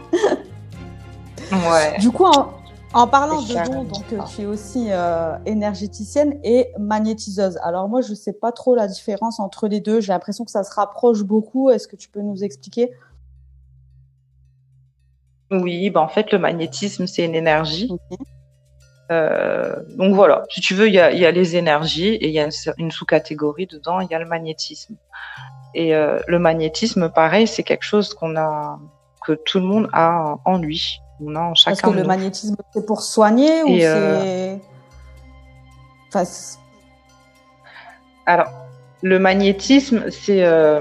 Ouais. 1.52 1.98
Du 2.00 2.10
coup, 2.10 2.24
en, 2.24 2.54
en 2.94 3.06
parlant 3.08 3.42
de 3.42 3.66
dons, 3.66 3.84
donc 3.84 4.04
tu 4.28 4.42
es 4.42 4.46
aussi 4.46 4.86
euh, 4.90 5.36
énergéticienne 5.46 6.38
et 6.44 6.68
magnétiseuse. 6.78 7.58
Alors 7.62 7.88
moi, 7.88 8.00
je 8.00 8.14
sais 8.14 8.32
pas 8.32 8.52
trop 8.52 8.74
la 8.74 8.86
différence 8.86 9.40
entre 9.40 9.68
les 9.68 9.80
deux. 9.80 10.00
J'ai 10.00 10.12
l'impression 10.12 10.44
que 10.44 10.50
ça 10.50 10.62
se 10.62 10.72
rapproche 10.74 11.22
beaucoup. 11.22 11.70
Est-ce 11.70 11.88
que 11.88 11.96
tu 11.96 12.08
peux 12.08 12.20
nous 12.20 12.44
expliquer? 12.44 12.92
Oui, 15.50 15.90
bah 15.90 16.00
en 16.00 16.08
fait, 16.08 16.32
le 16.32 16.38
magnétisme, 16.38 17.06
c'est 17.06 17.24
une 17.24 17.34
énergie. 17.34 17.88
Okay. 17.90 18.22
Euh, 19.10 19.76
donc 19.96 20.14
voilà, 20.14 20.44
si 20.48 20.60
tu 20.60 20.74
veux, 20.74 20.88
il 20.88 20.94
y 20.94 21.00
a, 21.00 21.12
y 21.12 21.26
a, 21.26 21.30
les 21.30 21.56
énergies 21.56 22.14
et 22.14 22.28
il 22.28 22.32
y 22.32 22.40
a 22.40 22.48
une 22.78 22.90
sous-catégorie 22.90 23.66
dedans, 23.66 24.00
il 24.00 24.08
y 24.10 24.14
a 24.14 24.18
le 24.18 24.26
magnétisme. 24.26 24.96
Et 25.74 25.94
euh, 25.94 26.18
le 26.26 26.38
magnétisme, 26.38 27.10
pareil, 27.10 27.46
c'est 27.46 27.64
quelque 27.64 27.84
chose 27.84 28.14
qu'on 28.14 28.36
a, 28.36 28.78
que 29.26 29.32
tout 29.32 29.58
le 29.58 29.66
monde 29.66 29.88
a 29.92 30.36
en 30.44 30.58
lui. 30.58 31.00
On 31.20 31.34
a 31.36 31.40
en 31.40 31.54
chacun. 31.54 31.72
Est-ce 31.72 31.82
que 31.82 31.90
le 31.90 32.04
magnétisme 32.04 32.56
c'est 32.72 32.86
pour 32.86 33.02
soigner 33.02 33.62
ou 33.62 33.68
c'est. 33.68 33.86
Euh... 33.86 34.56
Enfin, 36.08 36.24
Alors, 38.26 38.50
le 39.02 39.18
magnétisme, 39.18 40.10
c'est 40.10 40.44
euh, 40.44 40.80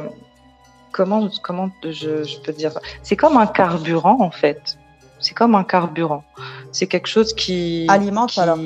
comment 0.91 1.29
comment 1.41 1.69
je, 1.83 2.23
je 2.23 2.39
peux 2.39 2.53
dire 2.53 2.71
C'est 3.01 3.15
comme 3.15 3.37
un 3.37 3.47
carburant 3.47 4.17
en 4.21 4.31
fait. 4.31 4.77
C'est 5.19 5.33
comme 5.33 5.55
un 5.55 5.63
carburant. 5.63 6.23
C'est 6.71 6.87
quelque 6.87 7.07
chose 7.07 7.33
qui 7.33 7.85
alimente 7.89 8.31
qui, 8.31 8.39
alors. 8.39 8.57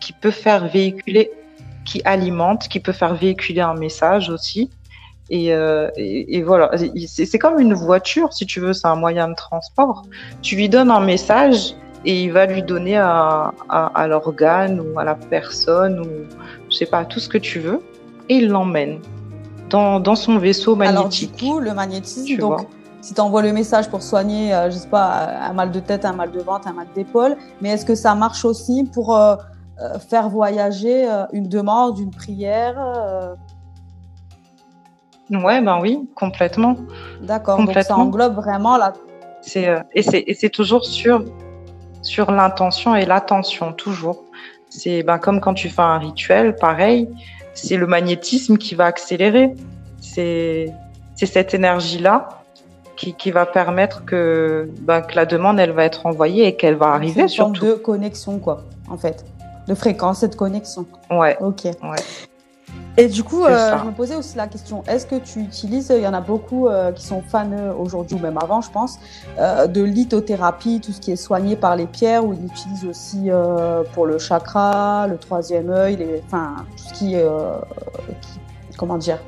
qui 0.00 0.12
peut 0.12 0.30
faire 0.30 0.66
véhiculer, 0.68 1.30
qui 1.84 2.00
alimente, 2.04 2.68
qui 2.68 2.80
peut 2.80 2.92
faire 2.92 3.14
véhiculer 3.14 3.60
un 3.60 3.74
message 3.74 4.30
aussi. 4.30 4.70
Et, 5.30 5.54
euh, 5.54 5.88
et, 5.96 6.36
et, 6.36 6.42
voilà, 6.42 6.70
c'est 7.06 7.38
comme 7.38 7.60
une 7.60 7.74
voiture, 7.74 8.32
si 8.32 8.46
tu 8.46 8.60
veux, 8.60 8.72
c'est 8.72 8.88
un 8.88 8.96
moyen 8.96 9.28
de 9.28 9.34
transport. 9.34 10.04
Tu 10.42 10.56
lui 10.56 10.68
donnes 10.68 10.90
un 10.90 11.00
message 11.00 11.74
et 12.04 12.22
il 12.24 12.32
va 12.32 12.46
lui 12.46 12.62
donner 12.62 12.96
à, 12.96 13.52
à, 13.68 13.86
à 13.94 14.06
l'organe 14.06 14.80
ou 14.80 14.98
à 14.98 15.04
la 15.04 15.14
personne 15.14 16.00
ou 16.00 16.08
je 16.70 16.76
sais 16.76 16.86
pas, 16.86 17.04
tout 17.04 17.20
ce 17.20 17.28
que 17.28 17.38
tu 17.38 17.58
veux, 17.60 17.80
et 18.28 18.36
il 18.36 18.48
l'emmène. 18.48 19.00
dans, 19.70 20.00
dans 20.00 20.16
son 20.16 20.38
vaisseau 20.38 20.76
magnétique. 20.76 21.30
Alors 21.30 21.52
du 21.52 21.54
coup, 21.54 21.60
le 21.60 21.74
magnétisme, 21.74 22.36
donc 22.38 22.60
si 23.00 23.14
tu 23.14 23.20
envoies 23.20 23.42
le 23.42 23.52
message 23.52 23.88
pour 23.88 24.02
soigner, 24.02 24.54
euh, 24.54 24.70
je 24.70 24.76
sais 24.76 24.88
pas, 24.88 25.28
un 25.42 25.52
mal 25.52 25.70
de 25.70 25.80
tête, 25.80 26.04
un 26.04 26.12
mal 26.12 26.30
de 26.30 26.40
ventre, 26.40 26.68
un 26.68 26.72
mal 26.72 26.86
d'épaule, 26.94 27.36
mais 27.60 27.70
est-ce 27.70 27.84
que 27.84 27.94
ça 27.94 28.14
marche 28.14 28.44
aussi 28.44 28.84
pour 28.92 29.14
euh, 29.14 29.36
euh, 29.80 29.98
faire 29.98 30.28
voyager 30.28 31.06
une 31.32 31.48
demande, 31.48 31.98
une 31.98 32.10
prière 32.10 32.76
Ouais, 35.30 35.60
ben 35.60 35.78
oui, 35.80 36.08
complètement. 36.14 36.76
D'accord, 37.22 37.58
donc 37.58 37.72
ça 37.72 37.96
englobe 37.96 38.34
vraiment 38.34 38.76
la... 38.76 38.92
et 39.54 40.02
c'est 40.02 40.50
toujours 40.50 40.84
sur, 40.84 41.24
sur 42.02 42.30
l'intention 42.30 42.94
et 42.94 43.04
l'attention, 43.04 43.72
toujours. 43.72 44.24
C'est 44.70 45.02
ben, 45.02 45.18
comme 45.18 45.40
quand 45.40 45.54
tu 45.54 45.68
fais 45.68 45.82
un 45.82 45.98
rituel, 45.98 46.54
pareil, 46.56 47.08
c'est 47.54 47.76
le 47.76 47.86
magnétisme 47.86 48.56
qui 48.56 48.74
va 48.74 48.86
accélérer. 48.86 49.54
C'est 50.00 50.72
cette 51.14 51.54
énergie-là 51.54 52.28
qui, 52.96 53.30
va 53.30 53.46
permettre 53.46 54.04
que, 54.04 54.68
ben, 54.80 55.02
que 55.02 55.14
la 55.14 55.24
demande, 55.24 55.60
elle 55.60 55.70
va 55.70 55.84
être 55.84 56.06
envoyée 56.06 56.46
et 56.46 56.56
qu'elle 56.56 56.74
va 56.74 56.88
arriver 56.88 57.28
surtout. 57.28 57.64
de 57.64 57.72
connexion, 57.74 58.38
quoi, 58.38 58.64
en 58.90 58.96
fait. 58.96 59.24
De 59.68 59.74
fréquence 59.74 60.22
et 60.22 60.28
de 60.28 60.34
connexion. 60.34 60.86
Ouais. 61.10 61.36
Ok. 61.40 61.64
Ouais. 61.64 61.96
Et 62.98 63.06
du 63.06 63.22
coup, 63.22 63.44
euh, 63.44 63.78
je 63.78 63.84
me 63.84 63.92
posais 63.92 64.16
aussi 64.16 64.36
la 64.36 64.48
question, 64.48 64.82
est-ce 64.88 65.06
que 65.06 65.14
tu 65.14 65.38
utilises, 65.38 65.92
il 65.94 66.02
y 66.02 66.06
en 66.08 66.14
a 66.14 66.20
beaucoup 66.20 66.66
euh, 66.66 66.90
qui 66.90 67.06
sont 67.06 67.22
fans 67.22 67.48
aujourd'hui 67.78 68.16
ou 68.16 68.18
même 68.18 68.36
avant, 68.36 68.60
je 68.60 68.72
pense, 68.72 68.98
euh, 69.38 69.68
de 69.68 69.84
lithothérapie, 69.84 70.80
tout 70.80 70.90
ce 70.90 71.00
qui 71.00 71.12
est 71.12 71.16
soigné 71.16 71.54
par 71.54 71.76
les 71.76 71.86
pierres, 71.86 72.26
ou 72.26 72.32
ils 72.32 72.40
l'utilisent 72.40 72.86
aussi 72.86 73.30
pour 73.94 74.04
le 74.04 74.18
chakra, 74.18 75.06
le 75.06 75.16
troisième 75.16 75.70
œil, 75.70 75.94
les, 75.94 76.20
enfin, 76.26 76.56
tout 76.76 76.82
ce 76.88 76.92
qui, 76.94 77.12
qui, 77.12 78.76
comment 78.76 78.98
dire, 78.98 79.20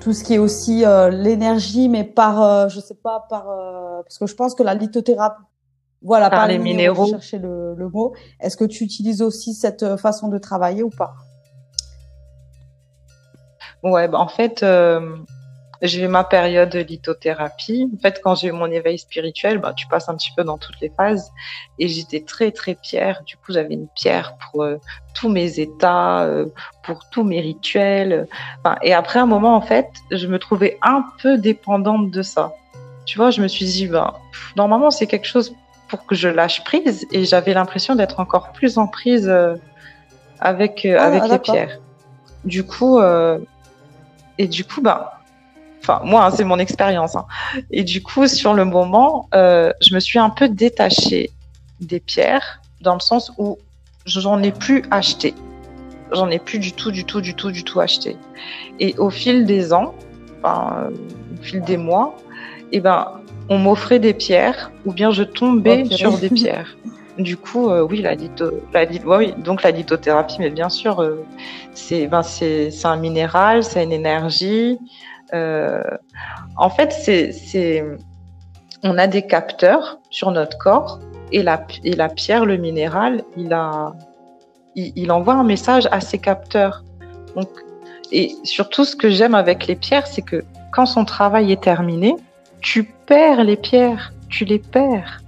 tout 0.00 0.12
ce 0.12 0.24
qui 0.24 0.34
est 0.34 0.38
aussi 0.38 0.84
l'énergie, 1.12 1.88
mais 1.88 2.02
par, 2.02 2.68
je 2.68 2.80
sais 2.80 2.96
pas, 3.00 3.24
par, 3.30 3.44
parce 4.02 4.18
que 4.18 4.26
je 4.26 4.34
pense 4.34 4.56
que 4.56 4.64
la 4.64 4.74
lithothérapie, 4.74 5.42
voilà, 6.04 6.28
par, 6.28 6.48
les, 6.48 6.58
minéraux, 6.58 7.06
chercher 7.06 7.38
le, 7.38 7.76
le 7.76 7.88
mot. 7.88 8.14
Est-ce 8.40 8.56
que 8.56 8.64
tu 8.64 8.82
utilises 8.82 9.22
aussi 9.22 9.54
cette 9.54 9.96
façon 9.96 10.26
de 10.26 10.38
travailler 10.38 10.82
ou 10.82 10.90
pas? 10.90 11.14
Ouais, 13.82 14.06
bah 14.08 14.18
en 14.18 14.28
fait, 14.28 14.62
euh, 14.62 15.16
j'ai 15.82 16.04
eu 16.04 16.08
ma 16.08 16.22
période 16.22 16.70
de 16.70 16.78
lithothérapie. 16.78 17.90
En 17.92 18.00
fait, 18.00 18.20
quand 18.22 18.36
j'ai 18.36 18.48
eu 18.48 18.52
mon 18.52 18.70
éveil 18.70 18.98
spirituel, 18.98 19.58
bah, 19.58 19.72
tu 19.74 19.88
passes 19.88 20.08
un 20.08 20.14
petit 20.14 20.30
peu 20.36 20.44
dans 20.44 20.56
toutes 20.56 20.80
les 20.80 20.90
phases. 20.90 21.32
Et 21.80 21.88
j'étais 21.88 22.20
très, 22.20 22.52
très 22.52 22.76
pierre. 22.76 23.22
Du 23.26 23.36
coup, 23.36 23.52
j'avais 23.52 23.74
une 23.74 23.88
pierre 23.88 24.36
pour 24.36 24.62
euh, 24.62 24.76
tous 25.12 25.28
mes 25.28 25.58
états, 25.58 26.22
euh, 26.22 26.46
pour 26.84 27.08
tous 27.10 27.24
mes 27.24 27.40
rituels. 27.40 28.28
Enfin, 28.60 28.76
et 28.82 28.94
après 28.94 29.18
un 29.18 29.26
moment, 29.26 29.56
en 29.56 29.60
fait, 29.60 29.88
je 30.12 30.28
me 30.28 30.38
trouvais 30.38 30.78
un 30.82 31.04
peu 31.20 31.36
dépendante 31.36 32.12
de 32.12 32.22
ça. 32.22 32.52
Tu 33.04 33.18
vois, 33.18 33.30
je 33.30 33.42
me 33.42 33.48
suis 33.48 33.64
dit, 33.64 33.88
bah, 33.88 34.20
normalement, 34.54 34.92
c'est 34.92 35.08
quelque 35.08 35.26
chose 35.26 35.52
pour 35.88 36.06
que 36.06 36.14
je 36.14 36.28
lâche 36.28 36.62
prise. 36.62 37.08
Et 37.10 37.24
j'avais 37.24 37.54
l'impression 37.54 37.96
d'être 37.96 38.20
encore 38.20 38.52
plus 38.52 38.78
en 38.78 38.86
prise 38.86 39.28
euh, 39.28 39.56
avec, 40.38 40.86
ah, 40.86 41.02
avec 41.02 41.24
les 41.28 41.38
pierres. 41.40 41.80
Du 42.44 42.64
coup, 42.64 43.00
et 44.42 44.48
du 44.48 44.64
coup, 44.64 44.80
bah, 44.80 45.20
enfin 45.80 46.00
moi, 46.04 46.24
hein, 46.24 46.30
c'est 46.32 46.42
mon 46.42 46.58
expérience. 46.58 47.14
Hein. 47.14 47.26
Et 47.70 47.84
du 47.84 48.02
coup, 48.02 48.26
sur 48.26 48.54
le 48.54 48.64
moment, 48.64 49.28
euh, 49.34 49.72
je 49.80 49.94
me 49.94 50.00
suis 50.00 50.18
un 50.18 50.30
peu 50.30 50.48
détachée 50.48 51.30
des 51.80 52.00
pierres 52.00 52.60
dans 52.80 52.94
le 52.94 53.00
sens 53.00 53.30
où 53.38 53.56
j'en 54.04 54.42
ai 54.42 54.50
plus 54.50 54.82
acheté. 54.90 55.32
J'en 56.10 56.28
ai 56.28 56.40
plus 56.40 56.58
du 56.58 56.72
tout, 56.72 56.90
du 56.90 57.04
tout, 57.04 57.20
du 57.20 57.34
tout, 57.34 57.52
du 57.52 57.62
tout 57.62 57.78
acheté. 57.78 58.16
Et 58.80 58.96
au 58.98 59.10
fil 59.10 59.46
des 59.46 59.72
ans, 59.72 59.94
enfin, 60.42 60.88
au 61.38 61.42
fil 61.42 61.62
des 61.62 61.76
mois, 61.76 62.16
eh 62.72 62.80
ben, 62.80 63.12
on 63.48 63.58
m'offrait 63.58 64.00
des 64.00 64.12
pierres 64.12 64.72
ou 64.84 64.92
bien 64.92 65.12
je 65.12 65.22
tombais 65.22 65.84
sur 65.84 66.18
des 66.18 66.30
pierres. 66.30 66.76
Du 67.18 67.36
coup, 67.36 67.68
euh, 67.68 67.82
oui, 67.82 68.00
la, 68.00 68.14
litho, 68.14 68.50
donc 69.38 69.62
la 69.62 69.70
lithothérapie, 69.70 70.36
mais 70.38 70.48
bien 70.48 70.70
sûr, 70.70 71.00
euh, 71.00 71.24
c'est 71.74 72.06
ben, 72.06 72.22
un 72.84 72.96
minéral, 72.96 73.62
c'est 73.62 73.84
une 73.84 73.92
énergie. 73.92 74.78
Euh, 75.34 75.82
en 76.56 76.70
fait, 76.70 76.92
c'est 76.92 77.84
on 78.82 78.98
a 78.98 79.06
des 79.06 79.22
capteurs 79.22 79.98
sur 80.10 80.30
notre 80.30 80.58
corps 80.58 81.00
et 81.30 81.42
la, 81.42 81.58
pierre, 82.08 82.44
le 82.44 82.56
minéral, 82.56 83.22
il, 83.36 83.52
a, 83.52 83.92
il, 84.74 84.92
il 84.96 85.12
envoie 85.12 85.34
un 85.34 85.44
message 85.44 85.88
à 85.92 86.00
ces 86.00 86.18
capteurs. 86.18 86.82
Donc, 87.36 87.48
et 88.10 88.34
surtout, 88.44 88.84
ce 88.84 88.96
que 88.96 89.10
j'aime 89.10 89.34
avec 89.34 89.66
les 89.66 89.76
pierres, 89.76 90.06
c'est 90.06 90.22
que 90.22 90.44
quand 90.72 90.86
son 90.86 91.04
travail 91.04 91.52
est 91.52 91.62
terminé, 91.62 92.16
tu 92.60 92.84
perds 92.84 93.44
les 93.44 93.56
pierres, 93.56 94.12
tu 94.28 94.44
les 94.44 94.58
perds. 94.58 95.21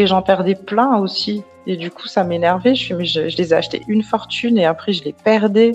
Et 0.00 0.06
j'en 0.06 0.22
perdais 0.22 0.54
plein 0.54 0.96
aussi. 0.96 1.42
Et 1.66 1.76
du 1.76 1.90
coup, 1.90 2.08
ça 2.08 2.24
m'énervait. 2.24 2.74
Je, 2.74 2.98
je, 3.04 3.28
je, 3.28 3.36
les 3.36 3.52
ai 3.52 3.52
achetés 3.52 3.82
une 3.86 4.02
fortune 4.02 4.56
et 4.56 4.64
après, 4.64 4.94
je 4.94 5.04
les 5.04 5.12
perdais. 5.12 5.72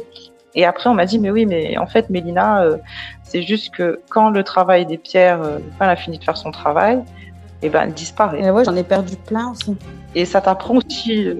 Et 0.55 0.65
après, 0.65 0.89
on 0.89 0.95
m'a 0.95 1.05
dit, 1.05 1.19
mais 1.19 1.29
oui, 1.29 1.45
mais 1.45 1.77
en 1.77 1.85
fait, 1.85 2.09
Mélina, 2.09 2.63
euh, 2.63 2.77
c'est 3.21 3.43
juste 3.43 3.75
que 3.75 3.99
quand 4.09 4.31
le 4.31 4.43
travail 4.43 4.87
des 4.87 4.97
pierres, 4.97 5.43
euh, 5.43 5.59
quand 5.77 5.85
elle 5.85 5.91
a 5.91 5.95
fini 5.95 6.17
de 6.17 6.23
faire 6.23 6.37
son 6.37 6.49
travail, 6.49 6.95
et 7.61 7.67
eh 7.67 7.69
ben, 7.69 7.83
elle 7.83 7.93
disparaît. 7.93 8.41
Et 8.41 8.49
ouais, 8.49 8.65
j'en 8.65 8.75
ai 8.75 8.83
perdu 8.83 9.15
plein 9.15 9.51
aussi. 9.51 9.77
Et 10.15 10.25
ça 10.25 10.41
t'apprend 10.41 10.77
aussi. 10.77 11.27
Euh, 11.27 11.35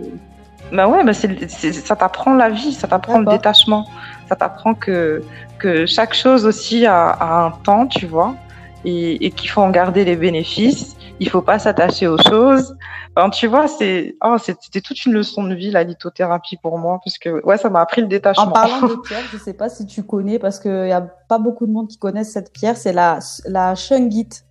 bah 0.71 0.87
ouais, 0.87 1.03
bah 1.03 1.13
ça 1.13 1.95
t'apprend 1.95 2.35
la 2.35 2.51
vie, 2.51 2.71
ça 2.71 2.87
t'apprend 2.87 3.17
le 3.17 3.25
détachement. 3.25 3.87
Ça 4.29 4.35
t'apprend 4.35 4.75
que, 4.75 5.23
que 5.57 5.87
chaque 5.87 6.13
chose 6.13 6.45
aussi 6.45 6.85
a, 6.85 7.09
a 7.09 7.45
un 7.45 7.51
temps, 7.51 7.87
tu 7.87 8.05
vois, 8.05 8.35
et, 8.83 9.25
et 9.25 9.31
qu'il 9.31 9.49
faut 9.49 9.61
en 9.61 9.71
garder 9.71 10.05
les 10.05 10.15
bénéfices 10.15 10.94
il 11.19 11.29
faut 11.29 11.41
pas 11.41 11.59
s'attacher 11.59 12.07
aux 12.07 12.17
choses. 12.17 12.75
Enfin, 13.15 13.29
tu 13.29 13.47
vois, 13.47 13.67
c'est 13.67 14.15
oh, 14.23 14.35
c'était 14.37 14.81
toute 14.81 15.05
une 15.05 15.13
leçon 15.13 15.43
de 15.43 15.55
vie 15.55 15.71
la 15.71 15.83
lithothérapie 15.83 16.57
pour 16.57 16.77
moi 16.77 16.99
parce 17.03 17.17
que 17.17 17.43
ouais, 17.45 17.57
ça 17.57 17.69
m'a 17.69 17.81
appris 17.81 18.01
le 18.01 18.07
détachement. 18.07 18.45
En 18.45 18.51
parlant 18.51 18.87
de 18.87 18.95
pierre, 19.07 19.23
je 19.31 19.37
sais 19.37 19.53
pas 19.53 19.69
si 19.69 19.85
tu 19.85 20.03
connais 20.03 20.39
parce 20.39 20.59
qu'il 20.59 20.87
y 20.87 20.91
a 20.91 21.01
pas 21.01 21.37
beaucoup 21.37 21.65
de 21.65 21.71
monde 21.71 21.87
qui 21.87 21.97
connaissent 21.97 22.31
cette 22.31 22.51
pierre, 22.51 22.77
c'est 22.77 22.93
la 22.93 23.19
la 23.45 23.75
shungite. 23.75 24.45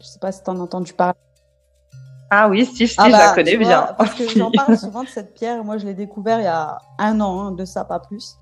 Je 0.00 0.06
sais 0.06 0.18
pas 0.18 0.32
si 0.32 0.42
tu 0.42 0.50
en 0.50 0.56
as 0.56 0.62
entendu 0.62 0.92
parler. 0.92 1.18
Ah 2.28 2.48
oui, 2.48 2.66
si, 2.66 2.88
si, 2.88 2.94
ah 2.98 3.06
je 3.06 3.12
la 3.12 3.18
bah, 3.18 3.34
connais 3.34 3.56
bien. 3.56 3.88
parce 3.96 4.14
que 4.14 4.28
j'en 4.36 4.50
parle 4.50 4.76
souvent 4.76 5.04
de 5.04 5.08
cette 5.08 5.34
pierre. 5.34 5.62
Moi, 5.62 5.78
je 5.78 5.86
l'ai 5.86 5.94
découvert 5.94 6.40
il 6.40 6.44
y 6.44 6.48
a 6.48 6.78
un 6.98 7.20
an, 7.20 7.40
hein, 7.40 7.52
de 7.52 7.64
ça, 7.64 7.84
pas 7.84 8.00
plus. 8.00 8.36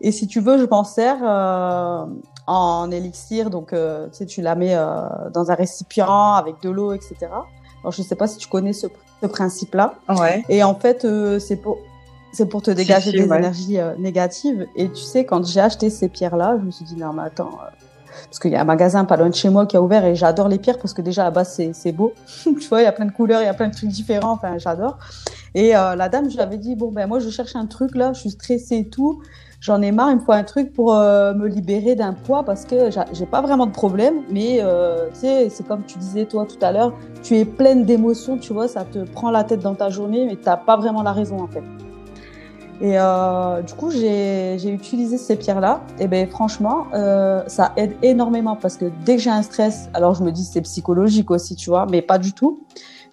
Et 0.00 0.12
si 0.12 0.26
tu 0.26 0.40
veux, 0.40 0.58
je 0.58 0.64
m'en 0.64 0.84
sers 0.84 1.16
euh, 1.22 2.04
en 2.52 2.90
élixir. 2.90 3.50
Donc, 3.50 3.72
euh, 3.72 4.06
tu 4.08 4.18
sais, 4.18 4.26
tu 4.26 4.42
la 4.42 4.54
mets 4.54 4.74
euh, 4.74 5.06
dans 5.32 5.50
un 5.50 5.54
récipient 5.54 6.34
avec 6.34 6.60
de 6.62 6.70
l'eau, 6.70 6.92
etc. 6.92 7.16
Alors, 7.82 7.92
je 7.92 8.02
ne 8.02 8.06
sais 8.06 8.14
pas 8.14 8.26
si 8.26 8.38
tu 8.38 8.48
connais 8.48 8.72
ce, 8.72 8.86
principe-là. 9.22 9.94
Ouais. 10.08 10.44
Et 10.48 10.64
en 10.64 10.74
fait, 10.74 11.04
euh, 11.04 11.38
c'est 11.38 11.56
pour 11.56 11.78
c'est 12.32 12.46
pour 12.46 12.62
te 12.62 12.70
dégager 12.70 13.12
des 13.12 13.24
énergies 13.24 13.78
négatives. 13.98 14.66
Et 14.74 14.88
tu 14.88 15.02
sais, 15.02 15.26
quand 15.26 15.46
j'ai 15.46 15.60
acheté 15.60 15.90
ces 15.90 16.08
pierres-là, 16.08 16.56
je 16.58 16.64
me 16.64 16.70
suis 16.70 16.84
dit 16.84 16.96
non 16.96 17.12
mais 17.12 17.24
attends, 17.24 17.50
parce 18.24 18.38
qu'il 18.38 18.50
y 18.50 18.56
a 18.56 18.62
un 18.62 18.64
magasin 18.64 19.04
pas 19.04 19.18
loin 19.18 19.28
de 19.28 19.34
chez 19.34 19.50
moi 19.50 19.66
qui 19.66 19.76
a 19.76 19.82
ouvert 19.82 20.04
et 20.06 20.14
j'adore 20.14 20.48
les 20.48 20.58
pierres 20.58 20.78
parce 20.78 20.94
que 20.94 21.02
déjà 21.02 21.26
à 21.26 21.30
base 21.30 21.60
c'est 21.72 21.92
beau. 21.92 22.14
tu 22.42 22.68
vois, 22.68 22.80
il 22.80 22.84
y 22.84 22.88
a 22.88 22.92
plein 22.92 23.04
de 23.04 23.12
couleurs, 23.12 23.42
il 23.42 23.44
y 23.44 23.48
a 23.48 23.54
plein 23.54 23.68
de 23.68 23.74
trucs 23.74 23.90
différents. 23.90 24.32
Enfin, 24.32 24.56
j'adore. 24.56 24.98
Et 25.54 25.72
la 25.72 26.08
dame, 26.08 26.30
je 26.30 26.36
lui 26.36 26.42
avais 26.42 26.56
dit 26.56 26.74
bon 26.74 26.90
ben 26.90 27.06
moi 27.06 27.18
je 27.18 27.28
cherche 27.28 27.54
un 27.54 27.66
truc 27.66 27.94
là, 27.94 28.14
je 28.14 28.20
suis 28.20 28.30
stressée 28.30 28.78
et 28.78 28.88
tout 28.88 29.22
j'en 29.62 29.80
ai 29.80 29.92
marre, 29.92 30.10
il 30.10 30.16
me 30.16 30.20
faut 30.20 30.32
un 30.32 30.42
truc 30.42 30.72
pour 30.72 30.94
euh, 30.94 31.32
me 31.34 31.46
libérer 31.46 31.94
d'un 31.94 32.12
poids 32.12 32.42
parce 32.42 32.64
que 32.64 32.90
j'ai 33.12 33.26
pas 33.26 33.40
vraiment 33.40 33.66
de 33.66 33.72
problème, 33.72 34.22
mais 34.28 34.58
euh, 34.60 35.08
tu 35.14 35.20
sais, 35.20 35.48
c'est 35.50 35.66
comme 35.66 35.84
tu 35.84 35.98
disais 35.98 36.26
toi 36.26 36.46
tout 36.46 36.62
à 36.62 36.72
l'heure, 36.72 36.92
tu 37.22 37.36
es 37.36 37.44
pleine 37.44 37.84
d'émotions, 37.84 38.36
tu 38.36 38.52
vois, 38.52 38.66
ça 38.66 38.84
te 38.84 38.98
prend 38.98 39.30
la 39.30 39.44
tête 39.44 39.60
dans 39.60 39.76
ta 39.76 39.88
journée, 39.88 40.26
mais 40.26 40.36
t'as 40.36 40.56
pas 40.56 40.76
vraiment 40.76 41.02
la 41.02 41.12
raison 41.12 41.40
en 41.40 41.46
fait. 41.46 41.62
Et 42.80 42.98
euh, 42.98 43.62
du 43.62 43.74
coup, 43.74 43.92
j'ai 43.92 44.68
utilisé 44.68 45.16
ces 45.16 45.36
pierres-là. 45.36 45.82
Et 46.00 46.08
ben 46.08 46.26
franchement, 46.28 46.88
ça 47.46 47.72
aide 47.76 47.94
énormément 48.02 48.56
parce 48.56 48.76
que 48.76 48.86
dès 49.04 49.16
que 49.16 49.22
j'ai 49.22 49.30
un 49.30 49.42
stress, 49.42 49.88
alors 49.94 50.14
je 50.14 50.24
me 50.24 50.32
dis 50.32 50.42
c'est 50.42 50.62
psychologique 50.62 51.30
aussi, 51.30 51.54
tu 51.54 51.70
vois, 51.70 51.86
mais 51.88 52.02
pas 52.02 52.18
du 52.18 52.32
tout. 52.32 52.58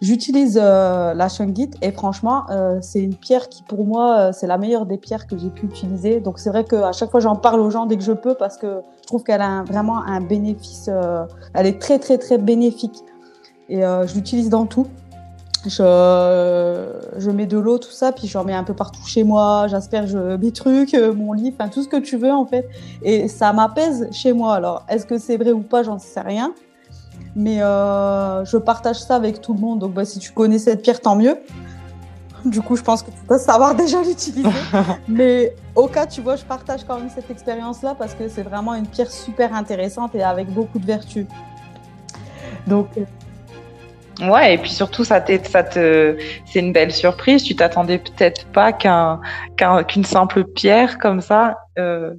J'utilise 0.02 0.58
euh, 0.62 1.14
la 1.14 1.28
shungite 1.28 1.76
et 1.82 1.92
franchement, 1.92 2.46
euh, 2.52 2.80
c'est 2.82 3.02
une 3.02 3.16
pierre 3.16 3.50
qui 3.50 3.64
pour 3.64 3.86
moi, 3.86 4.18
euh, 4.18 4.32
c'est 4.32 4.48
la 4.48 4.58
meilleure 4.58 4.86
des 4.86 4.98
pierres 4.98 5.28
que 5.28 5.38
j'ai 5.38 5.50
pu 5.50 5.66
utiliser. 5.66 6.22
Donc 6.22 6.40
c'est 6.40 6.50
vrai 6.50 6.64
qu'à 6.64 6.94
chaque 6.94 7.12
fois, 7.12 7.20
j'en 7.20 7.36
parle 7.36 7.60
aux 7.60 7.70
gens 7.70 7.86
dès 7.86 7.98
que 7.98 8.04
je 8.04 8.14
peux 8.14 8.34
parce 8.34 8.56
que 8.58 8.82
je 9.02 9.08
trouve 9.08 9.24
qu'elle 9.24 9.42
a 9.42 9.64
vraiment 9.64 10.02
un 10.02 10.22
bénéfice. 10.22 10.90
elle 11.54 11.66
est 11.66 11.82
très 11.82 12.00
très 12.00 12.18
très 12.18 12.38
bénéfique 12.38 13.04
et 13.68 13.82
je 13.82 14.14
l'utilise 14.16 14.50
dans 14.50 14.66
tout. 14.66 14.88
Je, 15.66 16.88
je 17.18 17.32
mets 17.32 17.46
de 17.46 17.58
l'eau, 17.58 17.80
tout 17.80 17.92
ça, 17.92 18.14
puis 18.14 18.28
j'en 18.28 18.46
mets 18.46 18.54
un 18.54 18.64
peu 18.64 18.74
partout 18.74 19.06
chez 19.06 19.26
moi, 19.26 19.68
j'asperge 19.68 20.16
mes 20.16 20.54
trucs, 20.54 20.94
mon 20.94 21.34
lit, 21.34 21.54
enfin 21.54 21.68
tout 21.68 21.84
ce 21.84 21.90
que 21.90 21.98
tu 21.98 22.16
veux 22.16 22.32
en 22.32 22.46
fait. 22.46 22.66
Et 23.04 23.28
ça 23.28 23.52
m'apaise 23.52 24.08
chez 24.14 24.32
moi. 24.32 24.56
Alors, 24.56 24.86
est-ce 24.88 25.06
que 25.06 25.18
c'est 25.18 25.36
vrai 25.36 25.52
ou 25.52 25.60
pas, 25.60 25.84
j'en 25.84 26.00
sais 26.00 26.22
rien. 26.22 26.54
Mais 27.36 27.62
euh, 27.62 28.44
je 28.46 28.58
partage 28.58 28.98
ça 28.98 29.16
avec 29.16 29.42
tout 29.42 29.54
le 29.54 29.60
monde. 29.60 29.80
Donc, 29.80 29.94
bah, 29.94 30.06
si 30.06 30.20
tu 30.20 30.32
connais 30.32 30.60
cette 30.60 30.82
pierre, 30.82 31.00
tant 31.00 31.16
mieux. 31.16 31.38
Du 32.46 32.62
coup, 32.62 32.76
je 32.76 32.84
pense 32.84 33.04
que 33.04 33.12
tu 33.12 33.18
dois 33.28 33.38
savoir 33.38 33.76
déjà 33.84 34.02
l'utiliser. 34.02 34.50
Mais 35.08 35.54
au 35.76 35.88
cas, 35.88 36.06
tu 36.06 36.22
vois, 36.22 36.36
je 36.36 36.46
partage 36.46 36.86
quand 36.86 36.98
même 36.98 37.10
cette 37.14 37.30
expérience-là 37.30 37.96
parce 37.98 38.14
que 38.14 38.28
c'est 38.28 38.44
vraiment 38.44 38.76
une 38.76 38.88
pierre 38.88 39.12
super 39.12 39.54
intéressante 39.54 40.16
et 40.16 40.24
avec 40.24 40.50
beaucoup 40.50 40.80
de 40.80 40.86
vertus. 40.86 41.26
Donc. 42.68 42.88
Ouais, 44.22 44.56
et 44.56 44.58
puis 44.58 44.72
surtout, 44.72 45.06
ça, 45.06 45.24
ça 45.44 45.64
te, 45.64 46.18
c'est 46.46 46.60
une 46.60 46.74
belle 46.74 46.92
surprise. 46.92 47.44
Tu 47.44 47.56
t'attendais 47.56 48.00
peut-être 48.00 48.46
pas 48.48 48.74
qu'un, 48.74 49.22
qu'une 49.88 50.04
simple 50.04 50.44
pierre 50.44 50.98
comme 50.98 51.22
ça 51.22 51.58
euh, 51.78 52.14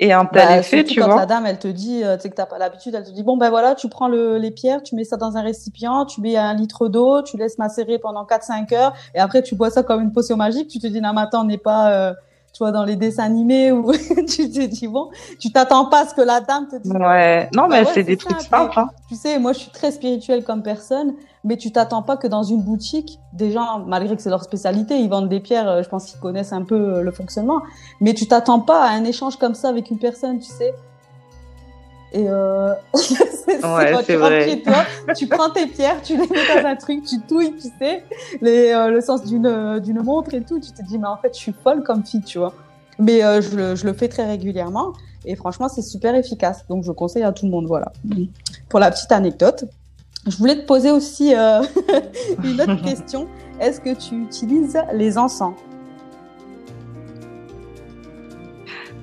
et 0.00 0.12
un 0.12 0.24
tel 0.26 0.46
bah, 0.46 0.58
effet, 0.58 0.84
tu 0.84 1.00
quand 1.00 1.06
vois. 1.06 1.16
la 1.16 1.26
dame, 1.26 1.46
elle 1.46 1.58
te 1.58 1.66
dit, 1.66 2.04
euh, 2.04 2.16
tu 2.16 2.22
sais 2.22 2.30
que 2.30 2.36
t'as 2.36 2.46
pas 2.46 2.58
l'habitude, 2.58 2.94
elle 2.94 3.04
te 3.04 3.10
dit 3.10 3.24
bon 3.24 3.36
ben 3.36 3.50
voilà, 3.50 3.74
tu 3.74 3.88
prends 3.88 4.08
le, 4.08 4.38
les 4.38 4.52
pierres, 4.52 4.82
tu 4.82 4.94
mets 4.94 5.04
ça 5.04 5.16
dans 5.16 5.36
un 5.36 5.42
récipient, 5.42 6.06
tu 6.06 6.20
mets 6.20 6.36
un 6.36 6.54
litre 6.54 6.88
d'eau, 6.88 7.22
tu 7.22 7.36
laisses 7.36 7.58
macérer 7.58 7.98
pendant 7.98 8.24
4-5 8.24 8.74
heures, 8.74 8.94
et 9.14 9.18
après 9.18 9.42
tu 9.42 9.56
bois 9.56 9.70
ça 9.70 9.82
comme 9.82 10.00
une 10.00 10.12
potion 10.12 10.36
magique. 10.36 10.68
Tu 10.68 10.78
te 10.78 10.86
dis 10.86 11.00
non 11.00 11.12
mais 11.14 11.22
attends, 11.22 11.42
on 11.42 11.44
n'est 11.44 11.58
pas, 11.58 11.92
euh, 11.92 12.14
tu 12.58 12.64
vois, 12.64 12.72
dans 12.72 12.84
les 12.84 12.96
dessins 12.96 13.22
animés 13.22 13.70
où 13.70 13.92
tu 14.28 14.50
te 14.50 14.66
dis 14.66 14.88
bon, 14.88 15.10
tu 15.38 15.52
t'attends 15.52 15.84
pas 15.84 16.00
à 16.00 16.08
ce 16.08 16.14
que 16.14 16.22
la 16.22 16.40
dame 16.40 16.66
te 16.66 16.74
dise. 16.74 16.90
Ouais, 16.90 17.48
non 17.54 17.68
bah 17.68 17.82
mais 17.82 17.84
c'est 17.84 18.02
des 18.02 18.16
trucs 18.16 18.40
simples. 18.40 18.80
Hein. 18.80 18.88
Tu 19.08 19.14
sais, 19.14 19.38
moi 19.38 19.52
je 19.52 19.60
suis 19.60 19.70
très 19.70 19.92
spirituelle 19.92 20.42
comme 20.42 20.64
personne, 20.64 21.14
mais 21.44 21.56
tu 21.56 21.70
t'attends 21.70 22.02
pas 22.02 22.16
que 22.16 22.26
dans 22.26 22.42
une 22.42 22.60
boutique, 22.60 23.20
des 23.32 23.52
gens, 23.52 23.84
malgré 23.86 24.16
que 24.16 24.22
c'est 24.22 24.28
leur 24.28 24.42
spécialité, 24.42 24.98
ils 24.98 25.08
vendent 25.08 25.28
des 25.28 25.38
pierres, 25.38 25.68
euh, 25.68 25.82
je 25.84 25.88
pense 25.88 26.06
qu'ils 26.06 26.18
connaissent 26.18 26.52
un 26.52 26.64
peu 26.64 26.96
euh, 26.96 27.02
le 27.02 27.12
fonctionnement, 27.12 27.62
mais 28.00 28.12
tu 28.12 28.26
t'attends 28.26 28.58
pas 28.58 28.84
à 28.84 28.90
un 28.90 29.04
échange 29.04 29.36
comme 29.36 29.54
ça 29.54 29.68
avec 29.68 29.92
une 29.92 30.00
personne, 30.00 30.40
tu 30.40 30.50
sais. 30.50 30.74
Et 32.12 32.26
euh... 32.28 32.72
c'est 32.94 33.64
ouais, 33.64 33.92
quand 33.92 34.02
tu 34.02 34.14
vrai. 34.14 34.48
chez 34.48 34.62
toi, 34.62 34.84
tu 35.16 35.26
prends 35.26 35.50
tes 35.50 35.66
pierres, 35.66 36.00
tu 36.02 36.16
les 36.16 36.26
mets 36.26 36.62
dans 36.62 36.66
un 36.66 36.76
truc, 36.76 37.04
tu 37.04 37.20
touilles, 37.20 37.54
tu 37.56 37.68
sais, 37.78 38.04
les, 38.40 38.72
euh, 38.72 38.88
le 38.88 39.00
sens 39.00 39.24
d'une 39.24 39.78
d'une 39.80 40.02
montre 40.02 40.34
et 40.34 40.40
tout. 40.42 40.58
Tu 40.60 40.72
te 40.72 40.82
dis, 40.82 40.98
mais 40.98 41.06
en 41.06 41.16
fait, 41.16 41.34
je 41.34 41.38
suis 41.38 41.54
folle 41.62 41.82
comme 41.82 42.04
fille, 42.04 42.22
tu 42.22 42.38
vois. 42.38 42.54
Mais 42.98 43.22
euh, 43.22 43.40
je, 43.40 43.56
le, 43.56 43.74
je 43.76 43.84
le 43.86 43.92
fais 43.92 44.08
très 44.08 44.26
régulièrement 44.26 44.92
et 45.24 45.36
franchement, 45.36 45.68
c'est 45.68 45.82
super 45.82 46.14
efficace. 46.14 46.64
Donc, 46.68 46.84
je 46.84 46.92
conseille 46.92 47.22
à 47.22 47.32
tout 47.32 47.44
le 47.44 47.50
monde, 47.50 47.66
voilà. 47.66 47.92
Pour 48.68 48.80
la 48.80 48.90
petite 48.90 49.12
anecdote. 49.12 49.64
Je 50.26 50.36
voulais 50.36 50.56
te 50.56 50.66
poser 50.66 50.90
aussi 50.90 51.34
euh, 51.34 51.62
une 52.44 52.60
autre 52.60 52.82
question. 52.82 53.28
Est-ce 53.60 53.80
que 53.80 53.94
tu 53.94 54.22
utilises 54.22 54.78
les 54.92 55.16
encens? 55.16 55.54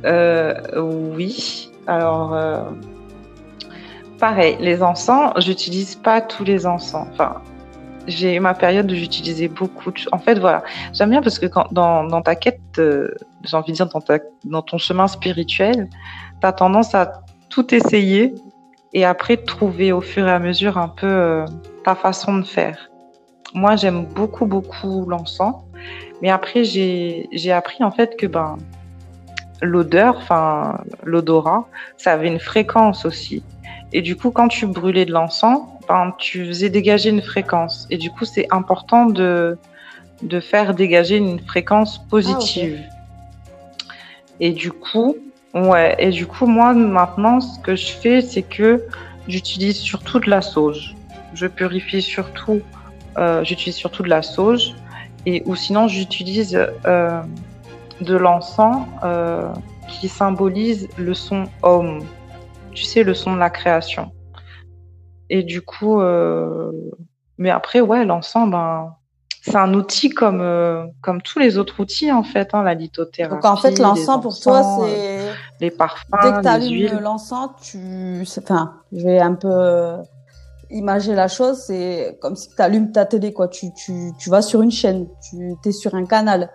Euh, 0.05 0.53
Oui. 1.15 1.71
Alors, 1.87 2.33
euh, 2.33 2.63
pareil, 4.19 4.57
les 4.59 4.81
encens, 4.81 5.33
j'utilise 5.37 5.95
pas 5.95 6.21
tous 6.21 6.43
les 6.43 6.65
encens. 6.65 7.07
Enfin, 7.11 7.41
j'ai 8.07 8.35
eu 8.35 8.39
ma 8.39 8.53
période 8.53 8.91
où 8.91 8.95
j'utilisais 8.95 9.47
beaucoup. 9.47 9.91
En 10.11 10.19
fait, 10.19 10.39
voilà, 10.39 10.63
j'aime 10.93 11.09
bien 11.09 11.21
parce 11.21 11.39
que 11.39 11.45
quand, 11.45 11.71
dans, 11.71 12.21
ta 12.21 12.35
quête, 12.35 12.59
j'ai 12.77 13.57
envie 13.57 13.71
de 13.71 13.77
dire, 13.77 13.89
dans 14.43 14.61
ton 14.61 14.77
chemin 14.77 15.07
spirituel, 15.07 15.89
tu 16.41 16.47
as 16.47 16.53
tendance 16.53 16.93
à 16.93 17.23
tout 17.49 17.73
essayer 17.73 18.35
et 18.93 19.05
après 19.05 19.37
trouver 19.37 19.91
au 19.91 20.01
fur 20.01 20.27
et 20.27 20.31
à 20.31 20.39
mesure 20.39 20.77
un 20.77 20.87
peu 20.87 21.07
euh, 21.07 21.45
ta 21.83 21.95
façon 21.95 22.37
de 22.37 22.43
faire. 22.43 22.89
Moi, 23.53 23.75
j'aime 23.75 24.05
beaucoup, 24.05 24.45
beaucoup 24.45 25.05
l'encens, 25.07 25.55
mais 26.21 26.29
après, 26.29 26.63
j'ai 26.63 27.51
appris 27.51 27.83
en 27.83 27.91
fait 27.91 28.17
que 28.17 28.25
ben, 28.25 28.57
l'odeur, 29.61 30.17
enfin, 30.17 30.79
l'odorat, 31.03 31.67
ça 31.97 32.13
avait 32.13 32.27
une 32.27 32.39
fréquence 32.39 33.05
aussi. 33.05 33.43
Et 33.95 34.01
du 34.01 34.15
coup, 34.15 34.29
quand 34.31 34.49
tu 34.49 34.67
brûlais 34.67 35.05
de 35.05 35.11
l'encens, 35.11 35.61
ben, 35.87 36.13
tu 36.17 36.45
faisais 36.45 36.69
dégager 36.69 37.09
une 37.09 37.21
fréquence. 37.21 37.87
Et 37.89 37.97
du 37.97 38.09
coup, 38.11 38.25
c'est 38.25 38.47
important 38.51 39.05
de, 39.05 39.57
de 40.21 40.39
faire 40.39 40.73
dégager 40.73 41.17
une 41.17 41.39
fréquence 41.39 41.97
positive. 42.09 42.83
Ah, 42.83 43.93
et 44.41 44.51
du 44.51 44.71
coup, 44.71 45.15
Ouais, 45.55 45.95
et 45.99 46.09
du 46.09 46.27
coup, 46.27 46.47
moi, 46.47 46.73
maintenant, 46.73 47.39
ce 47.39 47.57
que 47.59 47.77
je 47.77 47.87
fais, 47.87 48.19
c'est 48.19 48.41
que 48.41 48.83
j'utilise 49.29 49.77
surtout 49.77 50.19
de 50.19 50.29
la 50.29 50.41
sauge. 50.41 50.93
Je 51.33 51.47
purifie 51.47 52.01
surtout, 52.01 52.59
euh, 53.17 53.41
j'utilise 53.45 53.75
surtout 53.75 54.03
de 54.03 54.09
la 54.09 54.21
sauge, 54.21 54.75
et 55.25 55.43
ou 55.45 55.55
sinon, 55.55 55.87
j'utilise 55.87 56.59
euh, 56.85 57.21
de 58.01 58.17
l'encens 58.17 58.85
euh, 59.05 59.47
qui 59.87 60.09
symbolise 60.09 60.89
le 60.97 61.13
son 61.13 61.45
Om. 61.63 62.01
Tu 62.75 62.83
sais, 62.83 63.03
le 63.03 63.13
son 63.13 63.33
de 63.33 63.39
la 63.39 63.49
création. 63.49 64.11
Et 65.29 65.43
du 65.43 65.61
coup, 65.61 66.01
euh, 66.01 66.71
mais 67.37 67.49
après, 67.49 67.81
ouais, 67.81 68.05
l'encens, 68.05 68.49
ben, 68.49 68.95
c'est 69.41 69.55
un 69.55 69.73
outil 69.73 70.09
comme, 70.09 70.41
euh, 70.41 70.85
comme 71.01 71.21
tous 71.21 71.39
les 71.39 71.57
autres 71.57 71.79
outils, 71.79 72.11
en 72.11 72.23
fait, 72.23 72.49
hein, 72.53 72.63
la 72.63 72.73
lithothérapie. 72.73 73.35
Donc, 73.41 73.45
en 73.45 73.55
fait, 73.55 73.79
l'encens, 73.79 74.21
pour 74.21 74.37
toi, 74.39 74.61
c'est. 74.61 75.19
Euh, 75.19 75.33
les 75.61 75.71
parfums. 75.71 76.03
Dès 76.21 76.31
que 76.31 76.41
tu 76.41 76.47
allumes 76.47 76.99
l'encens, 76.99 77.49
tu. 77.61 78.23
Enfin, 78.39 78.73
je 78.91 79.03
vais 79.03 79.19
un 79.19 79.35
peu 79.35 79.97
imaginer 80.69 81.15
la 81.15 81.27
chose, 81.27 81.57
c'est 81.59 82.17
comme 82.21 82.35
si 82.35 82.49
tu 82.53 82.61
allumes 82.61 82.91
ta 82.91 83.05
télé, 83.05 83.33
quoi. 83.33 83.47
Tu, 83.47 83.73
tu, 83.73 84.11
tu 84.17 84.29
vas 84.29 84.41
sur 84.41 84.61
une 84.61 84.71
chaîne, 84.71 85.07
tu 85.29 85.55
es 85.63 85.71
sur 85.71 85.95
un 85.95 86.05
canal, 86.05 86.51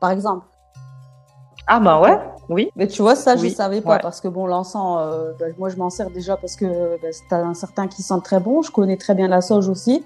par 0.00 0.12
exemple. 0.12 0.46
Ah, 1.66 1.80
bah 1.80 2.00
ouais, 2.00 2.16
oui. 2.48 2.70
Mais 2.76 2.86
tu 2.86 3.02
vois, 3.02 3.16
ça, 3.16 3.36
je 3.36 3.48
savais 3.48 3.80
pas, 3.80 3.98
parce 3.98 4.20
que 4.20 4.28
bon, 4.28 4.46
l'encens, 4.46 5.00
ben, 5.38 5.54
moi, 5.58 5.68
je 5.68 5.76
m'en 5.76 5.90
sers 5.90 6.10
déjà 6.10 6.36
parce 6.36 6.56
que 6.56 6.66
ben, 7.00 7.12
c'est 7.12 7.34
un 7.34 7.54
certain 7.54 7.88
qui 7.88 8.02
sent 8.02 8.20
très 8.22 8.40
bon. 8.40 8.62
Je 8.62 8.70
connais 8.70 8.96
très 8.96 9.14
bien 9.14 9.28
la 9.28 9.40
sauge 9.40 9.68
aussi. 9.68 10.04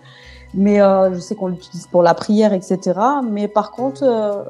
Mais 0.55 0.81
euh, 0.81 1.15
je 1.15 1.19
sais 1.19 1.35
qu'on 1.35 1.49
l'utilise 1.49 1.87
pour 1.87 2.03
la 2.03 2.15
prière, 2.15 2.53
etc. 2.53 2.99
Mais 3.29 3.49
par 3.49 3.71
contre. 3.71 4.03
Euh... 4.03 4.45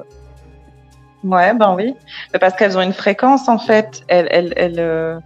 Ouais, 1.23 1.53
ben 1.53 1.75
oui. 1.75 1.95
Parce 2.39 2.55
qu'elles 2.55 2.77
ont 2.77 2.81
une 2.81 2.93
fréquence, 2.93 3.47
en 3.47 3.59
fait. 3.59 4.01
Elles, 4.07 4.27
elles, 4.31 4.53
elles, 4.55 4.79
euh, 4.79 5.19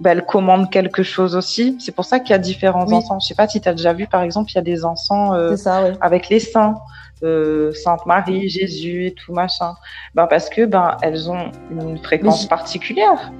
ben, 0.00 0.12
elles 0.12 0.26
commandent 0.26 0.70
quelque 0.70 1.04
chose 1.04 1.36
aussi. 1.36 1.78
C'est 1.80 1.92
pour 1.92 2.04
ça 2.04 2.18
qu'il 2.18 2.30
y 2.30 2.34
a 2.34 2.38
différents 2.38 2.90
encens. 2.90 3.22
Je 3.24 3.28
sais 3.28 3.34
pas 3.34 3.46
si 3.46 3.60
tu 3.60 3.68
as 3.68 3.74
déjà 3.74 3.92
vu, 3.92 4.08
par 4.08 4.22
exemple, 4.22 4.50
il 4.50 4.56
y 4.56 4.58
a 4.58 4.62
des 4.62 4.84
encens 4.84 5.34
euh, 5.34 5.56
ça, 5.56 5.84
oui. 5.84 5.96
avec 6.00 6.28
les 6.28 6.40
saints. 6.40 6.76
Euh, 7.22 7.72
Sainte 7.72 8.04
Marie, 8.04 8.48
Jésus 8.48 9.06
et 9.06 9.12
tout 9.12 9.32
machin. 9.32 9.74
Ben 10.14 10.26
parce 10.26 10.50
que 10.50 10.66
ben 10.66 10.98
elles 11.00 11.30
ont 11.30 11.50
une 11.70 11.98
fréquence 11.98 12.46
particulière. 12.46 13.32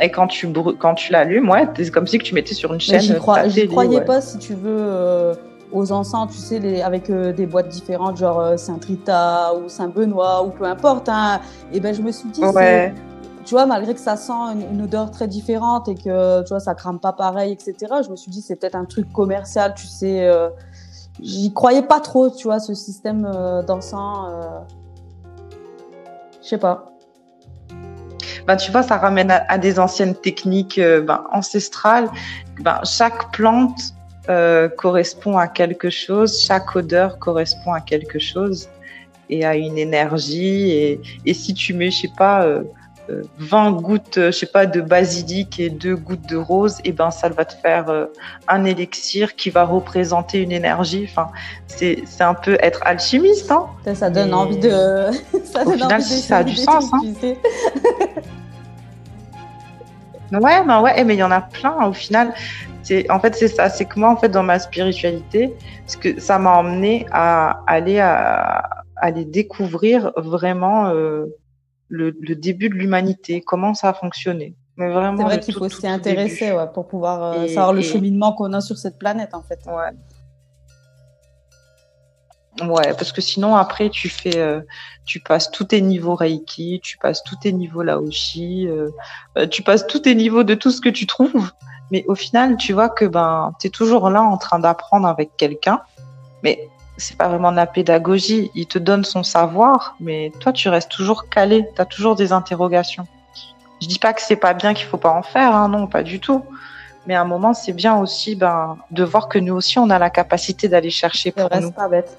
Et 0.00 0.10
quand 0.10 0.26
tu 0.26 0.48
quand 0.78 0.94
tu 0.94 1.12
l'allumes, 1.12 1.48
ouais, 1.50 1.68
c'est 1.76 1.90
comme 1.90 2.06
si 2.06 2.18
que 2.18 2.24
tu 2.24 2.34
mettais 2.34 2.54
sur 2.54 2.72
une 2.72 2.80
chaîne. 2.80 3.00
J'y 3.00 3.68
croyais 3.68 4.00
pas 4.02 4.20
si 4.20 4.38
tu 4.38 4.54
veux 4.54 4.78
euh, 4.78 5.34
aux 5.70 5.92
encens, 5.92 6.30
tu 6.32 6.38
sais, 6.38 6.58
les, 6.58 6.82
avec 6.82 7.10
euh, 7.10 7.32
des 7.32 7.46
boîtes 7.46 7.68
différentes, 7.68 8.16
genre 8.16 8.40
euh, 8.40 8.56
Saint-Rita 8.56 9.54
ou 9.54 9.68
Saint-Benoît 9.68 10.44
ou 10.44 10.50
peu 10.50 10.64
importe. 10.64 11.08
Hein. 11.08 11.40
Et 11.72 11.80
ben 11.80 11.94
je 11.94 12.02
me 12.02 12.10
suis 12.10 12.28
dit, 12.28 12.42
tu 13.44 13.54
vois, 13.54 13.66
malgré 13.66 13.92
que 13.92 14.00
ça 14.00 14.16
sent 14.16 14.32
une, 14.72 14.82
odeur 14.82 15.10
très 15.10 15.26
différente 15.26 15.88
et 15.88 15.94
que 15.94 16.42
tu 16.42 16.48
vois 16.48 16.60
ça 16.60 16.74
crame 16.74 17.00
pas 17.00 17.12
pareil, 17.12 17.52
etc. 17.52 17.74
Je 18.04 18.10
me 18.10 18.16
suis 18.16 18.30
dit 18.30 18.40
c'est 18.40 18.56
peut-être 18.56 18.76
un 18.76 18.84
truc 18.84 19.12
commercial, 19.12 19.74
tu 19.74 19.86
sais. 19.86 20.30
Euh, 21.20 21.22
j'y 21.22 21.52
croyais 21.52 21.82
pas 21.82 22.00
trop, 22.00 22.30
tu 22.30 22.44
vois, 22.44 22.60
ce 22.60 22.74
système 22.74 23.22
d'encens. 23.66 24.30
Je 26.42 26.48
sais 26.48 26.58
pas. 26.58 26.86
Ben, 28.46 28.56
tu 28.56 28.72
vois, 28.72 28.82
ça 28.82 28.98
ramène 28.98 29.30
à, 29.30 29.58
des 29.58 29.78
anciennes 29.78 30.16
techniques 30.16 30.80
ben, 30.80 31.24
ancestrales. 31.32 32.08
Ben, 32.60 32.80
chaque 32.84 33.30
plante 33.32 33.94
euh, 34.28 34.68
correspond 34.68 35.36
à 35.36 35.48
quelque 35.48 35.90
chose, 35.90 36.40
chaque 36.40 36.76
odeur 36.76 37.18
correspond 37.18 37.72
à 37.72 37.80
quelque 37.80 38.20
chose 38.20 38.68
et 39.28 39.44
à 39.44 39.56
une 39.56 39.78
énergie. 39.78 40.70
Et, 40.70 41.00
et 41.26 41.34
si 41.34 41.54
tu 41.54 41.74
mets, 41.74 41.90
je 41.90 42.02
sais 42.02 42.12
pas, 42.16 42.44
euh, 42.44 42.62
20 43.38 43.68
euh, 43.68 43.70
gouttes, 43.72 44.14
je 44.16 44.30
sais 44.30 44.46
pas, 44.46 44.66
de 44.66 44.80
basilic 44.80 45.58
et 45.60 45.70
deux 45.70 45.96
gouttes 45.96 46.28
de 46.28 46.36
rose, 46.36 46.78
et 46.84 46.92
ben 46.92 47.10
ça 47.10 47.28
va 47.28 47.44
te 47.44 47.54
faire 47.54 47.88
euh, 47.88 48.06
un 48.48 48.64
élixir 48.64 49.34
qui 49.36 49.50
va 49.50 49.64
représenter 49.64 50.40
une 50.40 50.52
énergie. 50.52 51.08
Enfin, 51.10 51.28
c'est 51.66 52.04
un 52.20 52.34
peu 52.34 52.56
être 52.60 52.80
alchimiste, 52.84 53.50
hein. 53.50 53.66
Ça, 53.94 54.10
donne 54.10 54.34
envie 54.34 54.58
de. 54.58 54.70
ça 55.44 55.66
Au 55.66 55.72
final, 55.72 56.02
si 56.02 56.20
ça 56.20 56.38
a 56.38 56.44
du 56.44 56.56
sens, 56.56 56.92
hein. 56.92 57.00
Ouais, 60.32 60.64
ben 60.64 60.80
ouais, 60.80 61.04
mais 61.04 61.14
il 61.14 61.18
y 61.18 61.22
en 61.22 61.30
a 61.30 61.42
plein. 61.42 61.86
Au 61.86 61.92
final, 61.92 62.32
en 63.10 63.20
fait 63.20 63.34
c'est 63.34 63.48
ça, 63.48 63.68
c'est 63.68 63.84
que 63.84 63.98
moi 63.98 64.10
en 64.10 64.16
fait 64.16 64.28
dans 64.28 64.42
ma 64.42 64.58
spiritualité, 64.58 65.54
ce 65.86 65.96
que 65.96 66.20
ça 66.20 66.38
m'a 66.38 66.52
emmené 66.56 67.06
à 67.10 67.62
aller 67.66 68.00
à, 68.00 68.84
aller 68.96 69.24
découvrir 69.24 70.12
vraiment 70.16 70.86
euh, 70.86 71.26
le, 71.92 72.34
début 72.34 72.68
de 72.68 72.74
l'humanité, 72.74 73.42
comment 73.42 73.74
ça 73.74 73.90
a 73.90 73.94
fonctionné. 73.94 74.56
Mais 74.76 74.90
vraiment. 74.90 75.18
C'est 75.18 75.24
vrai 75.24 75.40
qu'il 75.40 75.54
faut 75.54 75.68
s'y 75.68 75.86
intéresser 75.86 76.52
ouais, 76.52 76.66
pour 76.72 76.88
pouvoir 76.88 77.22
euh, 77.22 77.46
savoir 77.48 77.72
le 77.72 77.82
cheminement 77.82 78.32
qu'on 78.32 78.52
a 78.54 78.60
sur 78.60 78.78
cette 78.78 78.98
planète 78.98 79.34
en 79.34 79.42
fait. 79.42 79.60
Ouais. 79.66 79.92
Ouais, 82.66 82.94
parce 82.94 83.12
que 83.12 83.20
sinon 83.20 83.56
après 83.56 83.90
tu 83.90 84.08
fais, 84.08 84.38
euh, 84.38 84.60
tu 85.04 85.20
passes 85.20 85.50
tous 85.50 85.64
tes 85.64 85.80
niveaux 85.80 86.14
Reiki, 86.14 86.80
tu 86.82 86.98
passes 86.98 87.22
tous 87.22 87.36
tes 87.36 87.52
niveaux 87.52 87.82
Laoshi, 87.82 88.68
tu 89.50 89.62
passes 89.62 89.86
tous 89.86 90.00
tes 90.00 90.14
niveaux 90.14 90.44
de 90.44 90.54
tout 90.54 90.70
ce 90.70 90.80
que 90.80 90.90
tu 90.90 91.06
trouves. 91.06 91.50
Mais 91.90 92.04
au 92.08 92.14
final, 92.14 92.56
tu 92.56 92.72
vois 92.72 92.88
que 92.88 93.04
ben, 93.04 93.52
tu 93.60 93.66
es 93.66 93.70
toujours 93.70 94.08
là 94.08 94.22
en 94.22 94.38
train 94.38 94.58
d'apprendre 94.58 95.06
avec 95.06 95.36
quelqu'un. 95.36 95.82
Mais 96.42 96.70
c'est 96.96 97.16
pas 97.16 97.28
vraiment 97.28 97.50
de 97.50 97.56
la 97.56 97.66
pédagogie. 97.66 98.50
Il 98.54 98.66
te 98.66 98.78
donne 98.78 99.04
son 99.04 99.22
savoir, 99.22 99.96
mais 100.00 100.32
toi, 100.40 100.52
tu 100.52 100.68
restes 100.68 100.90
toujours 100.90 101.28
calé. 101.28 101.66
Tu 101.74 101.80
as 101.80 101.86
toujours 101.86 102.16
des 102.16 102.32
interrogations. 102.32 103.06
Je 103.80 103.88
dis 103.88 103.98
pas 103.98 104.12
que 104.12 104.22
c'est 104.22 104.36
pas 104.36 104.54
bien 104.54 104.74
qu'il 104.74 104.86
faut 104.86 104.98
pas 104.98 105.10
en 105.10 105.22
faire, 105.22 105.54
hein, 105.54 105.68
non, 105.68 105.86
pas 105.86 106.02
du 106.02 106.20
tout. 106.20 106.44
Mais 107.06 107.14
à 107.16 107.22
un 107.22 107.24
moment, 107.24 107.52
c'est 107.52 107.72
bien 107.72 107.96
aussi 107.96 108.36
ben, 108.36 108.78
de 108.92 109.02
voir 109.02 109.28
que 109.28 109.38
nous 109.38 109.54
aussi, 109.54 109.78
on 109.78 109.90
a 109.90 109.98
la 109.98 110.10
capacité 110.10 110.68
d'aller 110.68 110.90
chercher 110.90 111.32
pour 111.32 111.48
nous. 111.60 111.72
Pas 111.72 111.88
bête. 111.88 112.16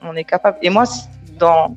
On 0.00 0.16
est 0.16 0.24
capable. 0.24 0.56
Et 0.62 0.70
moi, 0.70 0.84
dans, 1.38 1.76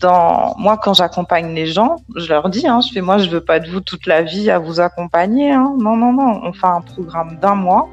dans, 0.00 0.54
moi, 0.56 0.78
quand 0.78 0.94
j'accompagne 0.94 1.54
les 1.54 1.66
gens, 1.66 1.96
je 2.14 2.28
leur 2.28 2.48
dis, 2.48 2.66
hein, 2.66 2.80
je 2.80 2.92
fais, 2.92 3.02
moi, 3.02 3.18
je 3.18 3.28
veux 3.28 3.42
pas 3.42 3.60
de 3.60 3.70
vous 3.70 3.80
toute 3.80 4.06
la 4.06 4.22
vie 4.22 4.50
à 4.50 4.58
vous 4.58 4.80
accompagner. 4.80 5.52
Hein. 5.52 5.74
Non, 5.78 5.96
non, 5.96 6.12
non. 6.12 6.40
On 6.44 6.52
fait 6.54 6.66
un 6.66 6.80
programme 6.80 7.36
d'un 7.40 7.56
mois. 7.56 7.90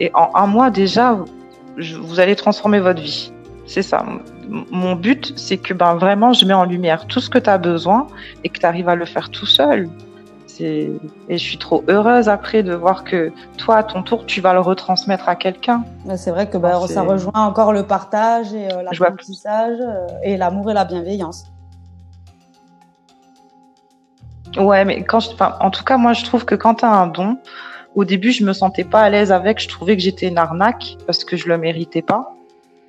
Et 0.00 0.10
en 0.14 0.30
un 0.34 0.46
mois, 0.46 0.70
déjà, 0.70 1.16
vous 1.78 2.20
allez 2.20 2.36
transformer 2.36 2.80
votre 2.80 3.00
vie. 3.00 3.32
C'est 3.66 3.82
ça. 3.82 4.04
Mon 4.48 4.94
but, 4.94 5.32
c'est 5.36 5.56
que 5.56 5.72
ben, 5.72 5.94
vraiment, 5.94 6.32
je 6.32 6.44
mets 6.44 6.54
en 6.54 6.64
lumière 6.64 7.06
tout 7.06 7.20
ce 7.20 7.30
que 7.30 7.38
tu 7.38 7.48
as 7.48 7.58
besoin 7.58 8.06
et 8.44 8.48
que 8.48 8.58
tu 8.58 8.66
arrives 8.66 8.88
à 8.88 8.94
le 8.94 9.06
faire 9.06 9.30
tout 9.30 9.46
seul. 9.46 9.88
Et 10.60 11.00
je 11.28 11.36
suis 11.36 11.58
trop 11.58 11.82
heureuse 11.88 12.28
après 12.28 12.62
de 12.62 12.74
voir 12.74 13.02
que 13.02 13.32
toi, 13.56 13.78
à 13.78 13.82
ton 13.82 14.02
tour, 14.02 14.24
tu 14.26 14.40
vas 14.40 14.52
le 14.52 14.60
retransmettre 14.60 15.28
à 15.28 15.34
quelqu'un. 15.34 15.82
C'est 16.16 16.30
vrai 16.30 16.48
que 16.48 16.58
ben, 16.58 16.86
ça 16.86 17.02
rejoint 17.02 17.32
encore 17.34 17.72
le 17.72 17.84
partage 17.84 18.52
et 18.52 18.72
euh, 18.72 18.82
l'apprentissage 18.82 19.78
euh, 19.80 20.06
et 20.22 20.36
l'amour 20.36 20.70
et 20.70 20.74
la 20.74 20.84
bienveillance. 20.84 21.46
Ouais, 24.56 24.84
mais 24.84 25.02
quand 25.02 25.20
je, 25.20 25.30
en 25.40 25.70
tout 25.70 25.82
cas, 25.82 25.96
moi, 25.96 26.12
je 26.12 26.24
trouve 26.24 26.44
que 26.44 26.54
quand 26.54 26.76
tu 26.76 26.84
as 26.84 26.92
un 26.92 27.08
don, 27.08 27.38
au 27.94 28.04
début, 28.04 28.32
je 28.32 28.44
me 28.44 28.52
sentais 28.52 28.84
pas 28.84 29.02
à 29.02 29.10
l'aise 29.10 29.32
avec. 29.32 29.60
Je 29.60 29.68
trouvais 29.68 29.96
que 29.96 30.02
j'étais 30.02 30.28
une 30.28 30.38
arnaque 30.38 30.96
parce 31.06 31.24
que 31.24 31.36
je 31.36 31.48
le 31.48 31.58
méritais 31.58 32.02
pas. 32.02 32.34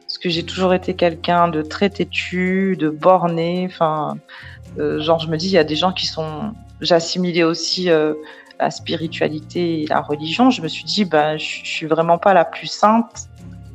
Parce 0.02 0.18
que 0.18 0.30
j'ai 0.30 0.44
toujours 0.44 0.74
été 0.74 0.96
quelqu'un 0.96 1.48
de 1.48 1.62
très 1.62 1.90
têtu, 1.90 2.76
de 2.78 2.90
borné. 2.90 3.68
Enfin, 3.70 4.18
euh, 4.78 5.00
genre, 5.02 5.20
je 5.20 5.28
me 5.28 5.38
dis, 5.38 5.48
il 5.48 5.54
y 5.54 5.58
a 5.58 5.64
des 5.64 5.76
gens 5.76 5.92
qui 5.92 6.08
sont. 6.08 6.54
J'assimilais 6.82 7.44
aussi 7.44 7.90
euh, 7.90 8.14
la 8.60 8.72
spiritualité 8.72 9.84
et 9.84 9.88
la 9.88 10.02
religion. 10.02 10.50
Je 10.50 10.62
me 10.62 10.68
suis 10.68 10.84
dit, 10.84 11.06
ben, 11.06 11.38
je, 11.38 11.46
suis 11.64 11.86
vraiment 11.86 12.18
pas 12.18 12.34
la 12.34 12.46
plus 12.46 12.68
sainte 12.68 13.28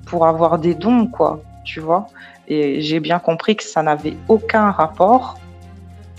pour 0.07 0.27
avoir 0.27 0.59
des 0.59 0.75
dons, 0.75 1.07
quoi. 1.07 1.43
Tu 1.65 1.81
vois? 1.81 2.09
Et 2.49 2.81
j'ai 2.81 2.99
bien 2.99 3.21
compris 3.21 3.55
que 3.55 3.63
ça 3.63 3.83
n'avait 3.83 4.17
aucun 4.29 4.71
rapport. 4.71 5.39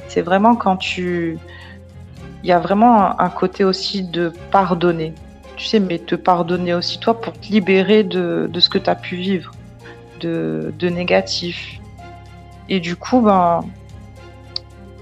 C'est 0.07 0.21
vraiment 0.21 0.55
quand 0.55 0.77
tu 0.77 1.37
il 2.43 2.49
y 2.49 2.51
a 2.51 2.59
vraiment 2.59 3.19
un, 3.19 3.29
côté 3.29 3.63
aussi 3.63 4.03
de 4.03 4.31
pardonner. 4.51 5.13
Tu 5.57 5.65
sais, 5.65 5.79
mais 5.79 5.99
te 5.99 6.15
pardonner 6.15 6.73
aussi 6.73 6.99
toi 6.99 7.19
pour 7.19 7.33
te 7.33 7.47
libérer 7.47 8.03
de, 8.03 8.49
de 8.51 8.59
ce 8.59 8.69
que 8.69 8.77
tu 8.77 8.89
as 8.89 8.95
pu 8.95 9.15
vivre, 9.15 9.51
de, 10.19 10.73
de, 10.79 10.89
négatif. 10.89 11.79
Et 12.67 12.79
du 12.79 12.95
coup, 12.95 13.21
ben, 13.21 13.61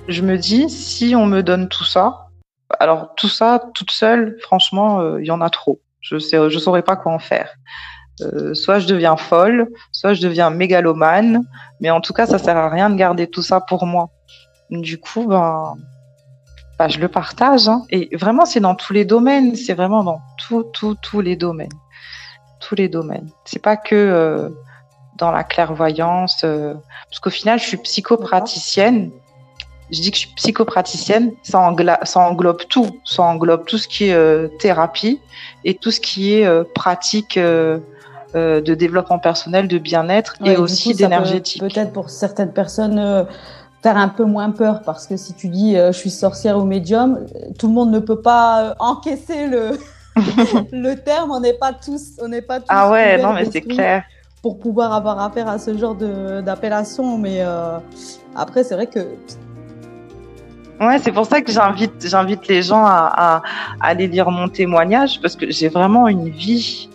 je 0.07 0.21
me 0.21 0.37
dis, 0.37 0.69
si 0.69 1.15
on 1.15 1.25
me 1.25 1.41
donne 1.41 1.69
tout 1.69 1.85
ça, 1.85 2.27
alors 2.79 3.15
tout 3.15 3.29
ça, 3.29 3.61
toute 3.73 3.91
seule, 3.91 4.37
franchement, 4.41 4.99
euh, 4.99 5.21
il 5.21 5.27
y 5.27 5.31
en 5.31 5.41
a 5.41 5.49
trop. 5.49 5.79
Je 6.01 6.15
ne 6.15 6.49
je 6.49 6.59
saurais 6.59 6.81
pas 6.81 6.95
quoi 6.95 7.13
en 7.13 7.19
faire. 7.19 7.55
Euh, 8.21 8.53
soit 8.53 8.79
je 8.79 8.87
deviens 8.87 9.15
folle, 9.15 9.69
soit 9.91 10.13
je 10.13 10.21
deviens 10.21 10.49
mégalomane, 10.49 11.43
mais 11.79 11.89
en 11.89 12.01
tout 12.01 12.13
cas, 12.13 12.25
ça 12.25 12.37
sert 12.37 12.57
à 12.57 12.69
rien 12.69 12.89
de 12.89 12.95
garder 12.95 13.27
tout 13.27 13.41
ça 13.41 13.61
pour 13.61 13.85
moi. 13.85 14.09
Du 14.69 14.99
coup, 14.99 15.27
ben, 15.27 15.75
bah, 16.79 16.87
je 16.87 16.99
le 16.99 17.09
partage. 17.09 17.67
Hein. 17.67 17.83
Et 17.89 18.15
vraiment, 18.15 18.45
c'est 18.45 18.61
dans 18.61 18.73
tous 18.73 18.93
les 18.93 19.03
domaines. 19.03 19.53
C'est 19.55 19.73
vraiment 19.73 20.03
dans 20.05 20.21
tous, 20.37 20.63
tous, 20.71 20.95
tous 21.01 21.19
les 21.19 21.35
domaines. 21.35 21.67
Tous 22.61 22.73
les 22.73 22.87
domaines. 22.87 23.29
C'est 23.43 23.61
pas 23.61 23.75
que 23.75 23.95
euh, 23.95 24.49
dans 25.17 25.29
la 25.29 25.43
clairvoyance. 25.43 26.41
Euh, 26.45 26.73
parce 27.09 27.19
qu'au 27.19 27.29
final, 27.29 27.59
je 27.59 27.65
suis 27.65 27.77
psychopraticienne. 27.77 29.11
Je 29.91 29.99
dis 29.99 30.11
que 30.11 30.15
je 30.15 30.21
suis 30.21 30.35
psychopraticienne. 30.35 31.33
Ça, 31.43 31.59
englobe, 31.59 31.97
ça 32.03 32.21
englobe 32.21 32.61
tout. 32.69 33.01
Ça 33.03 33.23
englobe 33.23 33.65
tout 33.65 33.77
ce 33.77 33.89
qui 33.89 34.05
est 34.05 34.13
euh, 34.13 34.47
thérapie 34.59 35.19
et 35.65 35.73
tout 35.73 35.91
ce 35.91 35.99
qui 35.99 36.33
est 36.33 36.73
pratique. 36.73 37.37
de 37.37 38.75
développement 38.75 39.17
personnel, 39.17 39.67
de 39.67 39.79
bien-être 39.79 40.35
et 40.45 40.55
aussi 40.55 40.93
d'énergétique. 40.93 41.61
Peut-être 41.61 41.91
pour 41.91 42.11
certaines 42.11 42.53
personnes 42.53 43.25
faire 43.81 43.97
un 43.97 44.09
peu 44.09 44.25
moins 44.25 44.51
peur 44.51 44.81
parce 44.85 45.07
que 45.07 45.17
si 45.17 45.33
tu 45.33 45.47
dis 45.47 45.77
euh, 45.77 45.91
je 45.91 45.97
suis 45.97 46.09
sorcière 46.09 46.57
ou 46.57 46.65
médium, 46.65 47.25
tout 47.57 47.67
le 47.67 47.73
monde 47.73 47.91
ne 47.91 47.99
peut 47.99 48.21
pas 48.21 48.63
euh, 48.63 48.73
encaisser 48.79 49.47
le 49.47 49.71
le 50.71 50.95
terme. 50.95 51.31
On 51.31 51.39
n'est 51.39 51.53
pas 51.53 51.73
tous, 51.73 52.13
on 52.21 52.27
n'est 52.27 52.41
pas 52.41 52.59
tous. 52.59 52.65
Ah 52.69 52.91
ouais, 52.91 53.21
non 53.21 53.33
mais 53.33 53.45
c'est 53.45 53.61
clair. 53.61 54.03
Pour 54.41 54.57
pouvoir 54.57 54.93
avoir 54.93 55.19
affaire 55.19 55.49
à 55.49 55.59
ce 55.59 55.77
genre 55.77 55.95
de 55.95 56.41
d'appellation, 56.41 57.17
mais 57.17 57.37
euh, 57.39 57.77
après 58.35 58.63
c'est 58.63 58.75
vrai 58.75 58.87
que. 58.87 58.99
Ouais, 60.81 60.97
c'est 60.97 61.11
pour 61.11 61.25
ça 61.25 61.41
que 61.41 61.51
j'invite 61.51 62.07
j'invite 62.07 62.47
les 62.47 62.61
gens 62.61 62.85
à, 62.85 63.11
à, 63.17 63.41
aller 63.81 64.07
lire 64.07 64.31
mon 64.31 64.47
témoignage 64.47 65.19
parce 65.21 65.35
que 65.35 65.51
j'ai 65.51 65.67
vraiment 65.67 66.07
une 66.07 66.29
vie 66.29 66.89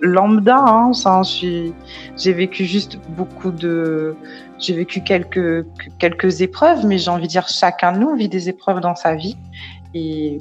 lambda. 0.00 0.56
Hein, 0.56 0.94
ça, 0.94 1.20
j'ai 1.22 2.32
vécu 2.32 2.64
juste 2.64 2.98
beaucoup 3.10 3.50
de 3.50 4.16
j'ai 4.58 4.74
vécu 4.74 5.02
quelques, 5.02 5.66
quelques 5.98 6.40
épreuves, 6.40 6.86
mais 6.86 6.98
j'ai 6.98 7.10
envie 7.10 7.26
de 7.26 7.28
dire 7.28 7.48
chacun 7.48 7.92
de 7.92 7.98
nous 7.98 8.14
vit 8.14 8.28
des 8.28 8.48
épreuves 8.48 8.80
dans 8.80 8.94
sa 8.94 9.14
vie. 9.14 9.36
Et, 9.94 10.38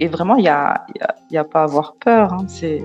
et 0.00 0.08
vraiment, 0.08 0.36
il 0.36 0.42
n'y 0.42 0.48
a, 0.48 0.86
y 1.30 1.36
a, 1.36 1.44
pas 1.44 1.60
à 1.60 1.64
avoir 1.64 1.94
peur. 1.94 2.32
Hein. 2.32 2.44
C'est, 2.48 2.82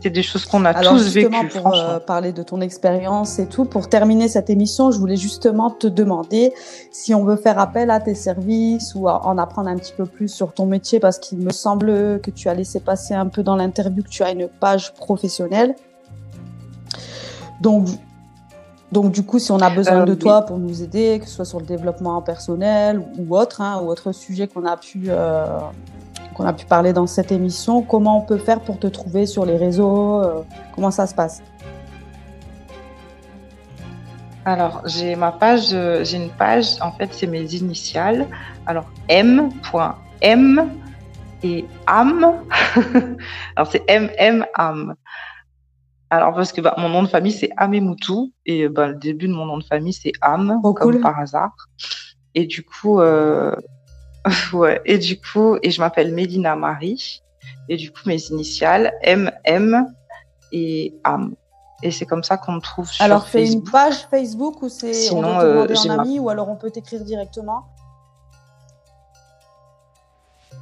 c'est 0.00 0.10
des 0.10 0.22
choses 0.22 0.44
qu'on 0.44 0.64
a 0.64 0.74
tous 0.74 1.12
vécues. 1.12 1.30
Pour 1.48 1.74
euh, 1.74 1.98
parler 1.98 2.32
de 2.32 2.42
ton 2.42 2.60
expérience 2.60 3.38
et 3.38 3.48
tout, 3.48 3.64
pour 3.64 3.88
terminer 3.88 4.28
cette 4.28 4.50
émission, 4.50 4.90
je 4.90 4.98
voulais 4.98 5.16
justement 5.16 5.70
te 5.70 5.86
demander 5.86 6.52
si 6.90 7.14
on 7.14 7.24
veut 7.24 7.36
faire 7.36 7.58
appel 7.58 7.90
à 7.90 8.00
tes 8.00 8.14
services 8.14 8.94
ou 8.94 9.08
en 9.08 9.38
apprendre 9.38 9.68
un 9.68 9.76
petit 9.76 9.94
peu 9.96 10.06
plus 10.06 10.28
sur 10.28 10.52
ton 10.52 10.66
métier, 10.66 11.00
parce 11.00 11.18
qu'il 11.18 11.38
me 11.38 11.50
semble 11.50 12.20
que 12.20 12.30
tu 12.30 12.48
as 12.48 12.54
laissé 12.54 12.80
passer 12.80 13.14
un 13.14 13.26
peu 13.26 13.42
dans 13.42 13.56
l'interview 13.56 14.02
que 14.02 14.08
tu 14.08 14.22
as 14.22 14.30
une 14.30 14.48
page 14.48 14.94
professionnelle. 14.94 15.74
Donc, 17.60 17.88
donc 18.92 19.10
du 19.10 19.24
coup, 19.24 19.38
si 19.38 19.50
on 19.50 19.58
a 19.58 19.70
besoin 19.70 20.04
de 20.04 20.12
euh, 20.12 20.16
toi 20.16 20.42
pour 20.42 20.58
nous 20.58 20.82
aider, 20.82 21.18
que 21.20 21.26
ce 21.26 21.34
soit 21.34 21.44
sur 21.44 21.58
le 21.58 21.66
développement 21.66 22.20
personnel 22.22 23.02
ou 23.18 23.36
autre, 23.36 23.60
hein, 23.60 23.80
ou 23.82 23.88
autre 23.88 24.12
sujet 24.12 24.46
qu'on 24.46 24.64
a 24.64 24.76
pu 24.76 25.04
euh, 25.08 25.58
qu'on 26.34 26.46
a 26.46 26.52
pu 26.52 26.66
parler 26.66 26.92
dans 26.92 27.06
cette 27.06 27.32
émission, 27.32 27.82
comment 27.82 28.18
on 28.18 28.20
peut 28.20 28.38
faire 28.38 28.60
pour 28.60 28.78
te 28.78 28.86
trouver 28.86 29.26
sur 29.26 29.44
les 29.46 29.56
réseaux 29.56 30.22
euh, 30.22 30.42
Comment 30.74 30.90
ça 30.90 31.06
se 31.06 31.14
passe? 31.14 31.42
Alors 34.44 34.82
j'ai 34.84 35.16
ma 35.16 35.32
page, 35.32 35.70
j'ai 35.70 36.16
une 36.16 36.30
page. 36.30 36.76
En 36.80 36.92
fait, 36.92 37.08
c'est 37.10 37.26
mes 37.26 37.42
initiales. 37.54 38.26
Alors 38.66 38.84
m.m 39.08 39.50
et 41.42 41.64
am. 41.86 42.34
Alors 43.56 43.70
c'est 43.70 43.84
mm 43.88 44.44
am. 44.54 44.94
Alors 46.10 46.34
parce 46.34 46.52
que 46.52 46.60
bah, 46.60 46.74
mon 46.78 46.88
nom 46.88 47.02
de 47.02 47.08
famille 47.08 47.32
c'est 47.32 47.50
Amemoutou 47.56 48.32
et 48.44 48.68
bah, 48.68 48.88
le 48.88 48.94
début 48.94 49.28
de 49.28 49.32
mon 49.32 49.44
nom 49.44 49.58
de 49.58 49.64
famille 49.64 49.92
c'est 49.92 50.12
Am 50.20 50.60
comme 50.62 51.00
par 51.00 51.18
hasard. 51.18 51.54
Et 52.34 52.46
du 52.46 52.62
coup 52.62 53.00
euh... 53.00 53.54
ouais 54.52 54.80
et 54.84 54.98
du 54.98 55.20
coup 55.20 55.56
et 55.62 55.70
je 55.70 55.80
m'appelle 55.80 56.12
Mélina 56.12 56.56
Marie 56.56 57.22
et 57.68 57.76
du 57.76 57.90
coup 57.90 58.00
mes 58.06 58.20
initiales 58.30 58.92
MM 59.04 59.86
et 60.52 60.94
Am. 61.04 61.34
Et 61.82 61.90
c'est 61.90 62.06
comme 62.06 62.24
ça 62.24 62.38
qu'on 62.38 62.52
me 62.52 62.60
trouve 62.60 62.90
sur 62.90 63.04
alors, 63.04 63.26
Facebook. 63.26 63.38
Alors 63.38 63.48
c'est 63.48 63.52
une 63.52 63.64
page 63.70 64.08
Facebook 64.08 64.62
ou 64.62 64.68
c'est 64.68 65.12
on 65.12 65.20
peut 65.20 65.28
euh, 65.28 65.66
demander 65.66 65.90
un 65.90 65.98
ami 65.98 66.18
ou 66.18 66.30
alors 66.30 66.48
on 66.48 66.56
peut 66.56 66.70
t'écrire 66.70 67.04
directement 67.04 67.66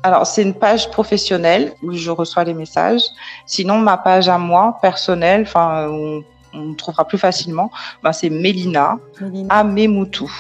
alors, 0.05 0.27
c'est 0.27 0.43
une 0.43 0.53
page 0.53 0.91
professionnelle 0.91 1.73
où 1.83 1.93
je 1.93 2.11
reçois 2.11 2.45
les 2.45 2.53
messages. 2.53 3.01
Sinon, 3.47 3.79
ma 3.79 3.97
page 3.97 4.29
à 4.29 4.37
moi, 4.37 4.77
personnelle, 4.83 5.45
enfin, 5.47 5.89
on, 5.89 6.23
on 6.53 6.75
trouvera 6.75 7.07
plus 7.09 7.17
facilement, 7.17 7.71
ben, 8.03 8.13
c'est 8.13 8.29
Mélina, 8.29 8.99
Mélina. 9.19 9.55
Amemoutou. 9.55 10.31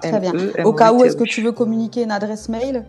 Très 0.00 0.20
bien. 0.20 0.32
Au 0.64 0.72
cas 0.72 0.92
où, 0.92 1.02
est-ce 1.02 1.16
que 1.16 1.24
tu 1.24 1.42
veux 1.42 1.50
communiquer 1.50 2.04
une 2.04 2.12
adresse 2.12 2.48
mail? 2.48 2.86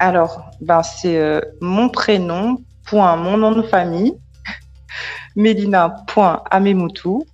Alors, 0.00 0.50
ben, 0.60 0.82
c'est 0.82 1.18
euh, 1.18 1.40
mon 1.60 1.88
prénom, 1.88 2.56
point, 2.84 3.14
mon 3.14 3.36
nom 3.36 3.52
de 3.52 3.62
famille, 3.62 4.12
Mélina.amemoutou, 5.36 7.24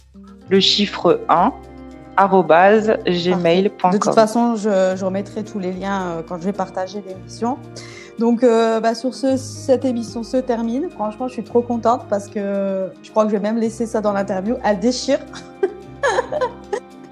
le 0.50 0.61
chiffre 0.61 1.22
1, 1.30 1.55
gmail.com. 2.16 3.92
De 3.92 3.98
toute 3.98 4.14
façon, 4.14 4.56
je, 4.56 5.04
remettrai 5.04 5.44
tous 5.44 5.58
les 5.58 5.72
liens 5.72 6.02
euh, 6.02 6.22
quand 6.26 6.38
je 6.38 6.44
vais 6.44 6.52
partager 6.52 7.02
l'émission. 7.06 7.58
Donc, 8.18 8.42
euh, 8.42 8.80
bah, 8.80 8.94
sur 8.94 9.14
ce, 9.14 9.36
cette 9.36 9.84
émission 9.84 10.22
se 10.22 10.36
termine. 10.36 10.88
Franchement, 10.90 11.28
je 11.28 11.34
suis 11.34 11.44
trop 11.44 11.62
contente 11.62 12.02
parce 12.08 12.28
que 12.28 12.90
je 13.02 13.10
crois 13.10 13.24
que 13.24 13.30
je 13.30 13.36
vais 13.36 13.42
même 13.42 13.58
laisser 13.58 13.86
ça 13.86 14.00
dans 14.00 14.12
l'interview. 14.12 14.56
Elle 14.64 14.78
déchire. 14.78 15.18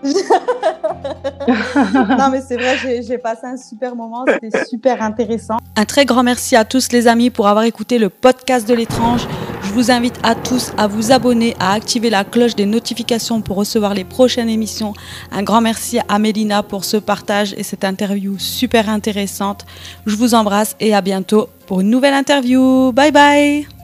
non, 0.05 2.31
mais 2.31 2.41
c'est 2.41 2.57
vrai, 2.57 2.77
j'ai 3.03 3.19
passé 3.19 3.43
un 3.45 3.57
super 3.57 3.97
moment. 3.97 4.25
C'était 4.27 4.65
super 4.65 5.03
intéressant. 5.03 5.59
Un 5.77 5.85
très 5.85 6.05
grand 6.05 6.23
merci 6.23 6.57
à 6.57 6.65
tous, 6.65 6.93
les 6.93 7.09
amis, 7.09 7.31
pour 7.31 7.49
avoir 7.49 7.65
écouté 7.65 7.99
le 7.99 8.09
podcast 8.09 8.69
de 8.69 8.75
l'étrange. 8.75 9.27
Je 9.71 9.75
vous 9.77 9.93
invite 9.93 10.19
à 10.25 10.35
tous 10.35 10.73
à 10.77 10.89
vous 10.89 11.13
abonner, 11.13 11.55
à 11.61 11.75
activer 11.75 12.11
la 12.11 12.25
cloche 12.25 12.57
des 12.57 12.67
notifications 12.67 13.41
pour 13.41 13.57
recevoir 13.57 13.95
les 13.95 14.03
prochaines 14.03 14.49
émissions. 14.49 14.95
Un 15.31 15.45
grand 15.45 15.61
merci 15.61 16.01
à 16.09 16.19
Mélina 16.19 16.65
pour 16.65 16.85
ce 16.85 16.97
partage 16.97 17.55
et 17.57 17.63
cette 17.63 17.85
interview 17.85 18.37
super 18.37 18.89
intéressante. 18.89 19.65
Je 20.07 20.17
vous 20.17 20.35
embrasse 20.35 20.75
et 20.81 20.93
à 20.93 21.01
bientôt 21.03 21.49
pour 21.69 21.83
une 21.83 21.91
nouvelle 21.91 22.15
interview. 22.15 22.91
Bye 22.91 23.13
bye 23.13 23.80